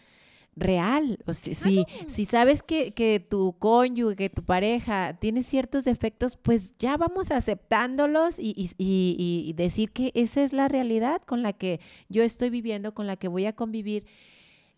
real. 0.56 1.20
O 1.28 1.34
si, 1.36 1.54
si, 1.54 2.26
sabes 2.26 2.64
que, 2.64 2.92
que, 2.96 3.20
tu 3.20 3.56
cónyuge, 3.60 4.16
que 4.16 4.32
tu 4.32 4.44
pareja 4.44 5.16
tiene 5.20 5.44
ciertos 5.44 5.86
defectos, 5.86 6.38
pues 6.38 6.76
ya 6.80 6.98
vamos 6.98 7.30
aceptándolos 7.30 8.40
y, 8.40 8.56
y, 8.58 9.46
y, 9.48 9.54
decir 9.54 9.92
que 9.92 10.12
esa 10.16 10.44
es 10.44 10.54
la 10.54 10.68
realidad 10.68 11.22
con 11.22 11.44
la 11.44 11.54
que 11.54 11.80
yo 12.10 12.24
estoy 12.24 12.50
viviendo, 12.50 12.96
con 12.96 13.06
la 13.06 13.18
que 13.18 13.28
voy 13.28 13.46
a 13.46 13.54
convivir. 13.54 14.06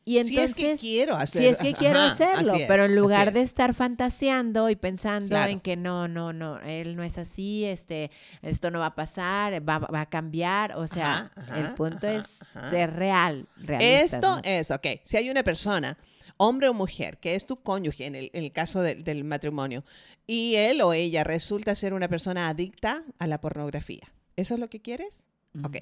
Y 0.06 0.18
entonces, 0.18 0.56
si 0.56 0.66
es 0.66 0.80
que 0.80 0.88
quiero 0.88 1.16
hacerlo. 1.16 1.47
Si 1.47 1.54
es 1.54 1.58
que 1.58 1.74
quiero 1.74 1.99
hacerlo, 1.99 2.54
pero 2.68 2.86
en 2.86 2.95
lugar 2.95 3.32
de 3.32 3.41
estar 3.41 3.74
fantaseando 3.74 4.70
y 4.70 4.76
pensando 4.76 5.38
en 5.38 5.62
que 5.62 5.78
no, 5.78 6.08
no, 6.10 6.34
no, 6.34 6.60
él 6.60 6.95
no 6.95 7.04
es 7.04 7.18
así, 7.18 7.64
este, 7.64 8.12
esto 8.41 8.70
no 8.70 8.80
va 8.80 8.88
a 8.88 8.95
pasar, 8.95 9.68
va, 9.68 9.80
va 9.80 10.01
a 10.01 10.10
cambiar, 10.10 10.76
o 10.78 10.88
sea, 10.88 11.32
el 11.56 11.74
punto 11.74 12.08
es 12.08 12.39
ser 12.70 12.93
real. 12.93 13.47
Esto 13.80 14.39
es, 14.43 14.72
ok, 14.72 14.88
si 15.04 15.16
hay 15.16 15.30
una 15.30 15.43
persona, 15.43 15.97
hombre 16.36 16.68
o 16.68 16.74
mujer, 16.74 17.18
que 17.18 17.36
es 17.36 17.45
tu 17.45 17.58
cónyuge 17.58 18.06
en 18.06 18.16
el, 18.16 18.51
caso 18.51 18.82
del 18.82 19.24
matrimonio, 19.24 19.86
y 20.28 20.56
él 20.56 20.82
o 20.82 20.93
ella 20.93 21.24
resulta 21.24 21.76
ser 21.76 21.93
una 21.93 22.10
persona 22.10 22.49
adicta 22.49 23.04
a 23.20 23.28
la 23.28 23.39
pornografía, 23.39 24.14
¿eso 24.36 24.56
es 24.56 24.60
lo 24.60 24.70
que 24.70 24.82
quieres? 24.82 25.30
Ok, 25.64 25.78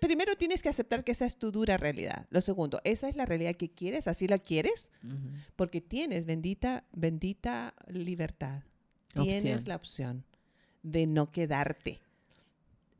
primero 0.00 0.34
tienes 0.36 0.62
que 0.62 0.68
aceptar 0.68 1.04
que 1.04 1.12
esa 1.12 1.26
es 1.26 1.36
tu 1.36 1.52
dura 1.52 1.76
realidad. 1.76 2.26
Lo 2.30 2.40
segundo, 2.40 2.80
esa 2.84 3.08
es 3.08 3.16
la 3.16 3.26
realidad 3.26 3.54
que 3.54 3.70
quieres, 3.70 4.08
así 4.08 4.26
la 4.26 4.38
quieres, 4.38 4.92
porque 5.56 5.80
tienes 5.80 6.24
bendita, 6.24 6.84
bendita 6.92 7.74
libertad. 7.86 8.62
Tienes 9.12 9.66
la 9.66 9.76
opción 9.76 10.24
de 10.82 11.06
no 11.06 11.30
quedarte. 11.30 12.00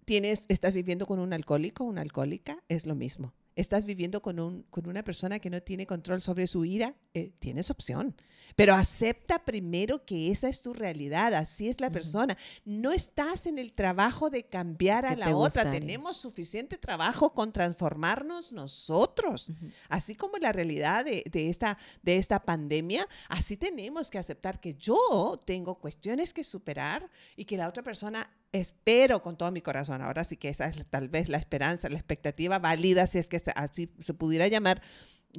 Tienes, 0.04 0.44
estás 0.48 0.74
viviendo 0.74 1.06
con 1.06 1.20
un 1.20 1.32
alcohólico, 1.32 1.84
una 1.84 2.02
alcohólica, 2.02 2.62
es 2.68 2.86
lo 2.86 2.94
mismo. 2.94 3.32
estás 3.54 3.84
viviendo 3.84 4.20
con, 4.20 4.38
un, 4.38 4.62
con 4.64 4.88
una 4.88 5.02
persona 5.02 5.38
que 5.38 5.50
no 5.50 5.62
tiene 5.62 5.86
control 5.86 6.22
sobre 6.22 6.46
su 6.46 6.64
ira, 6.64 6.94
eh, 7.14 7.32
tienes 7.38 7.70
opción. 7.70 8.14
Pero 8.56 8.74
acepta 8.74 9.44
primero 9.44 10.04
que 10.04 10.30
esa 10.30 10.48
es 10.48 10.62
tu 10.62 10.74
realidad, 10.74 11.34
así 11.34 11.68
es 11.68 11.80
la 11.80 11.90
persona. 11.90 12.36
No 12.64 12.92
estás 12.92 13.46
en 13.46 13.58
el 13.58 13.72
trabajo 13.72 14.30
de 14.30 14.44
cambiar 14.44 15.06
a 15.06 15.16
la 15.16 15.34
otra. 15.36 15.70
Tenemos 15.70 16.16
suficiente 16.16 16.78
trabajo 16.78 17.32
con 17.34 17.52
transformarnos 17.52 18.52
nosotros. 18.52 19.52
Así 19.88 20.14
como 20.14 20.36
la 20.38 20.52
realidad 20.52 21.04
de, 21.04 21.24
esta, 21.32 21.78
de 22.02 22.16
esta 22.16 22.42
pandemia, 22.44 23.06
así 23.28 23.56
tenemos 23.56 24.10
que 24.10 24.18
aceptar 24.18 24.60
que 24.60 24.74
yo 24.74 25.40
tengo 25.44 25.76
cuestiones 25.76 26.34
que 26.34 26.44
superar 26.44 27.10
y 27.36 27.44
que 27.44 27.56
la 27.56 27.68
otra 27.68 27.82
persona 27.82 28.30
espero 28.52 29.22
con 29.22 29.36
todo 29.36 29.50
mi 29.50 29.62
corazón, 29.62 30.02
ahora 30.02 30.24
sí 30.24 30.36
que 30.36 30.50
esa 30.50 30.66
es 30.66 30.86
tal 30.86 31.08
vez 31.08 31.28
la 31.28 31.38
esperanza, 31.38 31.88
la 31.88 31.96
expectativa 31.96 32.58
válida, 32.58 33.06
si 33.06 33.18
es 33.18 33.28
que 33.28 33.40
así 33.54 33.90
se 34.00 34.14
pudiera 34.14 34.46
llamar, 34.46 34.82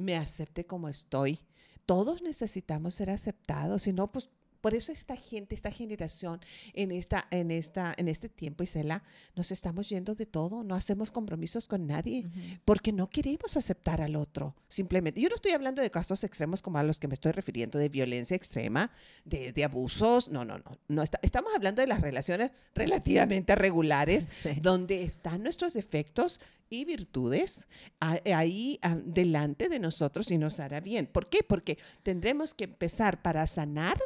me 0.00 0.16
acepte 0.16 0.66
como 0.66 0.88
estoy. 0.88 1.40
Todos 1.86 2.22
necesitamos 2.22 2.94
ser 2.94 3.10
aceptados, 3.10 3.82
si 3.82 3.92
no, 3.92 4.10
pues 4.10 4.30
por 4.64 4.74
eso 4.74 4.92
esta 4.92 5.14
gente, 5.14 5.54
esta 5.54 5.70
generación, 5.70 6.40
en, 6.72 6.90
esta, 6.90 7.26
en, 7.30 7.50
esta, 7.50 7.92
en 7.98 8.08
este 8.08 8.30
tiempo, 8.30 8.62
Isela, 8.62 9.02
nos 9.36 9.50
estamos 9.50 9.90
yendo 9.90 10.14
de 10.14 10.24
todo, 10.24 10.64
no 10.64 10.74
hacemos 10.74 11.10
compromisos 11.10 11.68
con 11.68 11.86
nadie, 11.86 12.24
porque 12.64 12.90
no 12.90 13.10
queremos 13.10 13.58
aceptar 13.58 14.00
al 14.00 14.16
otro, 14.16 14.56
simplemente. 14.66 15.20
Yo 15.20 15.28
no 15.28 15.34
estoy 15.34 15.52
hablando 15.52 15.82
de 15.82 15.90
casos 15.90 16.24
extremos 16.24 16.62
como 16.62 16.78
a 16.78 16.82
los 16.82 16.98
que 16.98 17.08
me 17.08 17.12
estoy 17.12 17.32
refiriendo, 17.32 17.78
de 17.78 17.90
violencia 17.90 18.38
extrema, 18.38 18.90
de, 19.26 19.52
de 19.52 19.64
abusos, 19.64 20.30
no, 20.30 20.46
no, 20.46 20.56
no. 20.56 20.78
no 20.88 21.02
estamos 21.02 21.54
hablando 21.54 21.82
de 21.82 21.86
las 21.86 22.00
relaciones 22.00 22.50
relativamente 22.74 23.54
regulares, 23.56 24.30
donde 24.62 25.02
están 25.02 25.42
nuestros 25.42 25.74
defectos 25.74 26.40
y 26.70 26.86
virtudes 26.86 27.68
ahí 28.00 28.80
delante 29.04 29.68
de 29.68 29.78
nosotros 29.78 30.30
y 30.30 30.38
nos 30.38 30.58
hará 30.58 30.80
bien. 30.80 31.06
¿Por 31.06 31.28
qué? 31.28 31.42
Porque 31.46 31.76
tendremos 32.02 32.54
que 32.54 32.64
empezar 32.64 33.20
para 33.20 33.46
sanar 33.46 33.98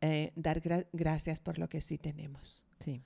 eh, 0.00 0.32
dar 0.34 0.62
gracias 0.92 1.40
por 1.40 1.58
lo 1.58 1.68
que 1.68 1.80
sí 1.80 1.98
tenemos. 1.98 2.64
Sí. 2.78 3.02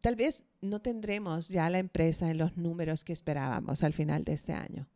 Tal 0.00 0.16
vez 0.16 0.44
no 0.60 0.80
tendremos 0.80 1.48
ya 1.48 1.70
la 1.70 1.78
empresa 1.78 2.30
en 2.30 2.38
los 2.38 2.56
números 2.56 3.04
que 3.04 3.14
esperábamos 3.14 3.82
al 3.82 3.94
final 3.94 4.24
de 4.24 4.34
este 4.34 4.52
año, 4.52 4.86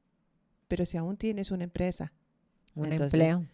pero 0.68 0.84
si 0.84 0.98
aún 0.98 1.16
tienes 1.16 1.50
una 1.50 1.64
empresa, 1.64 2.12
un 2.74 2.92
empleo, 2.92 3.46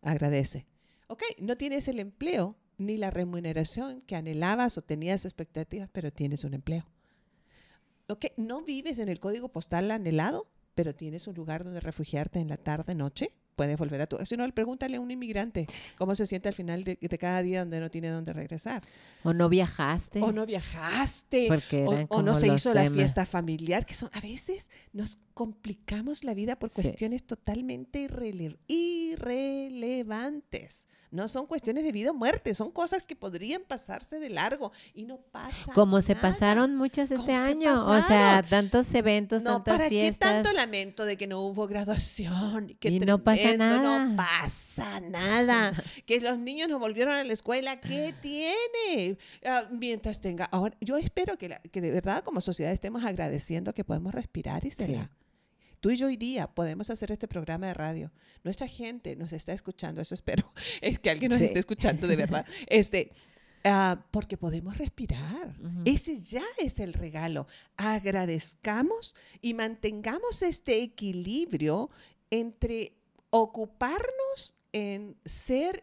agradece. 0.00 0.66
Ok, 1.08 1.22
no 1.38 1.56
tienes 1.56 1.88
el 1.88 2.00
empleo 2.00 2.56
ni 2.78 2.96
la 2.96 3.10
remuneración 3.10 4.00
que 4.00 4.16
anhelabas 4.16 4.78
o 4.78 4.80
tenías 4.80 5.26
expectativas, 5.26 5.90
pero 5.92 6.10
tienes 6.10 6.42
un 6.44 6.54
empleo. 6.54 6.86
Ok, 8.08 8.26
no 8.36 8.62
vives 8.62 8.98
en 8.98 9.10
el 9.10 9.20
código 9.20 9.50
postal 9.50 9.90
anhelado, 9.90 10.46
pero 10.74 10.94
tienes 10.94 11.26
un 11.26 11.34
lugar 11.34 11.64
donde 11.64 11.80
refugiarte 11.80 12.40
en 12.40 12.48
la 12.48 12.56
tarde, 12.56 12.94
noche 12.94 13.30
puedes 13.54 13.78
volver 13.78 14.02
a 14.02 14.06
tu... 14.06 14.18
Si 14.24 14.36
no, 14.36 14.48
pregúntale 14.52 14.96
a 14.96 15.00
un 15.00 15.10
inmigrante 15.10 15.66
cómo 15.96 16.14
se 16.14 16.26
siente 16.26 16.48
al 16.48 16.54
final 16.54 16.84
de, 16.84 16.96
cada 17.18 17.42
día 17.42 17.60
donde 17.60 17.80
no 17.80 17.90
tiene 17.90 18.10
dónde 18.10 18.32
regresar. 18.32 18.82
O 19.22 19.32
no 19.32 19.48
viajaste. 19.48 20.20
O 20.22 20.32
no 20.32 20.46
viajaste. 20.46 21.48
o, 22.08 22.22
no 22.22 22.34
se 22.34 22.48
hizo 22.48 22.74
la 22.74 22.90
fiesta 22.90 23.26
familiar, 23.26 23.86
que 23.86 23.94
son 23.94 24.10
a 24.12 24.20
veces 24.20 24.70
nos 24.92 25.18
complicamos 25.34 26.24
la 26.24 26.34
vida 26.34 26.56
por 26.56 26.70
cuestiones 26.70 27.24
totalmente 27.24 28.08
irrelevantes. 28.68 30.88
No 31.14 31.28
son 31.28 31.46
cuestiones 31.46 31.84
de 31.84 31.92
vida 31.92 32.10
o 32.10 32.14
muerte, 32.14 32.54
son 32.54 32.72
cosas 32.72 33.04
que 33.04 33.14
podrían 33.14 33.62
pasarse 33.62 34.18
de 34.18 34.30
largo 34.30 34.72
y 34.94 35.04
no 35.04 35.18
pasa 35.18 35.72
Como 35.72 36.00
se 36.00 36.16
pasaron 36.16 36.74
muchas 36.74 37.12
este 37.12 37.32
año, 37.32 37.72
o 37.86 38.02
sea, 38.02 38.42
tantos 38.42 38.92
eventos, 38.94 39.44
no, 39.44 39.62
tantas 39.62 39.76
¿para 39.76 39.88
fiestas. 39.88 40.28
qué 40.28 40.34
tanto 40.34 40.52
lamento 40.52 41.04
de 41.04 41.16
que 41.16 41.28
no 41.28 41.40
hubo 41.42 41.68
graduación? 41.68 42.76
y 42.80 42.98
no 42.98 43.22
pasa 43.22 43.56
nada. 43.56 43.98
No 44.08 44.16
pasa 44.16 44.98
nada. 44.98 45.72
que 46.04 46.20
los 46.20 46.36
niños 46.40 46.68
no 46.68 46.80
volvieron 46.80 47.14
a 47.14 47.22
la 47.22 47.32
escuela, 47.32 47.80
¿qué 47.80 48.12
tiene? 48.20 49.16
Ah, 49.44 49.68
mientras 49.70 50.20
tenga... 50.20 50.46
Ahora, 50.46 50.76
yo 50.80 50.96
espero 50.96 51.38
que, 51.38 51.60
que 51.70 51.80
de 51.80 51.92
verdad 51.92 52.24
como 52.24 52.40
sociedad 52.40 52.72
estemos 52.72 53.04
agradeciendo 53.04 53.72
que 53.72 53.84
podemos 53.84 54.12
respirar 54.12 54.66
y 54.66 54.72
ser 54.72 55.08
Tú 55.84 55.90
y 55.90 55.96
yo 55.96 56.06
hoy 56.06 56.16
día 56.16 56.46
podemos 56.46 56.88
hacer 56.88 57.12
este 57.12 57.28
programa 57.28 57.66
de 57.66 57.74
radio. 57.74 58.10
Nuestra 58.42 58.66
gente 58.66 59.16
nos 59.16 59.34
está 59.34 59.52
escuchando, 59.52 60.00
eso 60.00 60.14
espero, 60.14 60.50
es 60.80 60.98
que 60.98 61.10
alguien 61.10 61.30
nos 61.30 61.42
esté 61.42 61.58
escuchando 61.58 62.06
de 62.06 62.16
verdad. 62.16 62.46
Este, 62.68 63.12
uh, 63.66 64.00
porque 64.10 64.38
podemos 64.38 64.78
respirar. 64.78 65.54
Ese 65.84 66.18
ya 66.22 66.42
es 66.56 66.80
el 66.80 66.94
regalo. 66.94 67.46
Agradezcamos 67.76 69.14
y 69.42 69.52
mantengamos 69.52 70.40
este 70.40 70.82
equilibrio 70.82 71.90
entre 72.30 72.94
ocuparnos 73.28 74.56
en 74.72 75.18
ser, 75.26 75.82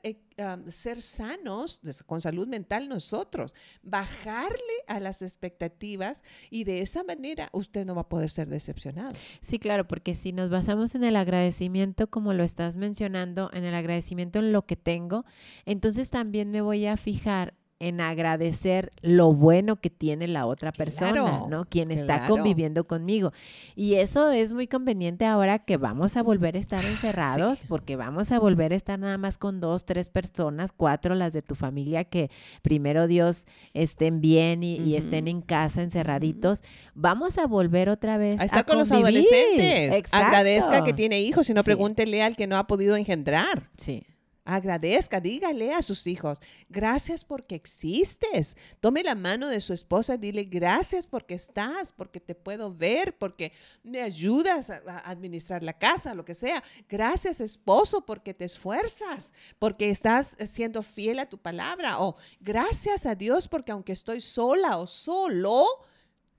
ser 0.68 1.02
sanos 1.02 1.82
con 2.06 2.22
salud 2.22 2.48
mental 2.48 2.90
nosotros, 2.90 3.54
bajarle 3.84 4.58
a 4.88 5.00
las 5.00 5.22
expectativas 5.22 6.24
y 6.50 6.64
de 6.64 6.82
esa 6.82 7.04
manera 7.04 7.50
usted 7.54 7.86
no 7.86 7.96
va 7.96 8.02
a 8.02 8.10
poder 8.10 8.30
ser 8.30 8.48
decepcionado. 8.50 9.14
Sí, 9.42 9.60
claro, 9.60 9.88
porque 9.88 10.16
si 10.16 10.34
nos 10.34 10.50
basamos 10.50 10.96
en 10.96 11.04
el 11.04 11.16
agradecimiento, 11.16 12.10
como 12.10 12.34
lo 12.34 12.44
estás 12.44 12.78
mencionando, 12.78 13.50
en 13.54 13.64
el 13.64 13.74
agradecimiento 13.74 14.40
en 14.40 14.52
lo 14.52 14.66
que 14.66 14.76
tengo, 14.76 15.26
entonces 15.66 16.10
también 16.10 16.52
me 16.52 16.62
voy 16.62 16.86
a 16.86 16.98
fijar 16.98 17.56
en 17.82 18.00
agradecer 18.00 18.92
lo 19.02 19.34
bueno 19.34 19.82
que 19.82 19.90
tiene 19.90 20.28
la 20.28 20.46
otra 20.46 20.72
persona, 20.72 21.46
¿no? 21.50 21.66
Quien 21.66 21.90
está 21.90 22.28
conviviendo 22.28 22.86
conmigo. 22.86 23.34
Y 23.76 23.96
eso 23.96 24.30
es 24.30 24.54
muy 24.54 24.68
conveniente 24.68 25.26
ahora 25.26 25.58
que 25.58 25.78
vamos 25.78 26.16
a 26.16 26.22
volver 26.22 26.56
a 26.56 26.60
estar 26.60 26.86
encerrados, 26.86 27.66
porque 27.68 27.96
vamos 27.96 28.32
a 28.32 28.38
volver 28.38 28.72
a 28.72 28.76
estar 28.76 29.00
nada 29.00 29.18
más 29.18 29.40
con 29.40 29.60
dos, 29.60 29.86
tres 29.86 30.10
personas, 30.10 30.72
cuatro 30.72 31.16
las 31.16 31.34
de 31.34 31.42
tu 31.42 31.56
familia, 31.56 32.04
que 32.04 32.30
primero 32.62 33.08
Dios 33.08 33.48
estén 33.74 34.22
bien 34.22 34.62
y, 34.62 34.96
estén 34.96 35.28
en 35.28 35.42
casa 35.42 35.82
encerraditos. 35.82 36.62
Vamos 36.94 37.40
a 37.40 37.48
volver 37.48 37.90
otra 37.90 38.18
vez 38.18 38.40
a 38.40 38.46
estar 38.46 38.64
con 38.64 38.78
los 38.78 38.92
adolescentes. 38.92 40.04
Agradezca 40.12 40.84
que 40.84 40.94
tiene 40.94 41.20
hijos 41.22 41.50
y 41.50 41.56
no 41.56 41.64
pregúntele 41.64 42.22
al 42.22 42.36
que 42.36 42.46
no 42.46 42.58
ha 42.58 42.68
podido 42.68 42.96
engendrar. 42.96 43.70
Sí. 43.76 44.06
Agradezca, 44.44 45.22
dígale 45.22 45.72
a 45.72 45.84
sus 45.84 46.08
hijos, 46.08 46.40
gracias 46.68 47.24
porque 47.24 47.54
existes. 47.54 48.58
Tome 48.80 49.04
la 49.04 49.14
mano 49.14 49.50
de 49.50 49.62
su 49.62 49.72
esposa 49.72 50.16
y 50.16 50.18
dile, 50.18 50.46
gracias 50.46 51.06
porque 51.06 51.36
estás, 51.36 51.94
porque 51.94 52.20
te 52.20 52.34
puedo 52.34 52.74
ver, 52.74 53.16
porque 53.20 53.54
me 53.84 54.02
ayudas 54.02 54.72
a 54.72 54.98
administrar 55.06 55.62
la 55.62 55.78
casa, 55.78 56.16
lo 56.16 56.26
que 56.26 56.34
sea. 56.34 56.64
Gracias 56.90 57.40
esposo 57.40 58.04
porque 58.04 58.34
te 58.34 58.46
esfuerzas, 58.46 59.32
porque 59.60 59.92
estás 59.92 60.36
siendo 60.46 60.82
fiel 60.82 61.20
a 61.20 61.30
tu 61.30 61.38
palabra. 61.38 62.00
O 62.00 62.16
gracias 62.40 63.06
a 63.06 63.14
Dios 63.14 63.48
porque 63.48 63.72
aunque 63.72 63.94
estoy 63.94 64.22
sola 64.22 64.78
o 64.78 64.88
solo, 64.88 65.68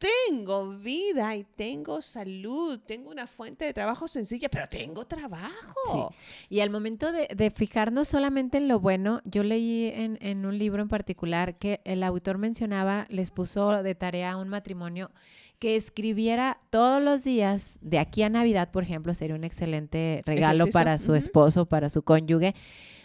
tengo 0.02 0.70
vida 0.70 1.36
y 1.36 1.44
tengo 1.44 2.00
salud, 2.02 2.80
tengo 2.80 3.10
una 3.10 3.28
fuente 3.28 3.64
de 3.64 3.72
trabajo 3.72 4.08
sencilla, 4.08 4.48
pero 4.48 4.66
tengo 4.66 5.06
trabajo. 5.06 6.12
Y 6.48 6.58
al 6.58 6.70
momento 6.70 7.12
de, 7.12 7.50
fijarnos 7.54 8.08
solamente 8.08 8.58
en 8.58 8.66
lo 8.66 8.80
bueno, 8.80 9.20
yo 9.24 9.44
leí 9.44 9.92
en, 9.94 10.18
en, 10.20 10.44
un 10.44 10.58
libro 10.58 10.82
en 10.82 10.88
particular 10.88 11.56
que 11.56 11.80
el 11.84 12.02
autor 12.02 12.38
mencionaba, 12.38 13.06
les 13.10 13.30
puso 13.30 13.82
de 13.82 13.94
tarea 13.94 14.32
a 14.32 14.36
un 14.38 14.48
matrimonio 14.48 15.12
que 15.60 15.76
escribiera 15.76 16.58
todos 16.70 17.00
los 17.00 17.22
días, 17.22 17.78
de 17.80 18.00
aquí 18.00 18.24
a 18.24 18.28
Navidad, 18.28 18.72
por 18.72 18.82
ejemplo, 18.82 19.14
sería 19.14 19.36
un 19.36 19.44
excelente 19.44 20.22
regalo 20.26 20.66
para 20.66 20.98
su 20.98 21.14
esposo, 21.14 21.66
para 21.66 21.88
su 21.88 22.02
cónyuge 22.02 22.56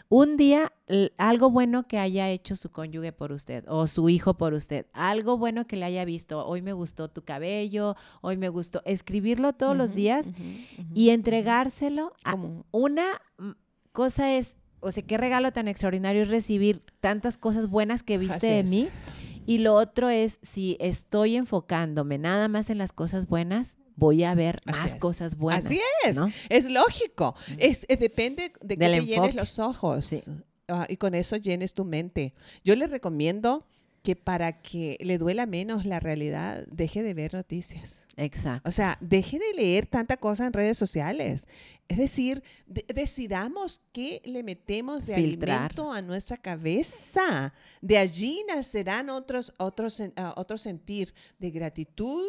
un 0.09 0.37
día 0.37 0.71
algo 1.17 1.49
bueno 1.49 1.87
que 1.87 1.99
haya 1.99 2.29
hecho 2.29 2.55
su 2.55 2.71
cónyuge 2.71 3.11
por 3.11 3.31
usted 3.31 3.65
o 3.67 3.87
su 3.87 4.09
hijo 4.09 4.35
por 4.35 4.53
usted, 4.53 4.85
algo 4.93 5.37
bueno 5.37 5.67
que 5.67 5.75
le 5.75 5.85
haya 5.85 6.05
visto, 6.05 6.45
hoy 6.45 6.61
me 6.61 6.73
gustó 6.73 7.09
tu 7.09 7.23
cabello, 7.23 7.95
hoy 8.21 8.37
me 8.37 8.49
gustó, 8.49 8.81
escribirlo 8.85 9.53
todos 9.53 9.75
los 9.75 9.95
días 9.95 10.25
y 10.93 11.09
entregárselo 11.09 12.13
a 12.23 12.37
una 12.71 13.05
cosa 13.91 14.33
es, 14.33 14.55
o 14.79 14.91
sea, 14.91 15.03
qué 15.03 15.17
regalo 15.17 15.51
tan 15.51 15.67
extraordinario 15.67 16.21
es 16.21 16.29
recibir 16.29 16.79
tantas 17.01 17.37
cosas 17.37 17.67
buenas 17.67 18.03
que 18.03 18.17
viste 18.17 18.47
de 18.47 18.63
mí. 18.63 18.89
Y 19.45 19.59
lo 19.59 19.75
otro 19.75 20.09
es, 20.09 20.39
si 20.41 20.75
estoy 20.81 21.37
enfocándome 21.37 22.17
nada 22.17 22.49
más 22.49 22.69
en 22.69 22.77
las 22.77 22.91
cosas 22.91 23.27
buenas, 23.27 23.77
voy 23.95 24.23
a 24.23 24.35
ver 24.35 24.59
más 24.65 24.95
cosas 24.95 25.37
buenas. 25.37 25.65
Así 25.65 25.79
es, 26.05 26.19
es 26.49 26.69
lógico. 26.69 27.33
Es, 27.57 27.85
eh, 27.87 27.97
depende 27.97 28.51
de 28.61 28.77
que 28.77 29.05
llenes 29.05 29.35
los 29.35 29.57
ojos 29.59 30.29
ah, 30.67 30.85
y 30.89 30.97
con 30.97 31.15
eso 31.15 31.37
llenes 31.37 31.73
tu 31.73 31.85
mente. 31.85 32.33
Yo 32.63 32.75
le 32.75 32.87
recomiendo 32.87 33.65
que 34.07 34.15
para 34.15 34.61
que 34.61 34.97
le 35.01 35.17
duela 35.17 35.45
menos 35.45 35.85
la 35.85 35.99
realidad, 35.99 36.65
deje 36.71 37.03
de 37.03 37.13
ver 37.13 37.33
noticias. 37.33 38.07
Exacto. 38.15 38.69
O 38.69 38.71
sea, 38.71 38.97
deje 39.01 39.37
de 39.37 39.53
leer 39.53 39.85
tanta 39.85 40.15
cosa 40.15 40.45
en 40.45 40.53
redes 40.53 40.77
sociales. 40.77 41.49
Es 41.89 41.97
decir, 41.97 42.41
decidamos 42.67 43.81
qué 43.91 44.21
le 44.23 44.43
metemos 44.43 45.07
de 45.07 45.15
alimento 45.15 45.91
a 45.91 46.01
nuestra 46.01 46.37
cabeza. 46.37 47.53
De 47.81 47.97
allí 47.97 48.45
nacerán 48.47 49.09
otros, 49.09 49.53
otros, 49.57 49.99
uh, 49.99 50.11
otro 50.37 50.57
sentir 50.57 51.13
de 51.37 51.51
gratitud, 51.51 52.27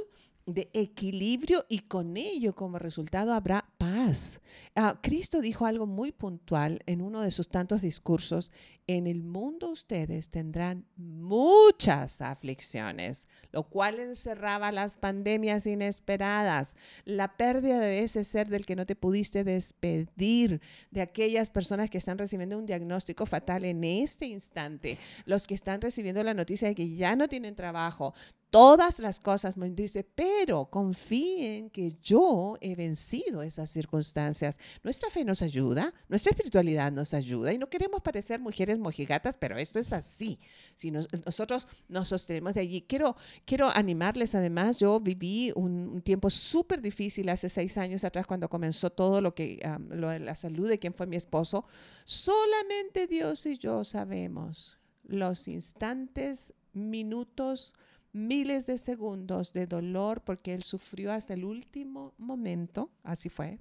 de 0.49 0.71
equilibrio 0.73 1.67
y 1.69 1.81
con 1.81 2.17
ello 2.17 2.55
como 2.55 2.79
resultado 2.79 3.35
habrá 3.35 3.69
paz. 3.77 4.41
Ah, 4.75 4.99
Cristo 5.03 5.41
dijo 5.43 5.67
algo 5.67 5.87
muy 5.87 6.11
puntual 6.11 6.81
en 6.87 7.03
uno 7.03 7.21
de 7.21 7.31
sus 7.31 7.49
tantos 7.49 7.83
discursos. 7.83 8.51
En 8.91 9.07
el 9.07 9.23
mundo 9.23 9.69
ustedes 9.69 10.31
tendrán 10.31 10.87
muchas 10.97 12.23
aflicciones, 12.23 13.29
lo 13.53 13.65
cual 13.65 14.01
encerraba 14.01 14.73
las 14.73 14.97
pandemias 14.97 15.67
inesperadas, 15.67 16.75
la 17.05 17.37
pérdida 17.37 17.81
de 17.81 18.01
ese 18.01 18.25
ser 18.25 18.49
del 18.49 18.65
que 18.65 18.77
no 18.77 18.87
te 18.87 18.97
pudiste 18.97 19.45
despedir, 19.45 20.63
de 20.91 21.03
aquellas 21.03 21.51
personas 21.51 21.91
que 21.91 21.99
están 21.99 22.17
recibiendo 22.17 22.57
un 22.57 22.65
diagnóstico 22.65 23.27
fatal 23.27 23.67
en 23.67 23.85
este 23.85 24.25
instante, 24.25 24.97
los 25.27 25.47
que 25.47 25.55
están 25.55 25.83
recibiendo 25.83 26.23
la 26.23 26.33
noticia 26.33 26.69
de 26.69 26.75
que 26.75 26.89
ya 26.89 27.15
no 27.15 27.29
tienen 27.29 27.55
trabajo, 27.55 28.15
todas 28.51 28.99
las 28.99 29.21
cosas, 29.21 29.55
dice, 29.75 30.05
pero 30.05 30.71
confíen 30.71 31.71
que 31.71 31.97
yo 32.03 32.57
he 32.61 32.75
vencido 32.75 33.43
esas 33.43 33.71
circunstancias. 33.71 34.59
Nuestra 34.83 35.11
fe 35.11 35.25
nos 35.25 35.43
ayuda, 35.43 35.93
nuestra 36.09 36.31
espiritualidad 36.31 36.93
nos 36.93 37.15
ayuda 37.15 37.53
y 37.53 37.59
no 37.59 37.69
queremos 37.69 38.01
parecer 38.01 38.41
mujeres 38.41 38.78
mojigatas, 38.81 39.37
pero 39.37 39.57
esto 39.57 39.79
es 39.79 39.93
así. 39.93 40.39
Si 40.75 40.91
nosotros 40.91 41.69
nos 41.89 42.09
sostenemos 42.09 42.55
de 42.55 42.61
allí, 42.61 42.83
quiero, 42.83 43.17
quiero 43.45 43.69
animarles 43.69 44.35
además, 44.35 44.79
yo 44.79 45.01
viví 45.01 45.53
un, 45.55 46.03
tiempo 46.03 46.31
súper 46.31 46.81
difícil 46.81 47.29
hace 47.29 47.49
seis 47.49 47.77
años 47.79 48.05
atrás 48.05 48.27
cuando 48.27 48.49
comenzó 48.49 48.91
todo 48.91 49.21
lo 49.21 49.35
que, 49.35 49.61
lo 49.91 50.11
de 50.11 50.21
la 50.21 50.35
salud 50.35 50.69
de 50.69 50.79
quien 50.79 50.95
fue 50.95 51.07
mi 51.07 51.17
esposo. 51.17 51.65
Solamente 52.05 53.07
Dios 53.07 53.45
y 53.47 53.57
yo 53.57 53.85
sabemos 53.85 54.79
los 55.05 55.49
instantes, 55.49 56.55
minutos, 56.73 57.75
miles 58.13 58.67
de 58.67 58.79
segundos 58.79 59.53
de 59.53 59.67
dolor 59.67 60.23
porque 60.23 60.55
él 60.55 60.63
sufrió 60.63 61.13
hasta 61.13 61.35
el 61.35 61.45
último 61.45 62.15
momento, 62.19 62.91
así 63.03 63.29
fue. 63.29 63.59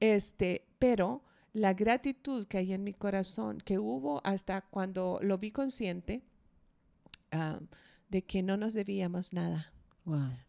Este, 0.00 0.64
pero 0.78 1.22
la 1.52 1.74
gratitud 1.74 2.46
que 2.46 2.58
hay 2.58 2.72
en 2.72 2.84
mi 2.84 2.94
corazón, 2.94 3.58
que 3.58 3.78
hubo 3.78 4.20
hasta 4.24 4.62
cuando 4.62 5.18
lo 5.22 5.38
vi 5.38 5.50
consciente, 5.50 6.22
ah, 7.30 7.60
de 8.08 8.22
que 8.22 8.42
no 8.42 8.56
nos 8.56 8.74
debíamos 8.74 9.32
nada. 9.32 9.72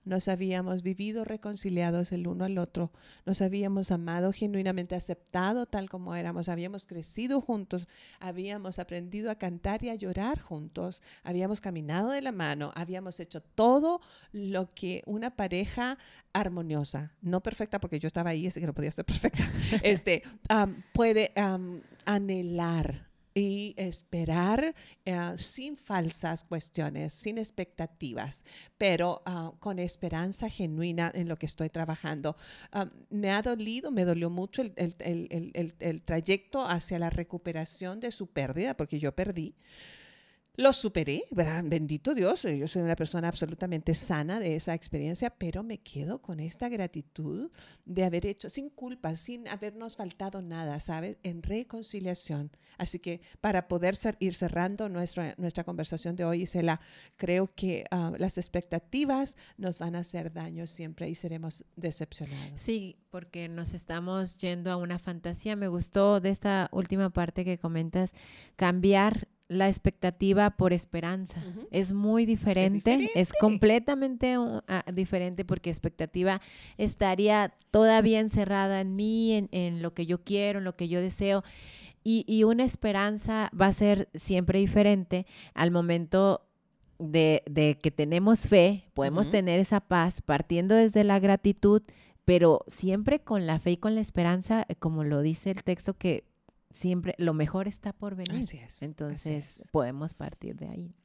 Nos 0.03 0.27
habíamos 0.27 0.81
vivido 0.81 1.25
reconciliados 1.25 2.11
el 2.11 2.27
uno 2.27 2.45
al 2.45 2.57
otro, 2.57 2.91
nos 3.25 3.41
habíamos 3.41 3.91
amado 3.91 4.33
genuinamente, 4.33 4.95
aceptado 4.95 5.67
tal 5.67 5.89
como 5.89 6.15
éramos, 6.15 6.49
habíamos 6.49 6.87
crecido 6.87 7.39
juntos, 7.39 7.87
habíamos 8.19 8.79
aprendido 8.79 9.29
a 9.29 9.35
cantar 9.35 9.83
y 9.83 9.89
a 9.89 9.95
llorar 9.95 10.41
juntos, 10.41 11.03
habíamos 11.23 11.61
caminado 11.61 12.09
de 12.09 12.21
la 12.21 12.31
mano, 12.31 12.71
habíamos 12.75 13.19
hecho 13.19 13.41
todo 13.41 14.01
lo 14.31 14.73
que 14.73 15.03
una 15.05 15.35
pareja 15.35 15.99
armoniosa, 16.33 17.11
no 17.21 17.43
perfecta 17.43 17.79
porque 17.79 17.99
yo 17.99 18.07
estaba 18.07 18.31
ahí, 18.31 18.47
así 18.47 18.59
que 18.59 18.65
no 18.65 18.73
podía 18.73 18.91
ser 18.91 19.05
perfecta, 19.05 19.43
este, 19.83 20.23
puede 20.93 21.31
anhelar 22.05 23.12
y 23.33 23.73
esperar 23.77 24.75
eh, 25.05 25.33
sin 25.35 25.77
falsas 25.77 26.43
cuestiones, 26.43 27.13
sin 27.13 27.37
expectativas, 27.37 28.45
pero 28.77 29.21
ah, 29.25 29.51
con 29.59 29.79
esperanza 29.79 30.49
genuina 30.49 31.11
en 31.13 31.27
lo 31.27 31.37
que 31.37 31.45
estoy 31.45 31.69
trabajando. 31.69 32.35
Ah, 32.71 32.89
me 33.09 33.31
ha 33.31 33.41
dolido, 33.41 33.91
me 33.91 34.05
dolió 34.05 34.29
mucho 34.29 34.61
el, 34.61 34.73
el, 34.75 35.73
el, 35.79 36.01
trayecto 36.03 36.65
hacia 36.65 36.99
la 36.99 37.09
recuperación 37.09 37.99
de 37.99 38.11
su 38.11 38.27
pérdida, 38.27 38.75
porque 38.75 38.99
yo 38.99 39.13
perdí. 39.13 39.55
Lo 40.55 40.71
superé, 40.71 41.23
bendito 41.63 42.13
Dios, 42.13 42.43
yo 42.43 42.67
soy 42.67 42.83
una 42.83 42.95
persona 42.95 43.27
absolutamente 43.27 43.95
sana 43.95 44.39
de 44.39 44.55
esa 44.55 44.75
experiencia, 44.75 45.31
pero 45.31 45.63
me 45.63 45.79
quedo 45.79 46.21
con 46.21 46.39
esta 46.39 46.69
gratitud 46.69 47.49
de 47.85 48.03
haber 48.03 48.27
hecho 48.27 48.51
sin 48.51 48.69
culpa, 48.69 49.15
sin 49.15 49.47
habernos 49.47 49.97
faltado 49.97 50.43
nada, 50.43 50.79
¿sabes? 50.79 51.17
En 51.23 51.41
reconciliación. 51.41 52.51
Así 52.77 52.99
que 52.99 53.21
para 53.41 53.67
poder 53.67 53.95
ir 54.19 54.35
cerrando 54.35 54.89
nuestra, 54.89 55.33
nuestra 55.37 55.63
conversación 55.63 56.15
de 56.15 56.25
hoy, 56.25 56.43
Isela, 56.43 56.79
creo 57.17 57.51
que 57.55 57.85
ah, 57.89 58.11
las 58.17 58.37
expectativas 58.37 59.37
nos 59.57 59.79
van 59.79 59.95
a 59.95 59.99
hacer 59.99 60.31
daño 60.33 60.67
siempre 60.67 61.09
y 61.09 61.15
seremos 61.15 61.65
decepcionados. 61.75 62.61
Sí, 62.61 62.97
porque 63.09 63.49
nos 63.49 63.73
estamos 63.73 64.37
yendo 64.37 64.71
a 64.71 64.77
una 64.77 64.99
fantasía. 64.99 65.55
Me 65.55 65.67
gustó 65.67 66.19
de 66.19 66.29
esta 66.29 66.69
última 66.71 67.11
parte 67.11 67.45
que 67.45 67.57
comentas, 67.57 68.13
cambiar 68.55 69.22
la 69.47 69.67
expectativa 69.67 70.51
por 70.51 70.73
esperanza. 70.73 71.41
Es 71.71 71.93
muy 71.93 72.25
diferente, 72.25 73.09
es, 73.15 73.31
completamente 73.33 74.35
diferente 74.93 75.45
porque 75.45 75.69
expectativa 75.69 76.41
estaría 76.77 77.53
todavía 77.71 78.19
encerrada 78.19 78.81
en 78.81 78.95
mí, 78.95 79.47
en, 79.51 79.81
lo 79.81 79.93
que 79.93 80.05
yo 80.05 80.23
quiero, 80.23 80.59
en 80.59 80.65
lo 80.65 80.75
que 80.75 80.87
yo 80.87 81.01
deseo. 81.01 81.43
Y, 82.03 82.43
una 82.43 82.65
esperanza 82.65 83.49
va 83.59 83.67
a 83.67 83.73
ser 83.73 84.09
siempre 84.13 84.59
diferente 84.59 85.25
al 85.53 85.71
momento 85.71 86.45
de, 86.99 87.43
que 87.81 87.91
tenemos 87.91 88.47
fe, 88.47 88.89
podemos 88.93 89.29
tener 89.29 89.59
esa 89.59 89.79
paz 89.79 90.21
partiendo 90.21 90.75
desde 90.75 91.03
la 91.03 91.19
gratitud, 91.19 91.81
pero 92.25 92.63
siempre 92.67 93.19
con 93.19 93.45
la 93.45 93.59
fe 93.59 93.71
y 93.71 93.77
con 93.77 93.95
la 93.95 94.01
esperanza, 94.01 94.65
como 94.79 95.03
lo 95.03 95.21
dice 95.21 95.51
el 95.51 95.63
texto, 95.63 95.97
que 95.97 96.25
siempre 96.73 97.15
lo 97.17 97.33
mejor 97.33 97.67
está 97.67 97.93
por 97.93 98.15
venir. 98.15 98.45
Entonces 98.81 99.69
podemos 99.71 100.13
partir 100.13 100.55
de 100.55 100.67
ahí. 100.67 100.95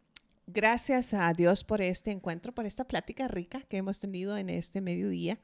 Gracias 0.51 1.13
a 1.13 1.31
Dios 1.35 1.63
por 1.63 1.83
este 1.83 2.11
encuentro, 2.11 2.55
por 2.55 2.65
esta 2.65 2.87
plática 2.87 3.29
rica 3.29 3.61
que 3.69 3.77
hemos 3.77 4.01
tenido 4.01 4.39
en 4.39 4.49
este 4.49 4.81
mediodía. 4.81 5.39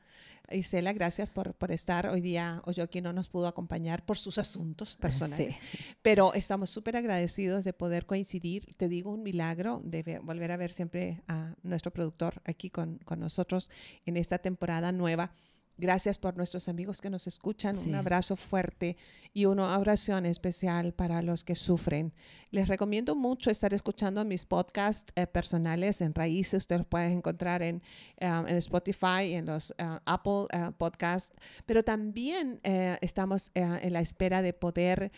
Isela, 0.50 0.94
gracias 0.94 1.28
por, 1.28 1.52
por 1.52 1.72
estar 1.72 2.06
hoy 2.06 2.22
día. 2.22 2.62
aquí 2.82 3.02
no 3.02 3.12
nos 3.12 3.28
pudo 3.28 3.46
acompañar 3.46 4.06
por 4.06 4.16
sus 4.16 4.38
asuntos 4.38 4.96
personales, 5.00 5.56
pero 6.00 6.32
estamos 6.32 6.70
súper 6.70 6.96
agradecidos 6.96 7.64
de 7.64 7.74
poder 7.74 8.06
coincidir. 8.06 8.74
Te 8.76 8.88
digo 8.88 9.10
un 9.10 9.22
milagro 9.22 9.82
de 9.84 10.20
volver 10.22 10.52
a 10.52 10.56
ver 10.56 10.72
siempre 10.72 11.20
a 11.28 11.54
nuestro 11.62 11.92
productor 11.92 12.40
aquí 12.46 12.70
con, 12.70 12.96
con 13.04 13.20
nosotros 13.20 13.70
en 14.06 14.16
esta 14.16 14.38
temporada 14.38 14.90
nueva. 14.90 15.34
Gracias 15.76 16.18
por 16.18 16.36
nuestros 16.36 16.68
amigos 16.68 17.00
que 17.00 17.10
nos 17.10 17.26
escuchan. 17.26 17.76
Un 17.76 17.96
abrazo 17.96 18.36
fuerte 18.36 18.96
y 19.32 19.46
una 19.46 19.76
oración 19.76 20.24
especial 20.24 20.92
para 20.92 21.20
los 21.20 21.42
que 21.42 21.56
sufren. 21.56 22.12
Les 22.52 22.68
recomiendo 22.68 23.16
mucho 23.16 23.50
estar 23.50 23.74
escuchando 23.74 24.24
mis 24.24 24.44
podcasts 24.44 25.12
eh, 25.16 25.26
personales 25.26 26.00
en 26.00 26.14
Raíces. 26.14 26.62
Ustedes 26.62 26.82
los 26.82 26.86
pueden 26.86 27.14
encontrar 27.14 27.62
en, 27.62 27.82
um, 28.20 28.46
en 28.46 28.54
Spotify, 28.54 29.32
en 29.32 29.46
los 29.46 29.70
uh, 29.72 29.98
Apple 30.04 30.46
uh, 30.56 30.70
Podcasts. 30.78 31.34
Pero 31.66 31.82
también 31.82 32.60
uh, 32.64 32.96
estamos 33.00 33.50
en 33.54 33.92
la 33.92 34.00
espera 34.00 34.40
de 34.40 34.52
poder 34.52 35.10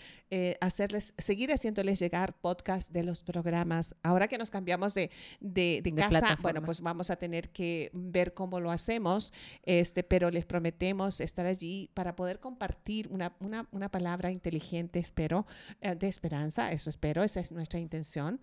hacerles, 0.61 1.15
seguir 1.19 1.53
haciéndoles 1.53 2.01
llegar 2.01 2.33
podcasts 2.33 2.93
de 2.93 3.03
los 3.03 3.23
programas. 3.23 3.95
Ahora 4.03 4.27
que 4.29 4.39
nos 4.39 4.51
cambiamos 4.51 4.95
de, 4.95 5.11
de, 5.41 5.81
de, 5.85 5.95
casa, 5.95 6.37
bueno, 6.41 6.63
pues 6.63 6.81
vamos 6.81 7.11
a 7.11 7.17
tener 7.17 7.51
que 7.51 7.91
ver 7.93 8.35
cómo 8.35 8.59
lo 8.61 8.71
hacemos. 8.71 9.33
Este, 9.63 10.03
pero 10.03 10.31
les 10.31 10.46
prometemos 10.47 11.21
estar 11.21 11.47
allí 11.47 11.91
para 11.95 12.17
poder 12.17 12.41
compartir 12.41 13.09
una, 13.09 13.35
una, 13.41 13.69
una 13.73 13.91
palabra 13.91 14.31
inteligente, 14.31 14.99
espero, 14.99 15.47
de 15.81 16.09
esperanza. 16.09 16.73
Eso 16.73 16.91
espero 16.91 17.23
esa 17.23 17.41
es 17.41 17.53
nuestra 17.53 17.79
intención. 17.79 18.41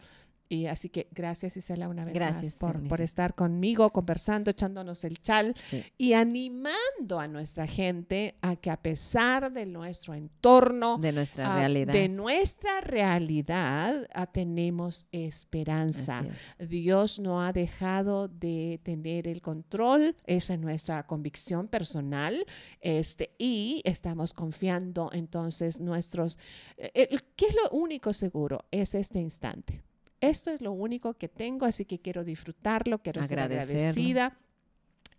Y 0.49 0.67
así 0.67 0.89
que 0.89 1.07
gracias 1.11 1.57
Isela 1.57 1.87
una 1.87 2.03
vez 2.03 2.19
más 2.19 2.51
por, 2.53 2.87
por, 2.87 3.01
estar 3.01 3.33
conmigo, 3.33 3.91
conversando, 3.91 4.51
echándonos 4.51 5.03
el 5.03 5.19
chal 5.19 5.55
y 5.97 6.13
animando 6.13 7.19
a 7.19 7.27
nuestra 7.27 7.65
gente 7.65 8.35
a 8.41 8.55
que 8.55 8.69
a 8.69 8.77
pesar 8.77 9.51
de 9.51 9.65
nuestro 9.65 10.13
entorno, 10.13 10.97
de 10.97 11.11
nuestra 11.11 11.55
realidad, 11.55 11.93
de 11.93 12.09
nuestra 12.09 12.81
realidad 12.81 14.07
tenemos 14.31 15.07
esperanza. 15.11 16.23
Dios 16.59 17.19
no 17.19 17.41
ha 17.41 17.53
dejado 17.53 18.27
de 18.27 18.79
tener 18.83 19.27
el 19.27 19.41
control, 19.41 20.15
esa 20.25 20.53
es 20.53 20.59
nuestra 20.59 21.05
convicción 21.07 21.67
personal, 21.67 22.45
este, 22.79 23.33
y 23.37 23.81
estamos 23.85 24.33
confiando 24.33 25.09
entonces 25.13 25.79
nuestros, 25.79 26.37
eh, 26.77 27.17
¿qué 27.35 27.45
es 27.47 27.55
lo 27.55 27.69
único 27.71 28.13
seguro? 28.13 28.65
Es 28.71 28.93
este 28.93 29.19
instante 29.19 29.83
esto 30.29 30.51
es 30.51 30.61
lo 30.61 30.71
único 30.71 31.15
que 31.15 31.27
tengo, 31.27 31.65
así 31.65 31.85
que 31.85 31.99
quiero 31.99 32.23
disfrutarlo, 32.23 32.99
quiero 33.01 33.23
ser 33.23 33.39
agradecida 33.39 34.37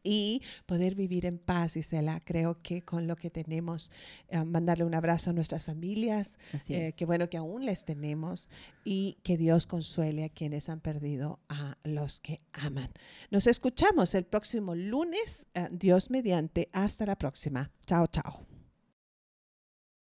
y 0.05 0.43
poder 0.67 0.95
vivir 0.95 1.27
en 1.27 1.39
paz, 1.39 1.77
Isela. 1.77 2.21
Creo 2.21 2.63
que 2.63 2.83
con 2.83 3.07
lo 3.09 3.17
que 3.17 3.31
tenemos, 3.31 3.91
eh, 4.29 4.45
mandarle 4.45 4.85
un 4.85 4.95
abrazo 4.95 5.31
a 5.31 5.33
nuestras 5.33 5.65
familias, 5.65 6.39
eh, 6.69 6.93
qué 6.97 7.07
bueno 7.07 7.29
que 7.29 7.39
aún 7.39 7.65
les 7.65 7.85
tenemos 7.85 8.49
y 8.85 9.17
que 9.23 9.37
Dios 9.37 9.67
consuele 9.67 10.25
a 10.25 10.29
quienes 10.29 10.69
han 10.69 10.81
perdido 10.81 11.41
a 11.49 11.79
los 11.85 12.21
que 12.21 12.41
aman. 12.53 12.91
Nos 13.31 13.47
escuchamos 13.47 14.15
el 14.15 14.25
próximo 14.25 14.75
lunes, 14.75 15.49
eh, 15.55 15.69
Dios 15.73 16.11
mediante. 16.11 16.69
Hasta 16.73 17.07
la 17.07 17.17
próxima. 17.17 17.71
Chao, 17.87 18.07
chao. 18.07 18.54